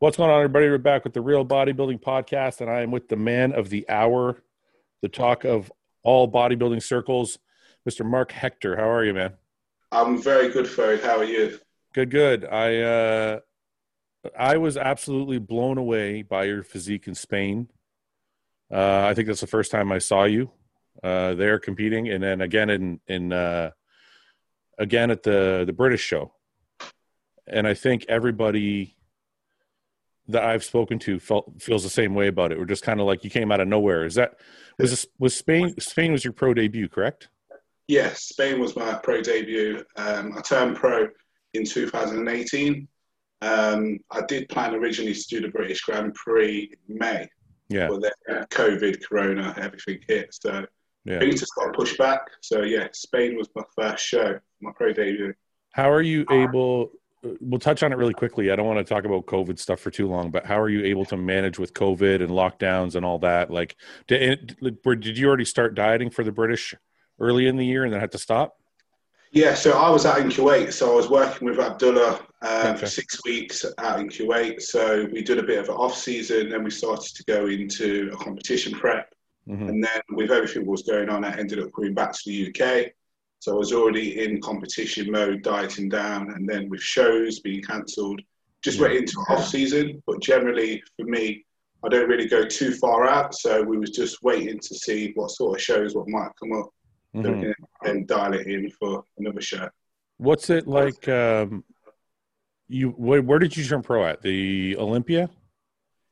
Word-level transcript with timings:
What's 0.00 0.16
going 0.16 0.30
on, 0.30 0.36
everybody? 0.36 0.68
We're 0.68 0.78
back 0.78 1.02
with 1.02 1.12
the 1.12 1.20
Real 1.20 1.44
Bodybuilding 1.44 2.00
Podcast, 2.00 2.60
and 2.60 2.70
I 2.70 2.82
am 2.82 2.92
with 2.92 3.08
the 3.08 3.16
man 3.16 3.52
of 3.52 3.68
the 3.68 3.84
hour, 3.88 4.40
the 5.02 5.08
talk 5.08 5.44
of 5.44 5.72
all 6.04 6.30
bodybuilding 6.30 6.84
circles, 6.84 7.40
Mr. 7.84 8.06
Mark 8.08 8.30
Hector. 8.30 8.76
How 8.76 8.88
are 8.88 9.04
you, 9.04 9.12
man? 9.12 9.32
I'm 9.90 10.22
very 10.22 10.50
good, 10.50 10.68
Ferry. 10.68 11.00
How 11.00 11.18
are 11.18 11.24
you? 11.24 11.58
Good, 11.94 12.12
good. 12.12 12.44
I 12.44 12.76
uh, 12.80 13.40
I 14.38 14.58
was 14.58 14.76
absolutely 14.76 15.40
blown 15.40 15.78
away 15.78 16.22
by 16.22 16.44
your 16.44 16.62
physique 16.62 17.08
in 17.08 17.16
Spain. 17.16 17.68
Uh, 18.72 19.00
I 19.04 19.14
think 19.14 19.26
that's 19.26 19.40
the 19.40 19.48
first 19.48 19.72
time 19.72 19.90
I 19.90 19.98
saw 19.98 20.26
you 20.26 20.52
uh, 21.02 21.34
there 21.34 21.58
competing, 21.58 22.08
and 22.08 22.22
then 22.22 22.40
again 22.40 22.70
in 22.70 23.00
in 23.08 23.32
uh, 23.32 23.72
again 24.78 25.10
at 25.10 25.24
the 25.24 25.64
the 25.66 25.72
British 25.72 26.02
show. 26.02 26.34
And 27.48 27.66
I 27.66 27.74
think 27.74 28.04
everybody 28.08 28.94
that 30.28 30.44
I've 30.44 30.62
spoken 30.62 30.98
to 31.00 31.18
felt 31.18 31.50
feels 31.60 31.82
the 31.82 31.90
same 31.90 32.14
way 32.14 32.28
about 32.28 32.52
it. 32.52 32.58
We're 32.58 32.66
just 32.66 32.82
kind 32.84 33.00
of 33.00 33.06
like 33.06 33.24
you 33.24 33.30
came 33.30 33.50
out 33.50 33.60
of 33.60 33.68
nowhere. 33.68 34.04
Is 34.04 34.14
that 34.16 34.34
was 34.78 34.90
this, 34.90 35.06
was 35.18 35.34
Spain? 35.36 35.74
Spain 35.80 36.12
was 36.12 36.22
your 36.24 36.32
pro 36.32 36.54
debut, 36.54 36.88
correct? 36.88 37.28
Yes, 37.88 38.24
Spain 38.24 38.60
was 38.60 38.76
my 38.76 38.94
pro 39.02 39.22
debut. 39.22 39.82
Um, 39.96 40.34
I 40.36 40.42
turned 40.42 40.76
pro 40.76 41.08
in 41.54 41.64
2018. 41.64 42.86
Um, 43.40 43.98
I 44.10 44.20
did 44.26 44.48
plan 44.48 44.74
originally 44.74 45.14
to 45.14 45.24
do 45.28 45.40
the 45.40 45.48
British 45.48 45.80
Grand 45.82 46.14
Prix 46.14 46.70
in 46.88 46.98
May. 46.98 47.26
Yeah. 47.68 47.88
But 47.88 48.02
then 48.02 48.44
COVID, 48.50 49.02
Corona, 49.08 49.54
everything 49.56 50.00
hit. 50.06 50.34
So 50.34 50.66
Yeah. 51.04 51.20
things 51.20 51.40
just 51.40 51.54
got 51.56 51.72
pushed 51.74 51.96
back. 51.96 52.20
So 52.42 52.62
yeah, 52.62 52.88
Spain 52.92 53.36
was 53.36 53.48
my 53.54 53.62
first 53.76 54.04
show, 54.04 54.38
my 54.60 54.72
pro 54.76 54.92
debut. 54.92 55.32
How 55.72 55.90
are 55.90 56.02
you 56.02 56.26
able? 56.30 56.90
We'll 57.40 57.60
touch 57.60 57.82
on 57.82 57.92
it 57.92 57.96
really 57.96 58.14
quickly. 58.14 58.50
I 58.50 58.56
don't 58.56 58.66
want 58.66 58.78
to 58.78 58.84
talk 58.94 59.04
about 59.04 59.26
COVID 59.26 59.58
stuff 59.58 59.80
for 59.80 59.90
too 59.90 60.08
long, 60.08 60.30
but 60.30 60.46
how 60.46 60.58
are 60.60 60.68
you 60.68 60.84
able 60.84 61.04
to 61.06 61.16
manage 61.16 61.58
with 61.58 61.74
COVID 61.74 62.22
and 62.22 62.30
lockdowns 62.30 62.94
and 62.94 63.04
all 63.04 63.18
that? 63.20 63.50
Like, 63.50 63.76
did, 64.06 64.56
did 64.60 65.18
you 65.18 65.26
already 65.28 65.44
start 65.44 65.74
dieting 65.74 66.10
for 66.10 66.24
the 66.24 66.32
British 66.32 66.74
early 67.20 67.46
in 67.46 67.56
the 67.56 67.66
year 67.66 67.84
and 67.84 67.92
then 67.92 68.00
had 68.00 68.12
to 68.12 68.18
stop? 68.18 68.56
Yeah, 69.30 69.54
so 69.54 69.72
I 69.72 69.90
was 69.90 70.06
out 70.06 70.20
in 70.20 70.28
Kuwait. 70.28 70.72
So 70.72 70.90
I 70.92 70.94
was 70.94 71.10
working 71.10 71.48
with 71.48 71.58
Abdullah 71.58 72.20
um, 72.42 72.66
Okay. 72.68 72.76
for 72.78 72.86
six 72.86 73.22
weeks 73.24 73.64
out 73.78 74.00
in 74.00 74.08
Kuwait. 74.08 74.62
So 74.62 75.06
we 75.12 75.22
did 75.22 75.38
a 75.38 75.42
bit 75.42 75.58
of 75.58 75.68
an 75.68 75.74
off 75.74 75.94
season, 75.96 76.48
then 76.48 76.64
we 76.64 76.70
started 76.70 77.14
to 77.14 77.24
go 77.24 77.46
into 77.46 78.10
a 78.12 78.16
competition 78.16 78.72
prep. 78.72 79.12
Mhm. 79.46 79.68
And 79.68 79.84
then 79.84 80.00
with 80.10 80.30
everything 80.30 80.64
that 80.64 80.70
was 80.70 80.82
going 80.82 81.08
on, 81.08 81.24
I 81.24 81.36
ended 81.38 81.58
up 81.58 81.70
coming 81.74 81.94
back 81.94 82.12
to 82.12 82.20
the 82.26 82.32
UK. 82.48 82.92
So 83.40 83.52
I 83.54 83.58
was 83.58 83.72
already 83.72 84.22
in 84.24 84.40
competition 84.40 85.10
mode, 85.10 85.42
dieting 85.42 85.88
down, 85.88 86.30
and 86.32 86.48
then 86.48 86.68
with 86.68 86.80
shows 86.82 87.38
being 87.40 87.62
cancelled, 87.62 88.20
just 88.64 88.80
went 88.80 88.94
into 88.94 89.16
off 89.28 89.46
season. 89.46 90.02
But 90.06 90.20
generally, 90.20 90.82
for 90.96 91.04
me, 91.06 91.44
I 91.84 91.88
don't 91.88 92.08
really 92.08 92.28
go 92.28 92.44
too 92.44 92.72
far 92.74 93.06
out. 93.06 93.34
So 93.34 93.62
we 93.62 93.78
was 93.78 93.90
just 93.90 94.22
waiting 94.22 94.58
to 94.58 94.74
see 94.74 95.12
what 95.14 95.30
sort 95.30 95.56
of 95.56 95.62
shows 95.62 95.94
what 95.94 96.08
might 96.08 96.30
come 96.40 96.52
up, 96.52 96.70
Mhm. 97.14 97.40
can 97.40 97.54
then 97.84 98.06
dial 98.06 98.34
it 98.34 98.46
in 98.48 98.70
for 98.72 99.04
another 99.18 99.40
show. 99.40 99.68
What's 100.16 100.50
it 100.50 100.66
like? 100.66 101.08
Um, 101.08 101.64
you 102.66 102.90
where, 102.90 103.22
where 103.22 103.38
did 103.38 103.56
you 103.56 103.64
turn 103.64 103.82
pro 103.82 104.04
at 104.04 104.20
the 104.20 104.76
Olympia? 104.76 105.30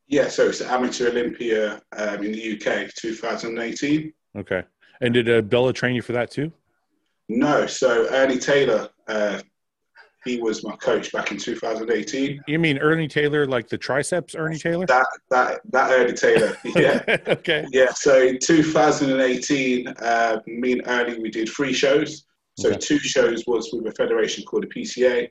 Yeah, 0.07 0.29
so 0.29 0.47
it's 0.47 0.59
the 0.59 0.71
Amateur 0.71 1.09
Olympia 1.09 1.81
um, 1.91 2.23
in 2.23 2.31
the 2.31 2.53
UK, 2.53 2.89
2018. 2.95 4.13
Okay, 4.37 4.63
and 5.01 5.13
did 5.13 5.49
Bella 5.49 5.73
train 5.73 5.93
you 5.93 6.01
for 6.01 6.13
that 6.13 6.31
too? 6.31 6.51
No, 7.29 7.67
so 7.67 8.07
Ernie 8.09 8.37
Taylor, 8.39 8.89
uh, 9.07 9.41
he 10.25 10.41
was 10.41 10.63
my 10.63 10.75
coach 10.77 11.11
back 11.11 11.31
in 11.31 11.37
2018. 11.37 12.41
You 12.47 12.59
mean 12.59 12.77
Ernie 12.79 13.07
Taylor, 13.07 13.45
like 13.45 13.67
the 13.69 13.77
triceps 13.77 14.35
Ernie 14.35 14.57
Taylor? 14.57 14.85
That 14.87 15.05
that 15.29 15.59
that 15.71 15.91
Ernie 15.91 16.13
Taylor, 16.13 16.57
yeah, 16.75 17.03
okay. 17.27 17.65
yeah. 17.71 17.91
So 17.93 18.21
in 18.21 18.39
2018, 18.39 19.87
uh, 19.87 20.39
me 20.47 20.73
and 20.73 20.87
Ernie 20.87 21.19
we 21.19 21.29
did 21.29 21.49
three 21.49 21.73
shows. 21.73 22.25
So 22.59 22.69
Okay. 22.69 22.77
two 22.79 22.99
shows 22.99 23.43
was 23.45 23.69
with 23.71 23.85
a 23.87 23.91
federation 23.95 24.43
called 24.43 24.63
the 24.63 24.67
PCA. 24.67 25.29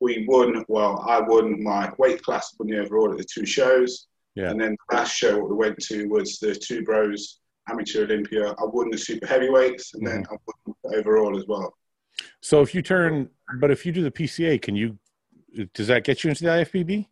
We 0.00 0.26
won. 0.28 0.64
Well, 0.68 1.04
I 1.08 1.20
won 1.20 1.62
my 1.62 1.90
weight 1.98 2.22
class, 2.22 2.54
won 2.58 2.68
the 2.68 2.80
overall 2.80 3.10
at 3.12 3.18
the 3.18 3.24
two 3.24 3.46
shows. 3.46 4.08
Yeah. 4.34 4.50
And 4.50 4.60
then 4.60 4.76
the 4.90 4.96
last 4.96 5.12
show 5.16 5.38
we 5.38 5.54
went 5.54 5.78
to 5.84 6.06
was 6.08 6.38
the 6.38 6.54
Two 6.54 6.82
Bros 6.84 7.40
Amateur 7.68 8.04
Olympia. 8.04 8.50
I 8.50 8.64
won 8.64 8.90
the 8.90 8.98
super 8.98 9.26
heavyweights, 9.26 9.94
and 9.94 10.06
then 10.06 10.24
mm. 10.24 10.32
I 10.32 10.36
won 10.74 10.98
overall 10.98 11.36
as 11.38 11.46
well. 11.46 11.74
So 12.40 12.62
if 12.62 12.74
you 12.74 12.82
turn, 12.82 13.28
but 13.60 13.70
if 13.70 13.84
you 13.84 13.92
do 13.92 14.02
the 14.02 14.10
PCA, 14.10 14.60
can 14.60 14.76
you? 14.76 14.98
Does 15.74 15.86
that 15.88 16.04
get 16.04 16.22
you 16.22 16.30
into 16.30 16.44
the 16.44 16.50
IFBB? 16.50 17.06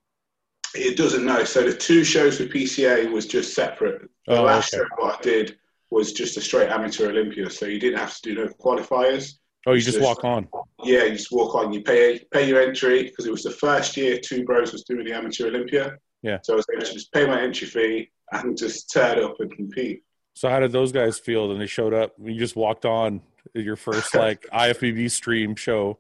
It 0.75 0.97
doesn't 0.97 1.25
know. 1.25 1.45
So 1.45 1.63
the 1.63 1.77
two 1.77 2.05
shows 2.05 2.39
with 2.41 2.53
PCA 2.53 3.11
was 3.11 3.27
just 3.27 3.55
separate. 3.55 4.03
The 4.27 4.39
Oh, 4.39 4.43
last 4.43 4.75
okay. 4.75 4.83
show 4.83 4.89
what 4.99 5.19
I 5.19 5.23
did 5.23 5.57
was 5.91 6.13
just 6.13 6.37
a 6.37 6.41
straight 6.41 6.69
amateur 6.69 7.09
Olympia, 7.11 7.49
so 7.49 7.67
you 7.67 7.79
didn't 7.79 7.99
have 7.99 8.15
to 8.17 8.23
do 8.23 8.35
no 8.35 8.49
qualifiers. 8.49 9.35
Oh, 9.67 9.73
you 9.73 9.81
just 9.81 9.97
Just- 9.99 10.05
walk 10.05 10.25
on. 10.25 10.49
Yeah, 10.83 11.05
you 11.05 11.13
just 11.13 11.33
walk 11.33 11.55
on. 11.55 11.73
You 11.73 11.83
pay 11.83 12.21
pay 12.31 12.47
your 12.49 12.61
entry 12.61 13.05
because 13.05 13.27
it 13.27 13.31
was 13.31 13.43
the 13.43 13.51
first 13.51 13.97
year 13.97 14.19
Two 14.19 14.45
Bros 14.45 14.73
was 14.73 14.85
doing 14.85 15.05
the 15.05 15.13
amateur 15.13 15.47
Olympia. 15.47 15.97
Yeah. 16.23 16.39
So 16.43 16.55
I 16.55 16.57
was 16.57 16.67
able 16.73 16.85
to 16.85 16.93
just 16.93 17.13
pay 17.13 17.27
my 17.27 17.41
entry 17.41 17.67
fee 17.69 18.11
and 18.33 18.57
just 18.57 18.91
turn 18.93 19.23
up 19.23 19.37
and 19.41 19.51
compete. 19.55 20.03
So 20.34 20.49
how 20.49 20.61
did 20.61 20.72
those 20.72 20.93
guys 20.93 21.19
feel 21.19 21.49
when 21.49 21.59
they 21.59 21.67
showed 21.67 21.95
up? 21.95 22.12
You 22.21 22.39
just 22.39 22.56
walked 22.56 22.84
on 22.84 23.22
your 23.55 23.77
first 23.77 24.15
like 24.15 24.45
IFBB 24.53 25.11
stream 25.11 25.55
show 25.55 25.99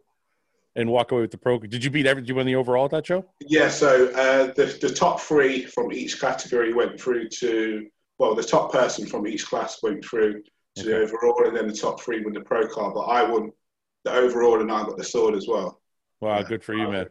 and 0.76 0.90
walk 0.90 1.12
away 1.12 1.22
with 1.22 1.30
the 1.30 1.38
pro. 1.38 1.58
Did 1.58 1.84
you 1.84 1.90
beat 1.90 2.06
every? 2.06 2.22
Did 2.22 2.28
you 2.28 2.34
win 2.34 2.46
the 2.46 2.56
overall 2.56 2.86
at 2.86 2.90
that 2.90 3.06
show? 3.06 3.24
Yeah, 3.40 3.68
so 3.68 4.08
uh, 4.10 4.52
the, 4.54 4.76
the 4.80 4.92
top 4.92 5.20
three 5.20 5.64
from 5.64 5.92
each 5.92 6.20
category 6.20 6.72
went 6.72 7.00
through 7.00 7.28
to, 7.28 7.86
well, 8.18 8.34
the 8.34 8.42
top 8.42 8.72
person 8.72 9.06
from 9.06 9.26
each 9.26 9.46
class 9.46 9.82
went 9.82 10.04
through 10.04 10.42
to 10.76 10.82
the 10.82 10.96
overall, 10.96 11.46
and 11.46 11.56
then 11.56 11.68
the 11.68 11.74
top 11.74 12.00
three 12.00 12.24
won 12.24 12.32
the 12.32 12.40
pro 12.40 12.66
card. 12.66 12.94
But 12.94 13.02
I 13.02 13.22
won 13.22 13.52
the 14.04 14.12
overall, 14.12 14.60
and 14.60 14.70
I 14.70 14.82
got 14.82 14.96
the 14.96 15.04
sword 15.04 15.36
as 15.36 15.46
well. 15.46 15.80
Wow, 16.20 16.42
good 16.42 16.64
for 16.64 16.74
you, 16.74 16.88
man. 16.88 17.06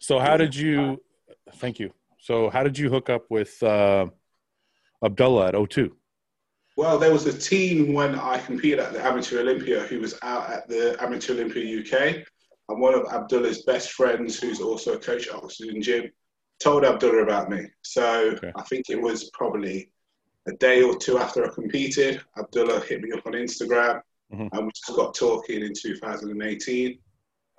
So 0.00 0.18
how 0.18 0.36
did 0.36 0.54
you? 0.54 1.00
Thank 1.54 1.78
you. 1.78 1.92
So 2.18 2.50
how 2.50 2.62
did 2.62 2.76
you 2.76 2.90
hook 2.90 3.08
up 3.08 3.24
with 3.30 3.62
uh, 3.62 4.06
Abdullah 5.02 5.48
at 5.48 5.54
O2? 5.54 5.90
Well, 6.76 6.98
there 6.98 7.12
was 7.12 7.24
a 7.24 7.36
team 7.36 7.94
when 7.94 8.14
I 8.16 8.38
competed 8.38 8.80
at 8.80 8.92
the 8.92 9.02
Amateur 9.02 9.40
Olympia 9.40 9.80
who 9.80 9.98
was 9.98 10.18
out 10.22 10.50
at 10.50 10.68
the 10.68 10.94
Amateur 11.02 11.32
Olympia 11.32 11.80
UK, 11.80 12.22
and 12.68 12.80
one 12.80 12.92
of 12.94 13.06
Abdullah's 13.10 13.62
best 13.62 13.92
friends, 13.92 14.38
who's 14.38 14.60
also 14.60 14.92
a 14.94 14.98
coach 14.98 15.26
at 15.28 15.34
Oxygen 15.34 15.80
Gym, 15.80 16.10
told 16.62 16.84
Abdullah 16.84 17.22
about 17.22 17.48
me. 17.48 17.66
So 17.82 18.32
Okay. 18.36 18.52
I 18.54 18.62
think 18.64 18.90
it 18.90 19.00
was 19.00 19.30
probably 19.30 19.90
a 20.46 20.52
day 20.52 20.82
or 20.82 20.96
two 20.98 21.16
after 21.16 21.44
I 21.46 21.54
competed. 21.54 22.20
Abdullah 22.38 22.80
hit 22.80 23.00
me 23.02 23.10
up 23.12 23.26
on 23.26 23.32
Instagram, 23.32 24.02
Mhm. 24.34 24.50
and 24.52 24.66
we 24.66 24.70
just 24.72 24.94
got 24.96 25.14
talking 25.14 25.62
in 25.62 25.72
2018. 25.72 26.98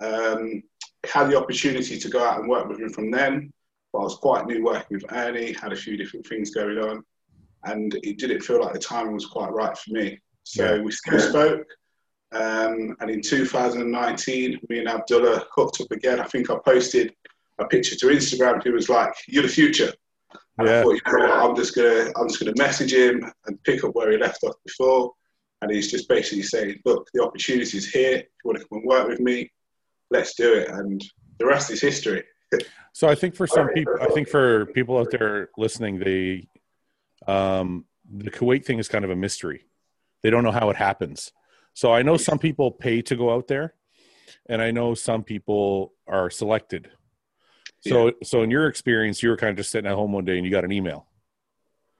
Um, 0.00 0.62
had 1.04 1.28
the 1.28 1.36
opportunity 1.36 1.98
to 1.98 2.08
go 2.08 2.22
out 2.22 2.38
and 2.38 2.48
work 2.48 2.68
with 2.68 2.78
him 2.78 2.90
from 2.90 3.10
then, 3.10 3.52
but 3.92 3.98
I 3.98 4.04
was 4.04 4.14
quite 4.14 4.46
new 4.46 4.62
working 4.62 4.96
with 4.98 5.12
Ernie, 5.12 5.52
had 5.52 5.72
a 5.72 5.76
few 5.76 5.96
different 5.96 6.24
things 6.26 6.50
going 6.54 6.78
on 6.78 7.04
and 7.64 7.94
it 8.02 8.18
didn't 8.18 8.40
feel 8.42 8.60
like 8.62 8.72
the 8.72 8.78
timing 8.78 9.14
was 9.14 9.26
quite 9.26 9.52
right 9.52 9.76
for 9.76 9.90
me. 9.92 10.18
So 10.44 10.76
Yeah. 10.76 10.82
we 10.82 10.92
still 10.92 11.20
spoke. 11.20 11.66
Um, 12.32 12.96
and 13.00 13.10
in 13.10 13.22
2019, 13.22 14.60
me 14.68 14.78
and 14.78 14.88
Abdullah 14.88 15.46
hooked 15.54 15.80
up 15.80 15.90
again. 15.90 16.20
I 16.20 16.24
think 16.24 16.50
I 16.50 16.56
posted 16.64 17.14
a 17.58 17.66
picture 17.66 17.96
to 17.96 18.06
Instagram. 18.06 18.62
He 18.62 18.70
was 18.70 18.88
like, 18.88 19.14
"You're 19.26 19.42
the 19.42 19.48
future." 19.48 19.92
And 20.58 20.68
Yeah. 20.68 20.80
I 20.80 20.82
thought, 20.82 20.90
you 20.92 21.00
know 21.06 21.26
what, 21.26 21.50
I'm 21.50 21.56
just 21.56 21.74
gonna, 21.74 22.12
I'm 22.16 22.28
just 22.28 22.40
gonna 22.40 22.52
message 22.56 22.92
him 22.92 23.24
and 23.46 23.62
pick 23.64 23.82
up 23.84 23.94
where 23.94 24.10
he 24.10 24.18
left 24.18 24.42
off 24.44 24.56
before. 24.64 25.12
And 25.62 25.70
he's 25.72 25.90
just 25.90 26.08
basically 26.08 26.42
saying, 26.42 26.80
"Look, 26.84 27.08
the 27.14 27.22
opportunity 27.22 27.78
is 27.78 27.90
here. 27.90 28.18
If 28.18 28.24
you 28.44 28.44
want 28.44 28.58
to 28.58 28.68
come 28.68 28.78
and 28.78 28.86
work 28.86 29.08
with 29.08 29.20
me, 29.20 29.50
let's 30.10 30.34
do 30.34 30.52
it." 30.54 30.68
And 30.68 31.02
the 31.38 31.46
rest 31.46 31.70
is 31.70 31.80
history. 31.80 32.24
So 32.92 33.08
I 33.08 33.14
think 33.14 33.34
for 33.34 33.46
some 33.46 33.68
people, 33.74 33.94
I 34.00 34.06
think 34.08 34.28
for 34.28 34.66
people 34.66 34.98
out 34.98 35.10
there 35.10 35.48
listening, 35.56 35.98
they 35.98 36.46
um, 37.26 37.84
the 38.10 38.30
Kuwait 38.30 38.64
thing 38.64 38.78
is 38.78 38.88
kind 38.88 39.04
of 39.04 39.10
a 39.10 39.16
mystery. 39.16 39.64
They 40.22 40.30
don't 40.30 40.44
know 40.44 40.52
how 40.52 40.70
it 40.70 40.76
happens. 40.76 41.32
So 41.74 41.92
I 41.92 42.02
know 42.02 42.16
some 42.16 42.38
people 42.38 42.72
pay 42.72 43.02
to 43.02 43.16
go 43.16 43.32
out 43.32 43.48
there, 43.48 43.74
and 44.48 44.60
I 44.60 44.70
know 44.70 44.94
some 44.94 45.22
people 45.22 45.92
are 46.06 46.30
selected. 46.30 46.90
So, 47.86 48.12
so 48.24 48.42
in 48.42 48.50
your 48.50 48.66
experience, 48.66 49.22
you 49.22 49.28
were 49.28 49.36
kind 49.36 49.50
of 49.50 49.56
just 49.56 49.70
sitting 49.70 49.88
at 49.88 49.94
home 49.94 50.12
one 50.12 50.24
day 50.24 50.36
and 50.36 50.44
you 50.44 50.50
got 50.50 50.64
an 50.64 50.72
email. 50.72 51.06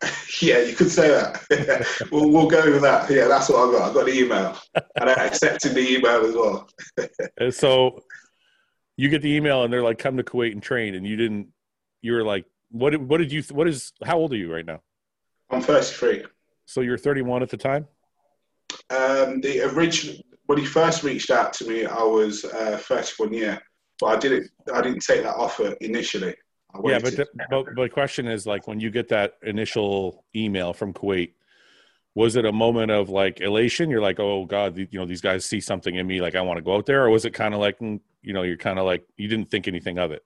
Yeah, 0.43 0.61
you 0.61 0.77
could 0.77 0.91
say 0.91 1.09
that. 1.09 2.09
we'll, 2.13 2.31
we'll 2.31 2.47
go 2.47 2.71
with 2.71 2.83
that. 2.83 3.11
Yeah, 3.11 3.27
that's 3.27 3.49
what 3.49 3.69
I 3.69 3.73
got. 3.73 3.91
I 3.91 3.95
got 3.95 4.07
the 4.07 4.13
email, 4.13 4.57
and 5.01 5.11
I 5.11 5.27
accepted 5.27 5.75
the 5.75 5.97
email 5.97 6.25
as 6.25 6.35
well. 6.35 6.69
So 7.53 8.05
you 8.97 9.09
get 9.09 9.23
the 9.23 9.35
email 9.35 9.65
and 9.65 9.73
they're 9.73 9.83
like, 9.83 9.99
"Come 9.99 10.19
to 10.19 10.23
Kuwait 10.23 10.53
and 10.53 10.63
train," 10.63 10.95
and 10.95 11.07
you 11.07 11.17
didn't. 11.17 11.49
You 12.03 12.13
were 12.13 12.23
like, 12.23 12.45
"What? 12.71 12.97
What 13.01 13.19
did 13.19 13.33
you? 13.33 13.43
What 13.51 13.67
is? 13.67 13.93
How 14.05 14.19
old 14.19 14.33
are 14.33 14.37
you 14.37 14.53
right 14.53 14.67
now?" 14.67 14.81
I'm 15.51 15.63
33. 15.63 16.25
So 16.67 16.81
you're 16.81 16.99
31 16.99 17.43
at 17.43 17.51
the 17.51 17.57
time. 17.57 17.87
Um, 18.91 19.41
the 19.41 19.63
original 19.75 20.17
when 20.47 20.59
he 20.59 20.65
first 20.65 21.03
reached 21.03 21.31
out 21.31 21.53
to 21.55 21.69
me, 21.69 21.85
I 21.85 22.03
was 22.03 22.45
uh, 22.45 22.79
31 22.81 23.33
year, 23.35 23.61
but 24.01 24.07
I 24.07 24.17
didn't. 24.17 24.51
I 24.73 24.81
didn't 24.81 25.01
take 25.01 25.23
that 25.23 25.37
offer 25.37 25.75
initially. 25.81 26.35
I 26.75 26.81
Yeah, 26.85 26.99
but 26.99 27.17
the, 27.17 27.27
but 27.51 27.65
but 27.75 27.83
the 27.83 27.89
question 27.89 28.27
is 28.27 28.47
like 28.47 28.67
when 28.67 28.81
you 28.81 28.91
get 28.91 29.09
that 29.09 29.35
initial 29.43 30.25
email 30.35 30.73
from 30.73 30.93
Kuwait, 30.93 31.33
was 32.15 32.37
it 32.37 32.45
a 32.45 32.53
moment 32.53 32.91
of 32.91 33.09
like 33.09 33.41
elation? 33.41 33.91
You're 33.91 34.03
like, 34.03 34.21
oh 34.21 34.47
god, 34.47 34.77
you 34.77 34.87
know 34.93 35.07
these 35.07 35.21
guys 35.21 35.45
see 35.45 35.61
something 35.61 35.95
in 35.95 36.07
me, 36.07 36.21
like 36.21 36.35
I 36.35 36.41
want 36.43 36.59
to 36.59 36.63
go 36.63 36.77
out 36.77 36.87
there, 36.87 37.05
or 37.05 37.11
was 37.11 37.25
it 37.25 37.33
kind 37.35 37.55
of 37.55 37.61
like, 37.61 37.79
mm, 37.79 38.01
you 38.23 38.33
know, 38.33 38.43
you're 38.43 38.57
kind 38.57 38.79
of 38.79 38.85
like 38.85 39.07
you 39.17 39.29
didn't 39.29 39.51
think 39.51 39.69
anything 39.69 39.99
of 39.99 40.13
it? 40.13 40.23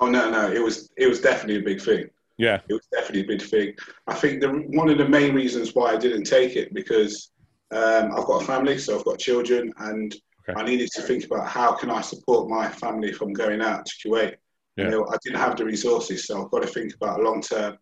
oh 0.00 0.06
no, 0.08 0.30
no, 0.30 0.50
it 0.50 0.62
was 0.62 0.90
it 0.96 1.06
was 1.06 1.20
definitely 1.20 1.60
a 1.60 1.64
big 1.64 1.80
thing. 1.80 2.08
Yeah, 2.38 2.60
It 2.68 2.74
was 2.74 2.86
definitely 2.92 3.22
a 3.22 3.38
big 3.38 3.42
thing. 3.42 3.74
I 4.06 4.14
think 4.14 4.40
the 4.40 4.48
one 4.50 4.90
of 4.90 4.98
the 4.98 5.08
main 5.08 5.34
reasons 5.34 5.74
why 5.74 5.92
I 5.92 5.96
didn't 5.96 6.24
take 6.24 6.54
it 6.56 6.74
because 6.74 7.30
um, 7.70 8.12
I've 8.14 8.26
got 8.26 8.42
a 8.42 8.46
family, 8.46 8.78
so 8.78 8.98
I've 8.98 9.04
got 9.04 9.18
children, 9.18 9.72
and 9.78 10.14
Okay. 10.48 10.60
I 10.60 10.64
needed 10.64 10.90
to 10.92 11.02
think 11.02 11.24
about 11.24 11.48
how 11.48 11.72
can 11.72 11.90
I 11.90 12.00
support 12.02 12.48
my 12.48 12.68
family 12.68 13.12
from 13.12 13.32
going 13.32 13.60
out 13.60 13.84
to 13.84 13.92
Kuwait. 14.08 14.36
Yeah. 14.76 14.84
You 14.84 14.90
know, 14.92 15.06
I 15.08 15.16
didn't 15.24 15.40
have 15.40 15.56
the 15.56 15.64
resources, 15.64 16.24
so 16.26 16.44
I've 16.44 16.52
got 16.52 16.62
to 16.62 16.68
think 16.68 16.94
about 16.94 17.20
long 17.20 17.40
term. 17.40 17.76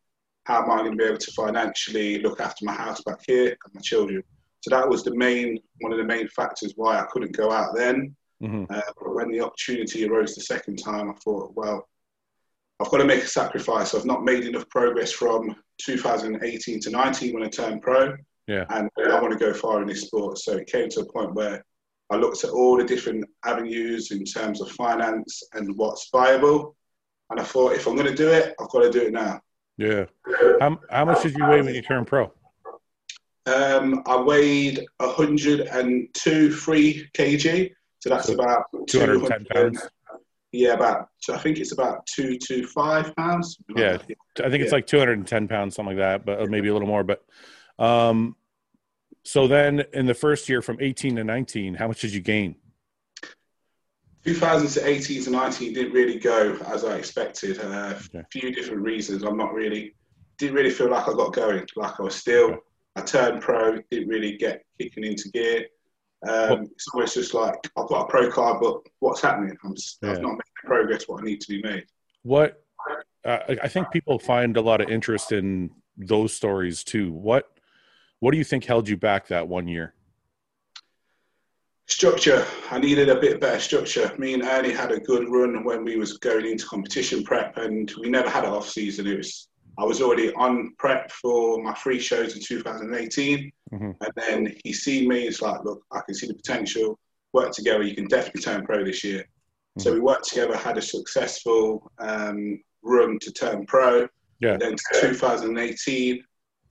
How 0.45 0.63
am 0.63 0.71
I 0.71 0.79
going 0.79 0.93
to 0.93 0.97
be 0.97 1.05
able 1.05 1.19
to 1.19 1.33
financially 1.33 2.21
look 2.23 2.41
after 2.41 2.65
my 2.65 2.73
house 2.73 3.03
back 3.03 3.21
here 3.27 3.49
and 3.49 3.75
my 3.75 3.83
children? 3.83 4.23
So 4.63 4.71
that 4.71 4.89
was 4.89 5.03
the 5.05 5.15
main 5.15 5.59
one 5.81 5.93
of 5.93 5.99
the 5.99 6.05
main 6.05 6.27
factors 6.29 6.73
why 6.77 6.99
I 6.99 7.07
couldn't 7.11 7.37
go 7.37 7.51
out 7.51 7.75
then. 7.77 8.17
hmm 8.41 8.65
Uh, 8.71 8.81
but 8.99 9.15
when 9.15 9.31
the 9.31 9.41
opportunity 9.41 10.07
arose 10.07 10.35
the 10.35 10.41
second 10.41 10.77
time, 10.77 11.11
I 11.11 11.15
thought, 11.25 11.53
well, 11.55 11.87
I've 12.81 12.91
got 12.91 12.99
to 12.99 13.05
make 13.05 13.23
a 13.23 13.29
sacrifice. 13.29 13.95
I've 13.95 14.05
not 14.05 14.25
made 14.25 14.45
enough 14.45 14.69
progress 14.69 15.13
from 15.13 15.55
2018 15.79 16.81
to 16.81 16.91
19 16.91 17.35
when 17.35 17.45
I 17.45 17.49
turned 17.49 17.83
pro, 17.83 18.15
yeah, 18.47 18.65
and 18.71 18.91
I 18.99 19.21
want 19.21 19.33
to 19.33 19.39
go 19.39 19.55
far 19.55 19.83
in 19.83 19.89
this 19.89 20.03
sport. 20.03 20.39
So 20.39 20.57
it 20.57 20.67
came 20.67 20.89
to 20.91 21.01
a 21.01 21.13
point 21.13 21.35
where 21.35 21.65
I 22.11 22.17
looked 22.17 22.45
at 22.45 22.51
all 22.51 22.77
the 22.77 22.85
different 22.85 23.25
avenues 23.45 24.11
in 24.11 24.25
terms 24.25 24.61
of 24.61 24.71
finance 24.73 25.43
and 25.55 25.77
what's 25.77 26.09
viable, 26.11 26.77
and 27.31 27.41
I 27.41 27.45
thought, 27.45 27.73
if 27.73 27.87
I'm 27.87 27.95
going 27.95 28.09
to 28.09 28.15
do 28.15 28.31
it, 28.31 28.55
I've 28.61 28.69
got 28.71 28.81
to 28.81 28.91
do 28.91 29.03
it 29.03 29.13
now. 29.13 29.41
yeah. 29.77 30.05
How 30.61 30.79
how 30.91 31.05
much 31.05 31.23
did 31.23 31.37
you 31.37 31.47
weigh 31.47 31.63
when 31.63 31.75
you 31.75 31.83
turned 31.83 32.07
pro? 32.07 32.33
Um, 33.47 34.03
I 34.07 34.17
weighed 34.17 34.85
102 34.99 36.51
free 36.51 37.09
kg, 37.15 37.71
so 38.01 38.09
that's 38.09 38.31
about 38.31 38.65
210 38.89 39.45
pounds. 39.47 39.89
Yeah, 40.55 40.75
about 40.75 41.09
I 41.29 41.39
think 41.39 41.59
it's 41.59 41.73
about 41.73 42.07
two 42.07 42.39
to 42.39 42.65
five 42.69 43.15
pounds. 43.17 43.59
Yeah. 43.75 43.95
I 43.95 44.49
think 44.51 44.63
it's 44.63 44.71
Yeah. 44.71 44.77
like 44.77 44.87
210 44.87 45.49
pounds, 45.49 45.75
something 45.75 45.97
like 45.97 46.05
that, 46.05 46.25
but 46.25 46.49
maybe 46.49 46.69
a 46.69 46.73
little 46.73 46.87
more. 46.87 47.03
But 47.03 47.25
um, 47.79 48.37
so 49.25 49.49
then 49.49 49.85
in 49.93 50.07
the 50.07 50.15
first 50.15 50.49
year 50.49 50.63
from 50.63 50.79
18 50.81 51.17
to 51.17 51.25
19, 51.25 51.75
how 51.75 51.89
much 51.89 52.01
did 52.03 52.15
you 52.15 52.21
gain? 52.21 52.55
2000 54.25 54.69
to 54.83 54.89
18 54.89 55.25
to 55.25 55.31
19 55.31 55.73
didn't 55.75 55.93
really 55.93 56.19
go 56.19 56.57
as 56.67 56.85
I 56.85 56.97
expected. 56.97 57.59
Uh, 57.61 57.95
Okay. 58.07 58.21
A 58.21 58.27
few 58.31 58.53
different 58.55 58.83
reasons. 58.83 59.23
I'm 59.25 59.37
not 59.37 59.53
really 59.53 59.95
didn't 60.39 60.55
really 60.57 60.71
feel 60.71 60.91
like 60.91 61.09
I 61.09 61.13
got 61.13 61.33
going. 61.33 61.67
Like 61.77 61.99
I 61.99 62.03
was 62.03 62.15
still. 62.15 62.59
I 62.97 63.01
turned 63.03 63.43
pro. 63.43 63.79
Didn't 63.91 64.09
really 64.09 64.37
get 64.37 64.65
kicking 64.81 65.03
into 65.05 65.29
gear. 65.31 65.67
Um, 66.29 66.63
it's 66.73 66.87
almost 66.93 67.15
just 67.15 67.35
like 67.35 67.55
I've 67.77 67.89
got 67.89 68.03
a 68.03 68.07
pro 68.09 68.31
card, 68.31 68.61
but 68.61 68.79
what's 69.01 69.21
happening? 69.21 69.57
I'm, 69.65 69.73
s- 69.73 69.99
Yeah. 70.03 70.13
I've 70.13 70.23
not 70.23 70.33
made 70.33 70.39
the 70.63 70.67
progress 70.67 71.05
what 71.09 71.23
I 71.23 71.25
need 71.27 71.41
to 71.43 71.49
be 71.49 71.63
made. 71.63 71.85
What 72.23 72.63
uh, 73.25 73.39
I 73.49 73.59
I 73.65 73.69
think 73.69 73.91
people 73.91 74.19
find 74.19 74.57
a 74.57 74.61
lot 74.61 74.81
of 74.81 74.89
interest 74.89 75.33
in 75.33 75.71
those 75.97 76.33
stories 76.33 76.83
too. 76.85 77.13
What 77.13 77.51
what 78.21 78.33
do 78.33 78.39
you 78.39 78.45
think 78.45 78.65
held 78.65 78.89
you 78.89 78.97
back 78.97 79.29
that 79.29 79.49
one 79.49 79.69
year? 79.69 79.95
Structure. 81.87 82.47
I 82.71 82.79
needed 82.79 83.11
a 83.11 83.21
bit 83.21 83.41
better 83.41 83.61
structure. 83.61 84.11
Me 84.17 84.33
and 84.33 84.43
Ernie 84.43 84.73
had 84.73 84.91
a 84.91 84.99
good 85.01 85.29
run 85.29 85.65
when 85.65 85.85
we 85.85 85.97
was 85.97 86.17
going 86.17 86.47
into 86.47 86.65
competition 86.67 87.23
prep, 87.25 87.59
and 87.59 87.93
we 88.01 88.09
never 88.09 88.31
had 88.31 88.45
an 88.45 88.51
off 88.53 88.69
season. 88.69 89.07
It 89.07 89.19
was 89.19 89.49
I 89.79 89.85
was 89.85 90.01
already 90.01 90.33
on 90.35 90.75
prep 90.79 91.11
for 91.11 91.63
my 91.63 91.75
free 91.75 91.99
shows 91.99 92.35
in 92.37 92.43
2018, 92.43 93.51
Mhm. 93.73 93.97
and 94.01 94.13
then 94.17 94.57
he 94.65 94.73
seen 94.73 95.09
me. 95.09 95.27
It's 95.27 95.43
like, 95.43 95.65
look, 95.65 95.85
I 95.91 96.01
can 96.07 96.15
see 96.15 96.27
the 96.27 96.35
potential. 96.35 96.99
Work 97.33 97.53
together. 97.53 97.83
You 97.83 97.97
can 97.97 98.07
definitely 98.07 98.43
turn 98.43 98.65
pro 98.65 98.85
this 98.85 99.03
year. 99.03 99.25
So 99.79 99.93
we 99.93 99.99
worked 99.99 100.29
together, 100.29 100.57
had 100.57 100.79
a 100.79 100.83
successful 100.83 101.91
um, 101.99 102.63
run 102.83 103.19
to 103.23 103.33
turn 103.33 103.67
pro. 103.67 104.09
Yeah. 104.39 104.57
Then 104.57 104.77
2018, 105.01 106.25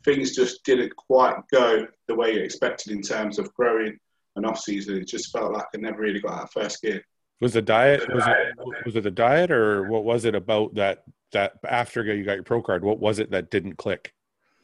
things 0.06 0.36
just 0.36 0.64
didn't 0.64 0.96
quite 0.96 1.36
go 1.52 1.86
the 2.08 2.16
way 2.16 2.34
you 2.34 2.40
expected 2.40 2.94
in 2.94 3.02
terms 3.02 3.40
of 3.40 3.54
growing 3.54 3.98
an 4.38 4.46
off 4.46 4.60
season. 4.60 4.96
It 4.98 5.08
just 5.08 5.32
felt 5.32 5.52
like 5.52 5.66
I 5.76 5.78
never 5.80 6.00
really 6.00 6.22
got 6.22 6.34
out 6.34 6.44
of 6.44 6.52
first 6.52 6.82
gear. 6.82 7.04
Was 7.42 7.54
the 7.54 7.62
diet 7.62 8.08
was 8.14 8.24
it 8.26 8.86
was 8.86 8.96
it 8.96 9.04
the 9.04 9.12
diet 9.12 9.52
or 9.52 9.84
what 9.90 10.06
was 10.06 10.24
it 10.24 10.34
about 10.34 10.76
that 10.76 11.04
that 11.34 11.54
after 11.68 12.04
you 12.14 12.24
got 12.24 12.34
your 12.36 12.44
pro 12.44 12.62
card? 12.62 12.84
What 12.84 13.00
was 13.00 13.20
it 13.20 13.32
that 13.32 13.52
didn't 13.52 13.76
click? 13.78 14.14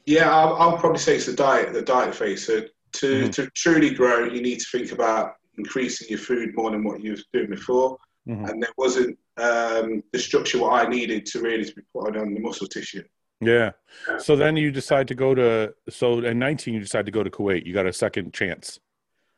Yeah, 0.06 0.34
I'll, 0.34 0.56
I'll 0.56 0.78
probably 0.78 1.00
say 1.00 1.18
it's 1.18 1.26
the 1.26 1.34
diet, 1.34 1.74
the 1.74 1.82
diet 1.82 2.16
phase. 2.16 2.46
So 2.48 2.62
to, 2.94 3.06
Mhm. 3.06 3.32
to 3.34 3.50
truly 3.52 3.92
grow, 3.92 4.24
you 4.26 4.42
need 4.42 4.60
to 4.60 4.66
think 4.72 4.92
about 4.92 5.34
increasing 5.58 6.08
your 6.10 6.20
food 6.20 6.56
more 6.56 6.72
than 6.72 6.84
what 6.84 7.02
you 7.04 7.12
were 7.12 7.18
doing 7.34 7.50
before. 7.50 7.98
Mhm. 8.28 8.50
And 8.50 8.64
there 8.64 8.74
wasn't 8.78 9.18
um, 9.38 10.04
the 10.12 10.20
structure 10.20 10.60
what 10.60 10.86
I 10.86 10.90
needed 10.90 11.26
to 11.28 11.42
really 11.42 11.64
to 11.64 11.74
be 11.74 11.82
putting 11.94 12.20
on 12.20 12.34
the 12.34 12.42
muscle 12.42 12.68
tissue. 12.68 13.04
Yeah. 13.40 13.72
So 14.18 14.36
then 14.36 14.58
you 14.58 14.70
decide 14.70 15.08
to 15.08 15.16
go 15.16 15.34
to 15.34 15.74
so 15.90 16.20
in 16.20 16.40
19 16.40 16.74
you 16.74 16.82
decide 16.82 17.06
to 17.06 17.12
go 17.12 17.24
to 17.24 17.30
Kuwait. 17.30 17.66
You 17.66 17.74
got 17.74 17.86
a 17.86 17.94
second 17.94 18.34
chance. 18.34 18.80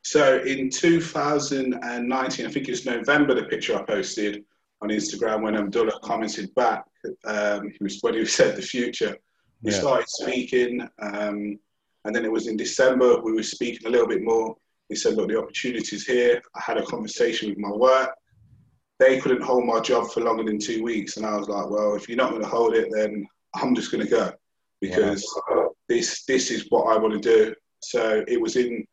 So 0.01 0.39
in 0.39 0.72
2019, 0.72 2.45
I 2.48 2.50
think 2.50 2.68
it's 2.68 2.84
November, 2.84 3.36
the 3.36 3.44
picture 3.44 3.77
I 3.77 3.84
posted 3.84 4.44
on 4.81 4.89
Instagram 4.89 5.44
when 5.44 5.56
Abdullah 5.56 6.00
commented 6.04 6.54
back, 6.56 6.86
um, 7.25 7.69
he 7.69 7.78
was 7.81 8.00
when 8.01 8.16
he 8.16 8.25
said 8.25 8.56
the 8.56 8.62
future. 8.62 9.16
We 9.62 9.72
Yeah. 9.72 9.80
started 9.80 10.10
speaking, 10.10 10.81
um, 11.00 11.60
and 12.06 12.16
then 12.16 12.25
it 12.25 12.31
was 12.31 12.48
in 12.48 12.57
December 12.57 13.19
we 13.22 13.31
were 13.33 13.44
speaking 13.44 13.88
a 13.88 13.89
little 13.89 14.07
bit 14.07 14.24
more. 14.24 14.56
He 14.89 14.95
said, 14.95 15.16
"Look, 15.16 15.30
the 15.30 15.38
opportunity's 15.39 16.06
here." 16.06 16.42
I 16.56 16.62
had 16.62 16.78
a 16.78 16.86
conversation 16.86 17.50
with 17.50 17.60
my 17.60 17.69
work. 17.72 18.12
They 19.00 19.19
couldn't 19.19 19.44
hold 19.44 19.66
my 19.66 19.80
job 19.80 20.12
for 20.12 20.22
longer 20.22 20.44
than 20.44 20.60
two 20.60 20.84
weeks, 20.84 21.18
and 21.18 21.25
I 21.25 21.38
was 21.38 21.48
like, 21.48 21.69
"Well, 21.69 21.95
if 21.95 22.10
you're 22.10 22.18
not 22.18 22.31
going 22.31 22.42
to 22.42 22.48
hold 22.48 22.74
it, 22.75 22.89
then 22.92 23.27
I'm 23.56 23.75
just 23.75 23.92
going 23.92 24.04
to 24.04 24.10
go 24.10 24.31
because 24.80 25.24
this 25.88 26.24
this 26.25 26.50
is 26.50 26.66
what 26.69 26.86
I 26.94 26.98
want 26.98 27.13
to 27.13 27.19
do." 27.19 27.56
So 27.84 28.24
it 28.27 28.42
was 28.42 28.56
in 28.56 28.86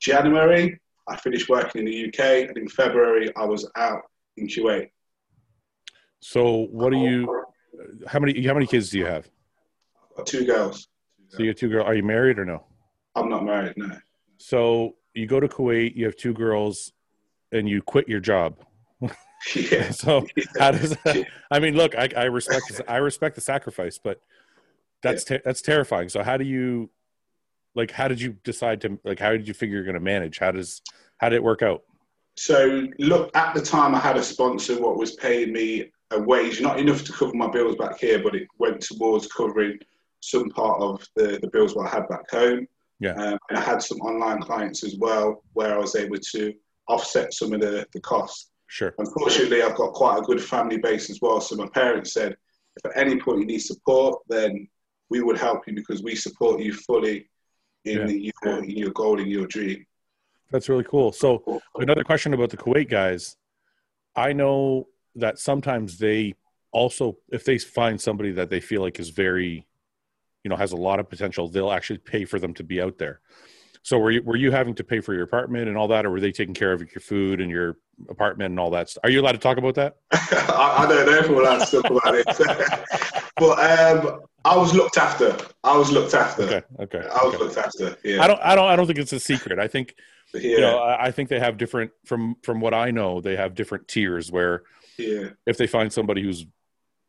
January. 0.00 0.78
I 1.08 1.16
finished 1.16 1.48
working 1.48 1.80
in 1.80 1.86
the 1.86 2.06
UK, 2.08 2.48
and 2.48 2.56
in 2.58 2.68
February 2.68 3.34
I 3.36 3.44
was 3.44 3.68
out 3.76 4.02
in 4.36 4.46
Kuwait. 4.46 4.90
So 6.22 6.68
what 6.70 6.92
do 6.92 6.98
you 6.98 7.44
how 8.06 8.20
many 8.20 8.46
how 8.46 8.54
many 8.54 8.66
kids 8.66 8.90
do 8.90 8.98
you 8.98 9.06
have? 9.06 9.28
Two 10.24 10.46
girls. 10.46 10.88
So 11.28 11.42
you 11.42 11.48
have 11.48 11.56
two 11.56 11.68
girls. 11.68 11.86
Are 11.86 11.94
you 11.94 12.04
married 12.04 12.38
or 12.38 12.44
no? 12.44 12.64
I'm 13.16 13.28
not 13.28 13.44
married, 13.44 13.74
no. 13.76 13.96
So 14.38 14.94
you 15.14 15.26
go 15.26 15.40
to 15.40 15.48
Kuwait, 15.48 15.96
you 15.96 16.04
have 16.04 16.16
two 16.16 16.32
girls, 16.32 16.92
and 17.50 17.68
you 17.68 17.82
quit 17.82 18.08
your 18.08 18.20
job. 18.20 18.64
yeah. 19.54 19.90
So 19.90 20.24
how 20.58 20.70
does 20.70 20.96
that, 21.04 21.26
I 21.50 21.58
mean, 21.58 21.74
look, 21.74 21.96
I, 21.96 22.08
I 22.16 22.24
respect 22.24 22.80
I 22.86 22.98
respect 22.98 23.34
the 23.34 23.40
sacrifice, 23.40 23.98
but 23.98 24.20
that's 25.02 25.24
te- 25.24 25.40
that's 25.44 25.60
terrifying. 25.60 26.08
So 26.08 26.22
how 26.22 26.36
do 26.36 26.44
you 26.44 26.90
like? 27.74 27.90
How 27.90 28.06
did 28.06 28.20
you 28.20 28.36
decide 28.44 28.80
to 28.82 29.00
like? 29.04 29.18
How 29.18 29.32
did 29.32 29.48
you 29.48 29.54
figure 29.54 29.74
you're 29.74 29.84
going 29.84 29.94
to 29.94 30.00
manage? 30.00 30.38
How 30.38 30.52
does 30.52 30.82
how 31.18 31.30
did 31.30 31.36
it 31.36 31.42
work 31.42 31.62
out? 31.62 31.82
So 32.36 32.86
look, 32.98 33.36
at 33.36 33.54
the 33.54 33.60
time 33.60 33.94
I 33.94 33.98
had 33.98 34.16
a 34.16 34.22
sponsor 34.22 34.80
what 34.80 34.96
was 34.96 35.16
paying 35.16 35.52
me 35.52 35.90
a 36.14 36.20
wage, 36.20 36.60
not 36.60 36.78
enough 36.78 37.04
to 37.04 37.12
cover 37.12 37.34
my 37.34 37.48
bills 37.48 37.76
back 37.76 37.98
here, 37.98 38.22
but 38.22 38.34
it 38.34 38.48
went 38.58 38.80
towards 38.80 39.26
covering 39.26 39.78
some 40.20 40.48
part 40.50 40.80
of 40.80 41.06
the, 41.16 41.38
the 41.42 41.48
bills 41.48 41.74
what 41.74 41.88
I 41.88 41.96
had 41.96 42.08
back 42.08 42.30
home. 42.30 42.66
Yeah. 43.00 43.12
Um, 43.14 43.38
and 43.48 43.58
I 43.58 43.60
had 43.60 43.82
some 43.82 43.98
online 44.00 44.40
clients 44.40 44.84
as 44.84 44.96
well 44.96 45.42
where 45.54 45.74
I 45.74 45.78
was 45.78 45.96
able 45.96 46.18
to 46.18 46.54
offset 46.88 47.34
some 47.34 47.52
of 47.52 47.60
the, 47.60 47.86
the 47.92 48.00
costs. 48.00 48.50
Sure. 48.68 48.94
Unfortunately, 48.98 49.62
I've 49.62 49.74
got 49.74 49.92
quite 49.92 50.18
a 50.18 50.22
good 50.22 50.42
family 50.42 50.78
base 50.78 51.10
as 51.10 51.20
well. 51.20 51.40
So 51.40 51.56
my 51.56 51.68
parents 51.68 52.12
said, 52.14 52.36
if 52.76 52.86
at 52.86 52.96
any 52.96 53.20
point 53.20 53.40
you 53.40 53.46
need 53.46 53.58
support, 53.58 54.20
then 54.28 54.68
we 55.10 55.20
would 55.20 55.36
help 55.36 55.66
you 55.66 55.74
because 55.74 56.02
we 56.02 56.14
support 56.14 56.60
you 56.60 56.72
fully 56.72 57.28
in, 57.84 57.98
Yeah. 57.98 58.06
the, 58.06 58.32
your, 58.44 58.58
in 58.64 58.70
your 58.70 58.90
goal, 58.92 59.18
in 59.18 59.28
your 59.28 59.46
dream. 59.46 59.84
That's 60.50 60.68
really 60.68 60.84
cool. 60.84 61.12
So 61.12 61.60
another 61.76 62.04
question 62.04 62.34
about 62.34 62.50
the 62.50 62.56
Kuwait 62.56 62.88
guys. 62.88 63.36
I 64.14 64.32
know 64.32 64.86
that 65.16 65.38
sometimes 65.38 65.98
they 65.98 66.34
also, 66.72 67.18
if 67.30 67.44
they 67.44 67.58
find 67.58 68.00
somebody 68.00 68.32
that 68.32 68.50
they 68.50 68.60
feel 68.60 68.82
like 68.82 68.98
is 68.98 69.10
very, 69.10 69.66
you 70.42 70.48
know, 70.48 70.56
has 70.56 70.72
a 70.72 70.76
lot 70.76 70.98
of 70.98 71.08
potential, 71.08 71.48
they'll 71.48 71.72
actually 71.72 71.98
pay 71.98 72.24
for 72.24 72.38
them 72.38 72.54
to 72.54 72.64
be 72.64 72.80
out 72.80 72.98
there. 72.98 73.20
So 73.84 73.98
were 73.98 74.12
you 74.12 74.22
were 74.22 74.36
you 74.36 74.52
having 74.52 74.74
to 74.76 74.84
pay 74.84 75.00
for 75.00 75.12
your 75.12 75.24
apartment 75.24 75.68
and 75.68 75.76
all 75.76 75.88
that, 75.88 76.06
or 76.06 76.10
were 76.10 76.20
they 76.20 76.30
taking 76.30 76.54
care 76.54 76.72
of 76.72 76.80
your 76.80 77.00
food 77.00 77.40
and 77.40 77.50
your 77.50 77.78
apartment 78.08 78.50
and 78.50 78.60
all 78.60 78.70
that 78.70 78.88
stuff? 78.88 79.02
Are 79.04 79.10
you 79.10 79.20
allowed 79.20 79.32
to 79.32 79.38
talk 79.38 79.58
about 79.58 79.74
that? 79.74 79.96
I, 80.12 80.84
I 80.84 80.88
don't 80.88 81.06
know 81.06 81.18
if 81.18 81.28
we're 81.28 81.42
allowed 81.42 81.66
to 81.66 81.82
talk 81.82 81.90
about 81.90 82.14
it. 82.14 82.24
but 83.36 83.58
um, 83.58 84.20
I 84.44 84.56
was 84.56 84.72
looked 84.72 84.98
after. 84.98 85.36
I 85.64 85.76
was 85.76 85.90
looked 85.90 86.14
after. 86.14 86.42
Okay, 86.44 86.62
okay. 86.80 86.98
I 87.00 87.24
was 87.24 87.34
okay. 87.34 87.44
looked 87.44 87.56
after. 87.56 87.96
Yeah. 88.04 88.22
I 88.22 88.28
don't, 88.28 88.40
I 88.40 88.54
don't, 88.54 88.68
I 88.68 88.76
don't 88.76 88.86
think 88.86 89.00
it's 89.00 89.12
a 89.12 89.20
secret. 89.20 89.58
I 89.58 89.66
think 89.66 89.96
yeah. 90.32 90.40
you 90.40 90.60
know, 90.60 90.78
I, 90.78 91.06
I 91.06 91.10
think 91.10 91.28
they 91.28 91.40
have 91.40 91.58
different 91.58 91.90
from 92.04 92.36
from 92.42 92.60
what 92.60 92.74
I 92.74 92.92
know, 92.92 93.20
they 93.20 93.34
have 93.34 93.56
different 93.56 93.88
tiers 93.88 94.30
where 94.30 94.62
yeah. 94.98 95.28
if 95.46 95.56
they 95.56 95.66
find 95.66 95.92
somebody 95.92 96.22
who's 96.22 96.46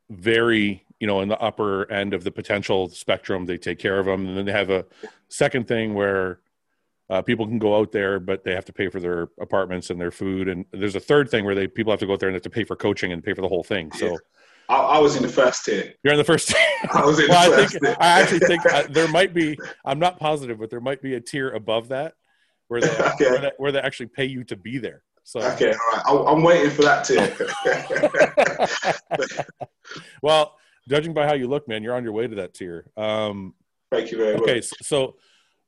very 0.10 0.84
you 1.00 1.08
know 1.08 1.22
in 1.22 1.30
the 1.30 1.40
upper 1.40 1.90
end 1.92 2.14
of 2.14 2.24
the 2.24 2.32
potential 2.32 2.88
spectrum 2.90 3.46
they 3.46 3.58
take 3.58 3.80
care 3.80 4.00
of 4.00 4.06
them 4.06 4.28
and 4.28 4.38
then 4.38 4.46
they 4.46 4.52
have 4.52 4.70
a 4.70 4.86
second 5.30 5.68
thing 5.68 5.94
where 5.94 6.40
uh, 7.10 7.22
people 7.22 7.46
can 7.48 7.58
go 7.60 7.76
out 7.78 7.92
there 7.92 8.20
but 8.20 8.44
they 8.44 8.54
have 8.54 8.66
to 8.66 8.74
pay 8.74 8.90
for 8.90 9.00
their 9.00 9.30
apartments 9.40 9.90
and 9.90 10.00
their 10.00 10.12
food 10.12 10.48
and 10.48 10.66
there's 10.72 10.96
a 10.96 11.00
third 11.00 11.30
thing 11.30 11.46
where 11.46 11.56
they 11.56 11.68
people 11.68 11.92
have 11.92 12.00
to 12.00 12.06
go 12.06 12.14
out 12.14 12.20
there 12.20 12.30
and 12.30 12.34
they 12.34 12.38
have 12.38 12.44
to 12.44 12.50
pay 12.50 12.64
for 12.64 12.76
coaching 12.76 13.12
and 13.12 13.24
pay 13.24 13.34
for 13.34 13.42
the 13.42 13.48
whole 13.48 13.64
thing 13.64 13.92
so 13.94 14.08
Yeah. 14.08 14.18
I, 14.70 14.76
I 14.78 15.00
was 15.00 15.16
in 15.18 15.24
the 15.24 15.30
first 15.30 15.66
tier. 15.66 15.94
you're 16.04 16.14
in 16.14 16.18
the 16.18 16.24
first 16.24 16.48
tier 16.50 16.58
I 16.94 17.06
was 17.06 17.20
in 17.20 17.28
well, 17.30 17.50
the 17.52 17.58
I 17.58 17.66
think 17.66 17.84
tier. 17.84 17.98
I 18.00 18.22
actually 18.22 18.40
think 18.40 18.66
uh, 18.66 18.84
there 18.90 19.10
might 19.10 19.34
be. 19.34 19.58
I'm 19.84 20.00
not 20.00 20.20
positive, 20.20 20.58
but 20.58 20.70
there 20.70 20.80
might 20.80 21.02
be 21.02 21.16
a 21.16 21.20
tier 21.22 21.50
above 21.52 21.90
that 21.90 22.14
where 22.70 22.80
they 22.80 22.90
Okay. 22.98 23.30
where, 23.30 23.40
they, 23.42 23.52
where 23.58 23.72
they 23.74 23.80
actually 23.80 24.06
pay 24.08 24.24
you 24.24 24.46
to 24.46 24.56
be 24.56 24.78
there. 24.78 25.04
So, 25.24 25.40
Okay, 25.54 25.72
all 25.72 25.72
right. 25.72 26.04
I, 26.06 26.32
I'm 26.32 26.44
waiting 26.44 26.70
for 26.70 26.82
that 26.84 27.06
tier. 27.06 27.34
well, 30.22 30.58
judging 30.88 31.14
by 31.14 31.26
how 31.26 31.34
you 31.34 31.48
look, 31.48 31.68
man, 31.68 31.82
you're 31.84 31.96
on 31.96 32.04
your 32.04 32.14
way 32.14 32.28
to 32.28 32.36
that 32.36 32.54
tier. 32.54 32.86
Um, 32.98 33.54
Thank 33.92 34.12
you 34.12 34.18
very 34.18 34.36
okay, 34.36 34.56
much. 34.56 34.64
s- 34.66 34.74
so 34.82 35.16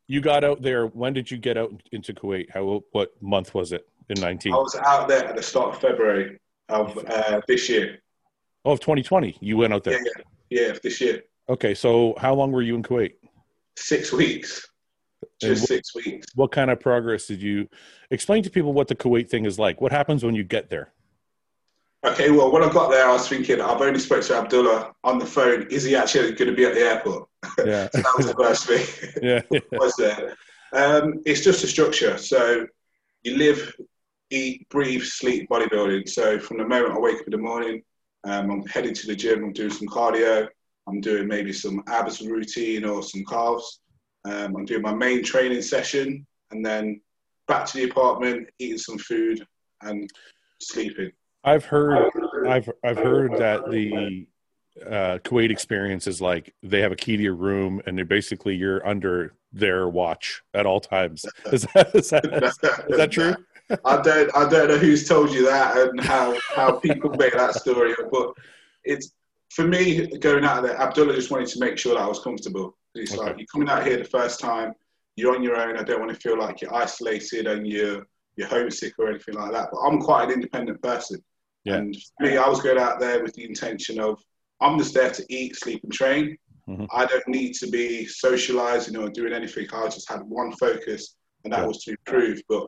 you 0.08 0.20
got 0.22 0.44
out 0.44 0.62
there. 0.62 0.88
When 0.88 1.14
did 1.14 1.32
you 1.32 1.38
get 1.38 1.58
out 1.58 1.72
into 1.92 2.14
Kuwait? 2.14 2.50
How? 2.52 2.84
What 2.92 3.12
month 3.22 3.54
was 3.54 3.72
it 3.72 3.88
in 4.10 4.20
19? 4.20 4.54
I 4.54 4.56
was 4.58 4.76
out 4.76 5.08
there 5.08 5.26
at 5.26 5.36
the 5.36 5.44
start 5.44 5.76
of 5.76 5.82
February 5.82 6.38
of 6.70 6.98
uh, 7.08 7.42
this 7.48 7.70
year. 7.70 8.00
Oh, 8.66 8.72
of 8.74 8.80
2020. 8.80 9.38
You 9.40 9.58
went 9.58 9.74
out 9.74 9.84
there. 9.84 9.94
Yeah, 9.94 10.12
yeah, 10.50 10.68
yeah, 10.68 10.78
this 10.84 11.00
year. 11.00 11.24
Okay, 11.48 11.74
so 11.76 12.16
how 12.18 12.34
long 12.34 12.52
were 12.52 12.62
you 12.64 12.76
in 12.76 12.84
Kuwait? 12.84 13.14
Six 13.78 14.12
weeks. 14.12 14.68
Just 15.42 15.64
wh- 15.64 15.68
six 15.68 15.96
weeks. 15.96 16.26
what 16.36 16.52
kind 16.52 16.72
of 16.72 16.80
progress 16.80 17.28
did 17.28 17.42
you 17.42 17.68
explain 18.12 18.44
to 18.44 18.50
people 18.50 18.74
what 18.74 18.88
the 18.88 18.96
Kuwait 18.96 19.30
thing 19.30 19.46
is 19.46 19.60
like? 19.60 19.82
What 19.82 19.92
happens 19.92 20.24
when 20.24 20.36
you 20.36 20.44
get 20.44 20.70
there? 20.70 20.92
Okay, 22.06 22.30
well, 22.30 22.52
when 22.52 22.62
I 22.62 22.72
got 22.72 22.92
there, 22.92 23.08
I 23.08 23.12
was 23.12 23.28
thinking, 23.28 23.60
I've 23.60 23.82
only 23.82 24.00
spoke 24.00 24.24
to 24.26 24.36
Abdullah 24.36 24.94
on 25.04 25.18
the 25.18 25.26
phone. 25.26 25.64
Is 25.72 25.84
he 25.84 25.96
actually 25.96 26.34
going 26.34 26.52
to 26.52 26.56
be 26.56 26.66
at 26.66 26.76
the 26.76 26.82
airport? 26.82 27.28
Yeah, 27.66 27.90
So 27.92 28.02
that 28.02 28.14
was 28.16 28.28
the 28.28 28.36
first 28.36 28.68
thing. 28.68 28.86
yeah, 29.24 29.60
was 29.72 29.96
there. 29.96 30.36
Um, 30.74 31.22
it's 31.26 31.42
just 31.42 31.64
a 31.64 31.68
structure. 31.68 32.18
So 32.18 32.68
you 33.24 33.38
live, 33.38 33.74
eat, 34.30 34.70
breathe, 34.70 35.02
sleep 35.02 35.50
bodybuilding. 35.50 36.08
So 36.08 36.38
from 36.38 36.58
the 36.60 36.68
moment 36.68 36.94
I 36.94 37.00
wake 37.00 37.22
up 37.22 37.26
in 37.26 37.32
the 37.32 37.38
morning, 37.40 37.82
um, 38.24 38.52
I'm 38.52 38.66
heading 38.68 38.94
to 38.94 39.08
the 39.08 39.16
gym. 39.16 39.44
I'm 39.44 39.54
doing 39.54 39.72
some 39.72 39.88
cardio. 39.88 40.48
I'm 40.88 41.02
doing 41.02 41.28
maybe 41.28 41.54
some 41.54 41.84
abs 41.88 42.22
routine 42.22 42.86
or 42.86 43.02
some 43.02 43.24
calves. 43.26 43.80
Um, 44.26 44.56
I'm 44.56 44.66
doing 44.66 44.82
my 44.82 44.94
main 44.94 45.24
training 45.24 45.62
session, 45.62 46.26
and 46.52 46.66
then 46.66 47.02
back 47.48 47.66
to 47.68 47.78
the 47.78 47.84
apartment, 47.90 48.50
eating 48.60 48.78
some 48.78 48.98
food 48.98 49.46
and 49.82 50.10
sleeping. 50.60 51.12
I've 51.44 51.66
heard, 51.66 52.12
I've 52.48 52.70
I've 52.84 52.98
heard 52.98 53.38
that 53.38 53.70
the 53.70 54.26
uh, 54.84 55.20
Kuwait 55.24 55.52
experience 55.52 56.08
is 56.08 56.22
like 56.22 56.54
they 56.64 56.82
have 56.82 56.92
a 56.92 56.96
key 56.96 57.18
to 57.18 57.24
your 57.24 57.36
room, 57.36 57.82
and 57.86 57.98
they're 57.98 58.06
basically 58.06 58.56
you're 58.56 58.86
under 58.86 59.36
their 59.54 59.88
watch 59.88 60.42
at 60.54 60.66
all 60.66 60.80
times. 60.80 61.26
Is 61.52 61.66
that 61.74 61.96
is 61.96 62.10
that, 62.10 62.26
is 62.90 62.98
that 62.98 63.12
true? 63.12 63.36
I 63.86 64.02
don't 64.02 64.36
I 64.36 64.50
don't 64.50 64.68
know 64.68 64.78
who's 64.78 65.08
told 65.08 65.32
you 65.32 65.46
that 65.46 65.78
and 65.78 66.00
how 66.02 66.38
how 66.56 66.74
people 66.74 67.12
make 67.12 67.34
that 67.34 67.56
story, 67.56 67.96
but 68.12 68.34
it's 68.84 69.12
for 69.50 69.66
me 69.66 70.08
going 70.18 70.44
out 70.44 70.58
of 70.58 70.64
there. 70.64 70.80
Abdullah 70.80 71.16
just 71.16 71.32
wanted 71.32 71.48
to 71.48 71.60
make 71.60 71.78
sure 71.78 71.96
that 71.96 72.02
I 72.02 72.08
was 72.08 72.20
comfortable. 72.20 72.76
It's 72.96 73.14
Okay. 73.14 73.22
like 73.22 73.38
you're 73.38 73.48
coming 73.48 73.70
out 73.70 73.86
here 73.86 73.98
the 73.98 74.04
first 74.06 74.40
time, 74.40 74.74
you're 75.16 75.36
on 75.36 75.44
your 75.44 75.56
own. 75.58 75.78
I 75.78 75.84
don't 75.84 76.00
want 76.00 76.12
to 76.14 76.20
feel 76.20 76.38
like 76.38 76.62
you're 76.62 76.74
isolated 76.74 77.48
and 77.48 77.68
you're 77.68 78.06
you're 78.38 78.48
homesick 78.50 78.94
or 79.00 79.08
anything 79.08 79.36
like 79.36 79.54
that. 79.54 79.70
But 79.72 79.80
I'm 79.80 79.98
quite 80.02 80.26
an 80.26 80.32
independent 80.34 80.82
person, 80.82 81.24
Yeah. 81.64 81.76
and 81.76 81.96
for 82.18 82.26
me, 82.26 82.36
I 82.36 82.50
was 82.50 82.62
going 82.62 82.78
out 82.78 83.00
there 83.00 83.24
with 83.24 83.34
the 83.34 83.46
intention 83.46 83.98
of 84.00 84.22
I'm 84.60 84.78
just 84.78 84.94
there 84.94 85.10
to 85.12 85.26
eat, 85.30 85.56
sleep, 85.56 85.82
and 85.84 85.94
train. 85.94 86.38
Mhm. 86.68 86.86
I 86.92 87.06
don't 87.06 87.26
need 87.30 87.54
to 87.56 87.68
be 87.68 88.06
socializing 88.06 88.98
or 88.98 89.10
doing 89.10 89.32
anything. 89.32 89.68
I 89.72 89.88
just 89.88 90.10
had 90.10 90.22
one 90.24 90.52
focus, 90.58 91.16
and 91.46 91.54
that 91.54 91.62
Yeah. 91.62 91.68
was 91.68 91.82
to 91.86 91.92
improve. 91.92 92.42
But 92.50 92.68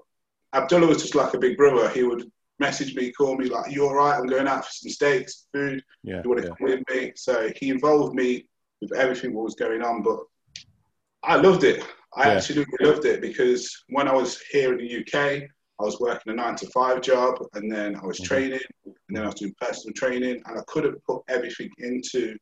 Abdullah 0.53 0.87
was 0.87 1.01
just 1.01 1.15
like 1.15 1.33
a 1.33 1.37
big 1.39 1.57
brother. 1.57 1.89
He 1.89 2.03
would 2.03 2.31
message 2.59 2.95
me, 2.95 3.11
call 3.11 3.35
me, 3.37 3.49
like, 3.49 3.69
"You 3.69 3.87
all 3.87 3.95
right? 3.95 4.17
I'm 4.17 4.25
going 4.25 4.47
out 4.47 4.63
for 4.65 4.71
some 4.71 4.89
steaks, 4.89 5.47
food. 5.53 5.83
Yeah, 6.03 6.21
You 6.23 6.29
want 6.29 6.41
to 6.43 6.47
yeah. 6.47 6.53
come 6.57 6.67
with 6.69 6.89
me?" 6.89 7.11
So 7.17 7.51
he 7.57 7.69
involved 7.71 8.15
me 8.15 8.47
with 8.81 8.93
everything 8.93 9.33
what 9.33 9.43
was 9.43 9.55
going 9.55 9.81
on. 9.81 10.03
But 10.03 10.19
I 11.23 11.35
loved 11.35 11.63
it. 11.63 11.83
I 12.15 12.27
Yeah. 12.27 12.35
absolutely 12.35 12.85
loved 12.85 13.05
it 13.05 13.21
because 13.21 13.83
when 13.89 14.07
I 14.07 14.13
was 14.13 14.39
here 14.51 14.71
in 14.73 14.79
the 14.79 14.87
UK, 14.87 15.47
I 15.79 15.83
was 15.83 15.99
working 15.99 16.31
a 16.31 16.35
nine 16.35 16.55
to 16.55 16.67
five 16.71 17.01
job, 17.01 17.37
and 17.53 17.71
then 17.71 17.95
I 17.95 18.05
was 18.05 18.19
Mhm. 18.19 18.25
training, 18.25 18.59
and 18.85 18.95
then 19.09 19.23
I 19.23 19.27
was 19.27 19.35
doing 19.35 19.53
personal 19.61 19.93
training, 19.93 20.41
and 20.45 20.59
I 20.59 20.63
couldn't 20.67 21.03
put 21.05 21.21
everything 21.27 21.69
into 21.77 22.35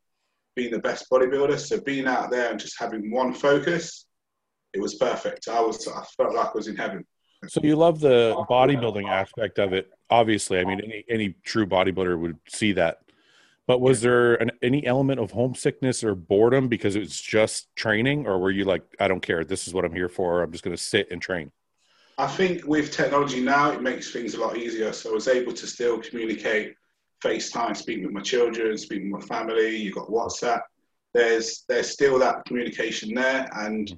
being 0.54 0.70
the 0.70 0.78
best 0.78 1.10
bodybuilder. 1.10 1.58
So 1.58 1.80
being 1.80 2.06
out 2.06 2.30
there 2.30 2.50
and 2.50 2.58
just 2.58 2.78
having 2.78 3.10
one 3.10 3.34
focus, 3.34 4.06
it 4.72 4.80
was 4.80 4.94
perfect. 4.94 5.48
I 5.48 5.60
was, 5.60 5.86
I 5.86 6.02
felt 6.16 6.34
like 6.34 6.46
I 6.48 6.52
was 6.54 6.68
in 6.68 6.76
heaven. 6.76 7.06
So 7.48 7.60
you 7.62 7.76
love 7.76 8.00
the 8.00 8.34
bodybuilding 8.48 9.06
aspect 9.06 9.58
of 9.58 9.74
it. 9.74 9.92
Obviously, 10.08 10.58
I 10.58 10.64
mean, 10.64 10.80
any 10.80 11.04
any 11.10 11.28
true 11.44 11.66
bodybuilder 11.66 12.18
would 12.18 12.38
see 12.48 12.72
that. 12.72 13.02
But 13.66 13.80
was 13.80 14.00
there 14.00 14.34
an, 14.36 14.52
any 14.62 14.86
element 14.86 15.18
of 15.18 15.32
homesickness 15.32 16.04
or 16.04 16.14
boredom 16.14 16.68
because 16.68 16.94
it 16.94 17.00
was 17.00 17.20
just 17.20 17.74
training, 17.74 18.26
or 18.26 18.38
were 18.38 18.50
you 18.50 18.64
like, 18.64 18.84
I 19.00 19.08
don't 19.08 19.20
care, 19.20 19.44
this 19.44 19.66
is 19.66 19.74
what 19.74 19.84
I'm 19.84 19.94
here 19.94 20.08
for. 20.08 20.42
I'm 20.42 20.52
just 20.52 20.62
going 20.62 20.76
to 20.76 20.82
sit 20.82 21.08
and 21.10 21.20
train. 21.20 21.50
I 22.18 22.26
think 22.26 22.64
with 22.66 22.92
technology 22.92 23.42
now, 23.42 23.72
it 23.72 23.82
makes 23.82 24.12
things 24.12 24.34
a 24.34 24.40
lot 24.40 24.56
easier. 24.56 24.92
So 24.92 25.10
I 25.10 25.14
was 25.14 25.28
able 25.28 25.52
to 25.52 25.66
still 25.66 25.98
communicate, 25.98 26.74
FaceTime, 27.22 27.76
speak 27.76 28.04
with 28.04 28.12
my 28.12 28.22
children, 28.22 28.78
speak 28.78 29.02
with 29.02 29.20
my 29.20 29.20
family. 29.20 29.76
You've 29.76 29.96
got 29.96 30.08
WhatsApp. 30.08 30.62
There's 31.12 31.64
there's 31.68 31.90
still 31.90 32.18
that 32.20 32.44
communication 32.44 33.14
there, 33.14 33.48
and 33.54 33.88
mm-hmm. 33.88 33.96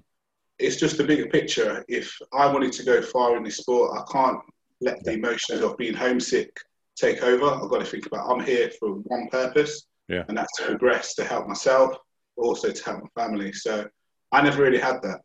it's 0.58 0.76
just 0.76 1.00
a 1.00 1.04
bigger 1.04 1.26
picture. 1.26 1.84
If 1.88 2.16
I 2.32 2.46
wanted 2.46 2.72
to 2.72 2.84
go 2.84 3.02
far 3.02 3.36
in 3.36 3.44
this 3.44 3.58
sport, 3.58 3.98
I 3.98 4.10
can't 4.10 4.40
let 4.80 5.02
the 5.04 5.12
emotions 5.12 5.60
of 5.60 5.76
being 5.76 5.94
homesick 5.94 6.56
take 6.98 7.22
over. 7.22 7.46
I've 7.46 7.70
got 7.70 7.78
to 7.78 7.84
think 7.84 8.06
about 8.06 8.30
I'm 8.30 8.44
here 8.44 8.70
for 8.78 8.90
one 8.94 9.28
purpose, 9.28 9.86
Yeah. 10.08 10.24
and 10.28 10.36
that's 10.36 10.54
to 10.58 10.64
progress, 10.66 11.14
to 11.16 11.24
help 11.24 11.46
myself, 11.46 11.96
but 12.36 12.42
also 12.42 12.70
to 12.70 12.84
help 12.84 13.02
my 13.02 13.22
family. 13.22 13.52
So 13.52 13.88
I 14.32 14.42
never 14.42 14.62
really 14.62 14.78
had 14.78 15.00
that. 15.02 15.20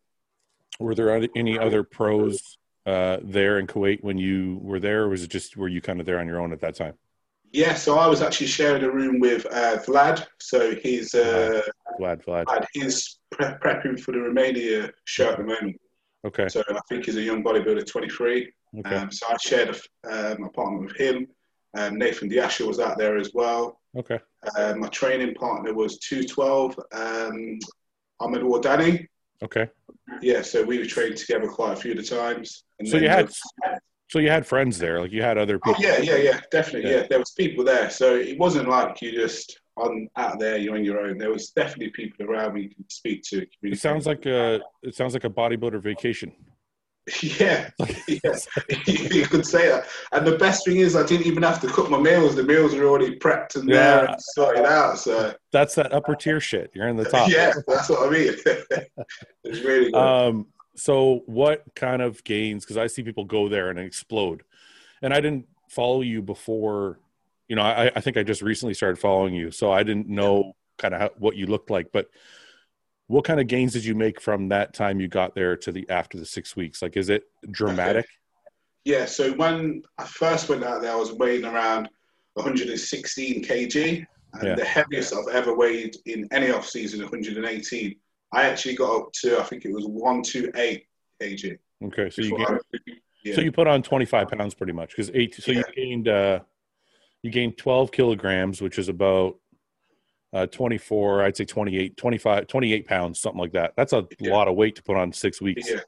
Were 0.80 0.96
there 0.96 1.12
any 1.36 1.58
other 1.60 1.84
pros 1.84 2.58
uh, 2.86 3.18
there 3.22 3.60
in 3.60 3.68
Kuwait 3.68 4.04
when 4.04 4.18
you 4.18 4.60
were 4.62 4.80
there, 4.80 5.04
or 5.04 5.10
was 5.10 5.24
it 5.24 5.30
just 5.30 5.56
were 5.58 5.68
you 5.68 5.82
kind 5.82 6.00
of 6.00 6.06
there 6.06 6.20
on 6.20 6.28
your 6.28 6.40
own 6.42 6.52
at 6.52 6.62
that 6.62 6.76
time? 6.76 6.94
Yeah, 7.52 7.76
so 7.76 8.00
I 8.00 8.08
was 8.08 8.24
actually 8.24 8.48
sharing 8.48 8.84
a 8.84 8.90
room 8.92 9.20
with 9.20 9.46
uh, 9.46 9.78
Vlad. 9.86 10.26
So 10.40 10.74
he's 10.76 11.14
uh, 11.14 11.62
Vlad, 12.00 12.24
Vlad. 12.26 12.46
Vlad, 12.46 12.66
he's 12.74 13.20
pre- 13.30 13.46
prepping 13.64 14.00
for 14.00 14.12
the 14.12 14.20
Romania 14.20 14.92
show 15.06 15.30
at 15.32 15.38
the 15.38 15.44
moment. 15.44 15.80
Okay, 16.26 16.48
So 16.48 16.64
I 16.68 16.80
think 16.90 17.06
he's 17.06 17.18
a 17.18 17.22
young 17.22 17.44
bodybuilder, 17.44 17.86
23. 17.86 18.52
okay, 18.80 18.96
Um, 18.96 19.12
so 19.12 19.28
I 19.30 19.38
shared 19.38 19.78
a 20.06 20.32
um, 20.34 20.44
apartment 20.46 20.86
with 20.86 20.96
him. 20.98 21.28
Um, 21.76 21.98
Nathan 21.98 22.28
De 22.28 22.38
Asha 22.38 22.66
was 22.68 22.80
out 22.80 22.98
there 22.98 23.18
as 23.18 23.32
well. 23.34 23.80
okay. 23.98 24.20
Uh, 24.58 24.74
my 24.78 24.88
training 24.90 25.34
partner 25.36 25.74
was 25.74 25.98
212, 26.00 26.78
um, 26.94 27.60
Ahmed 28.20 28.42
Wardani. 28.42 29.08
Okay. 29.42 29.70
Yeah, 30.22 30.42
so 30.42 30.64
we 30.64 30.78
were 30.80 30.86
training 30.86 31.18
together 31.18 31.48
quite 31.48 31.74
a 31.74 31.76
few 31.76 31.92
of 31.92 31.98
the 31.98 32.04
times. 32.04 32.64
And 32.80 32.88
So 32.88 32.98
you 32.98 33.10
had 33.10 33.32
so 34.10 34.20
you 34.20 34.30
had 34.30 34.46
friends 34.46 34.78
there, 34.78 35.02
like 35.02 35.12
you 35.12 35.24
had 35.24 35.38
other 35.38 35.58
people. 35.58 35.72
Oh 35.72 35.82
people. 35.82 36.06
yeah, 36.06 36.16
yeah, 36.16 36.22
yeah, 36.32 36.40
definitely. 36.52 36.92
Yeah. 36.92 36.98
Yeah. 36.98 37.08
there 37.10 37.20
was 37.20 37.32
people 37.32 37.64
there, 37.64 37.90
so 37.90 38.16
it 38.16 38.38
wasn't 38.38 38.70
like 38.70 39.02
you 39.02 39.12
just 39.12 39.60
on 39.76 40.08
out 40.18 40.40
there, 40.40 40.58
you're 40.58 40.76
on 40.76 40.84
your 40.86 41.00
own. 41.00 41.18
There 41.18 41.32
was 41.32 41.50
definitely 41.50 41.90
people 41.90 42.26
around 42.28 42.56
you 42.58 42.70
can 42.70 42.88
speak 42.90 43.24
to. 43.30 43.46
It 43.64 43.80
sounds 43.80 44.06
like 44.06 44.26
a 44.26 44.62
it 44.84 44.94
sounds 44.96 45.14
like 45.14 45.24
a 45.24 45.30
bodybuilder 45.30 45.82
vacation. 45.82 46.32
yeah, 47.22 47.70
yeah, 48.08 48.36
you 48.88 49.26
could 49.26 49.46
say 49.46 49.68
that. 49.68 49.88
And 50.14 50.26
the 50.26 50.38
best 50.38 50.66
thing 50.66 50.78
is, 50.78 50.96
I 50.96 51.06
didn't 51.06 51.26
even 51.26 51.44
have 51.44 51.60
to 51.62 51.68
cook 51.68 51.90
my 51.90 52.00
meals. 52.00 52.36
The 52.36 52.44
meals 52.44 52.74
were 52.74 52.86
already 52.86 53.18
prepped 53.18 53.56
and 53.56 53.68
there 53.68 54.06
and 54.06 54.22
sorted 54.22 54.64
out. 54.64 55.00
So 55.00 55.34
That's 55.52 55.76
that 55.76 55.92
upper 55.92 56.16
tier 56.16 56.40
shit. 56.40 56.72
You're 56.74 56.88
in 56.88 56.96
the 56.96 57.04
top. 57.04 57.30
yeah, 57.32 57.52
that's 57.68 57.90
what 57.90 58.08
I 58.08 58.10
mean. 58.10 58.34
it's 59.44 59.60
really 59.60 59.92
good. 59.92 59.96
Um, 59.96 60.48
so 60.76 61.24
what 61.26 61.64
kind 61.76 62.02
of 62.02 62.24
gains? 62.24 62.64
Because 62.64 62.78
I 62.78 62.88
see 62.88 63.04
people 63.04 63.26
go 63.26 63.50
there 63.50 63.70
and 63.70 63.78
explode, 63.78 64.44
and 65.02 65.14
I 65.14 65.20
didn't 65.20 65.48
follow 65.70 66.02
you 66.02 66.22
before. 66.22 67.00
You 67.50 67.58
know, 67.58 67.64
I, 67.64 67.92
I 67.94 68.00
think 68.00 68.16
I 68.16 68.24
just 68.24 68.42
recently 68.42 68.74
started 68.74 68.98
following 68.98 69.34
you, 69.34 69.52
so 69.52 69.74
I 69.74 69.84
didn't 69.84 70.08
know 70.08 70.56
kind 70.78 70.94
of 70.94 71.02
how, 71.02 71.10
what 71.18 71.36
you 71.36 71.48
looked 71.48 71.70
like. 71.70 71.92
But 71.92 72.08
what 73.08 73.26
kind 73.26 73.40
of 73.40 73.48
gains 73.48 73.74
did 73.74 73.86
you 73.86 73.96
make 73.96 74.20
from 74.22 74.50
that 74.50 74.74
time 74.74 75.00
you 75.00 75.08
got 75.08 75.36
there 75.36 75.56
to 75.58 75.72
the 75.72 75.88
after 75.90 76.18
the 76.18 76.26
six 76.26 76.56
weeks? 76.56 76.82
Like, 76.82 76.96
is 76.98 77.10
it 77.10 77.24
dramatic? 77.52 78.06
Yeah, 78.86 79.06
so 79.06 79.34
when 79.34 79.82
I 79.98 80.06
first 80.06 80.50
went 80.50 80.64
out 80.64 80.82
there, 80.82 80.92
I 80.92 80.96
was 80.96 81.14
weighing 81.14 81.46
around 81.46 81.90
116 82.34 83.44
kg, 83.44 84.06
and 84.34 84.44
Yeah. 84.44 84.56
the 84.56 84.66
heaviest 84.66 85.14
I've 85.14 85.34
ever 85.34 85.56
weighed 85.56 85.96
in 86.06 86.28
any 86.32 86.50
off 86.52 86.68
season, 86.68 87.02
118. 87.02 87.96
I 88.34 88.44
actually 88.50 88.76
got 88.76 88.96
up 89.02 89.14
to, 89.22 89.40
I 89.40 89.44
think 89.44 89.64
it 89.66 89.72
was 89.72 89.86
128 89.86 90.86
kg. 91.22 91.58
Okay, 91.86 92.10
so 92.10 92.22
you 92.22 92.38
gained, 92.38 92.50
I- 92.74 92.80
yeah. 93.24 93.36
so 93.36 93.42
you 93.42 93.52
put 93.52 93.68
on 93.68 93.84
twenty 93.84 94.06
five 94.06 94.30
pounds 94.30 94.54
pretty 94.54 94.72
much 94.74 94.90
because 94.92 95.12
eight. 95.14 95.36
So 95.36 95.52
you 95.52 95.64
gained 95.76 96.08
uh, 96.08 96.40
you 97.22 97.30
gained 97.30 97.58
twelve 97.58 97.92
kilograms, 97.92 98.62
which 98.62 98.80
is 98.80 98.88
about 98.90 99.38
uh, 100.34 100.48
24, 100.48 101.24
I'd 101.24 101.38
say 101.38 101.46
28, 101.46 101.96
25, 101.96 102.48
28 102.48 102.88
pounds, 102.88 103.20
something 103.20 103.40
like 103.40 103.54
that. 103.54 103.74
That's 103.78 103.94
a 103.94 104.06
Yeah. 104.20 104.32
lot 104.34 104.48
of 104.48 104.56
weight 104.56 104.76
to 104.76 104.84
put 104.84 104.98
on 104.98 105.14
six 105.14 105.42
weeks. 105.42 105.70
Yeah, 105.70 105.82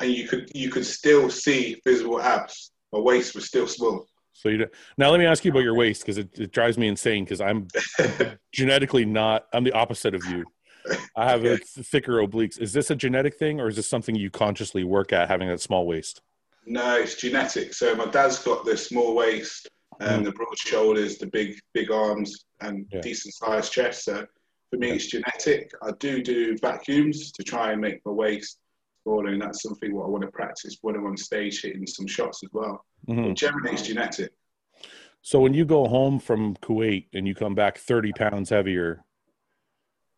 and 0.00 0.10
you 0.10 0.26
could 0.26 0.50
you 0.54 0.70
could 0.70 0.84
still 0.84 1.30
see 1.30 1.80
visible 1.84 2.20
abs. 2.20 2.72
My 2.92 2.98
waist 2.98 3.34
was 3.34 3.46
still 3.46 3.66
small. 3.66 4.06
So 4.32 4.48
you 4.48 4.58
do, 4.58 4.66
now 4.98 5.10
let 5.10 5.20
me 5.20 5.26
ask 5.26 5.44
you 5.44 5.52
about 5.52 5.62
your 5.62 5.74
waist 5.76 6.02
because 6.02 6.18
it, 6.18 6.36
it 6.38 6.52
drives 6.52 6.76
me 6.76 6.88
insane 6.88 7.24
because 7.24 7.40
I'm 7.40 7.68
genetically 8.52 9.04
not. 9.04 9.46
I'm 9.52 9.62
the 9.64 9.72
opposite 9.72 10.14
of 10.14 10.24
you. 10.26 10.44
I 11.16 11.30
have 11.30 11.44
a 11.44 11.56
thicker 11.58 12.14
obliques. 12.14 12.60
Is 12.60 12.72
this 12.72 12.90
a 12.90 12.96
genetic 12.96 13.36
thing 13.38 13.60
or 13.60 13.68
is 13.68 13.76
this 13.76 13.88
something 13.88 14.14
you 14.16 14.30
consciously 14.30 14.82
work 14.82 15.12
at 15.12 15.28
having 15.28 15.48
that 15.48 15.60
small 15.60 15.86
waist? 15.86 16.20
No, 16.66 16.96
it's 16.96 17.14
genetic. 17.14 17.74
So 17.74 17.94
my 17.94 18.06
dad's 18.06 18.40
got 18.40 18.64
the 18.64 18.76
small 18.76 19.14
waist 19.14 19.68
and 20.00 20.24
the 20.24 20.32
broad 20.32 20.58
shoulders, 20.58 21.18
the 21.18 21.26
big 21.26 21.58
big 21.72 21.90
arms, 21.90 22.44
and 22.60 22.86
Yeah. 22.92 23.00
decent 23.00 23.34
sized 23.34 23.72
chest. 23.72 24.04
So 24.04 24.26
for 24.70 24.76
me, 24.78 24.90
it's 24.90 25.06
genetic. 25.06 25.70
I 25.82 25.92
do 25.98 26.22
do 26.22 26.56
vacuums 26.58 27.32
to 27.32 27.42
try 27.42 27.72
and 27.72 27.80
make 27.80 28.04
my 28.04 28.12
waist 28.12 28.58
smaller, 29.02 29.28
and 29.28 29.42
that's 29.42 29.62
something 29.62 29.94
what 29.94 30.06
I 30.06 30.08
want 30.08 30.22
to 30.22 30.30
practice 30.30 30.78
when 30.82 30.96
I'm 30.96 31.06
on 31.06 31.16
stage 31.16 31.62
hitting 31.62 31.86
some 31.86 32.06
shots 32.06 32.42
as 32.42 32.50
well. 32.52 32.84
Mhm. 33.08 33.28
But 33.28 33.36
generally, 33.36 33.72
it's 33.72 33.82
genetic. 33.82 34.32
So 35.22 35.40
when 35.40 35.54
you 35.54 35.64
go 35.64 35.86
home 35.86 36.18
from 36.18 36.54
Kuwait 36.56 37.06
and 37.14 37.26
you 37.26 37.34
come 37.34 37.54
back 37.54 37.78
30 37.78 38.12
pounds 38.12 38.50
heavier, 38.50 39.04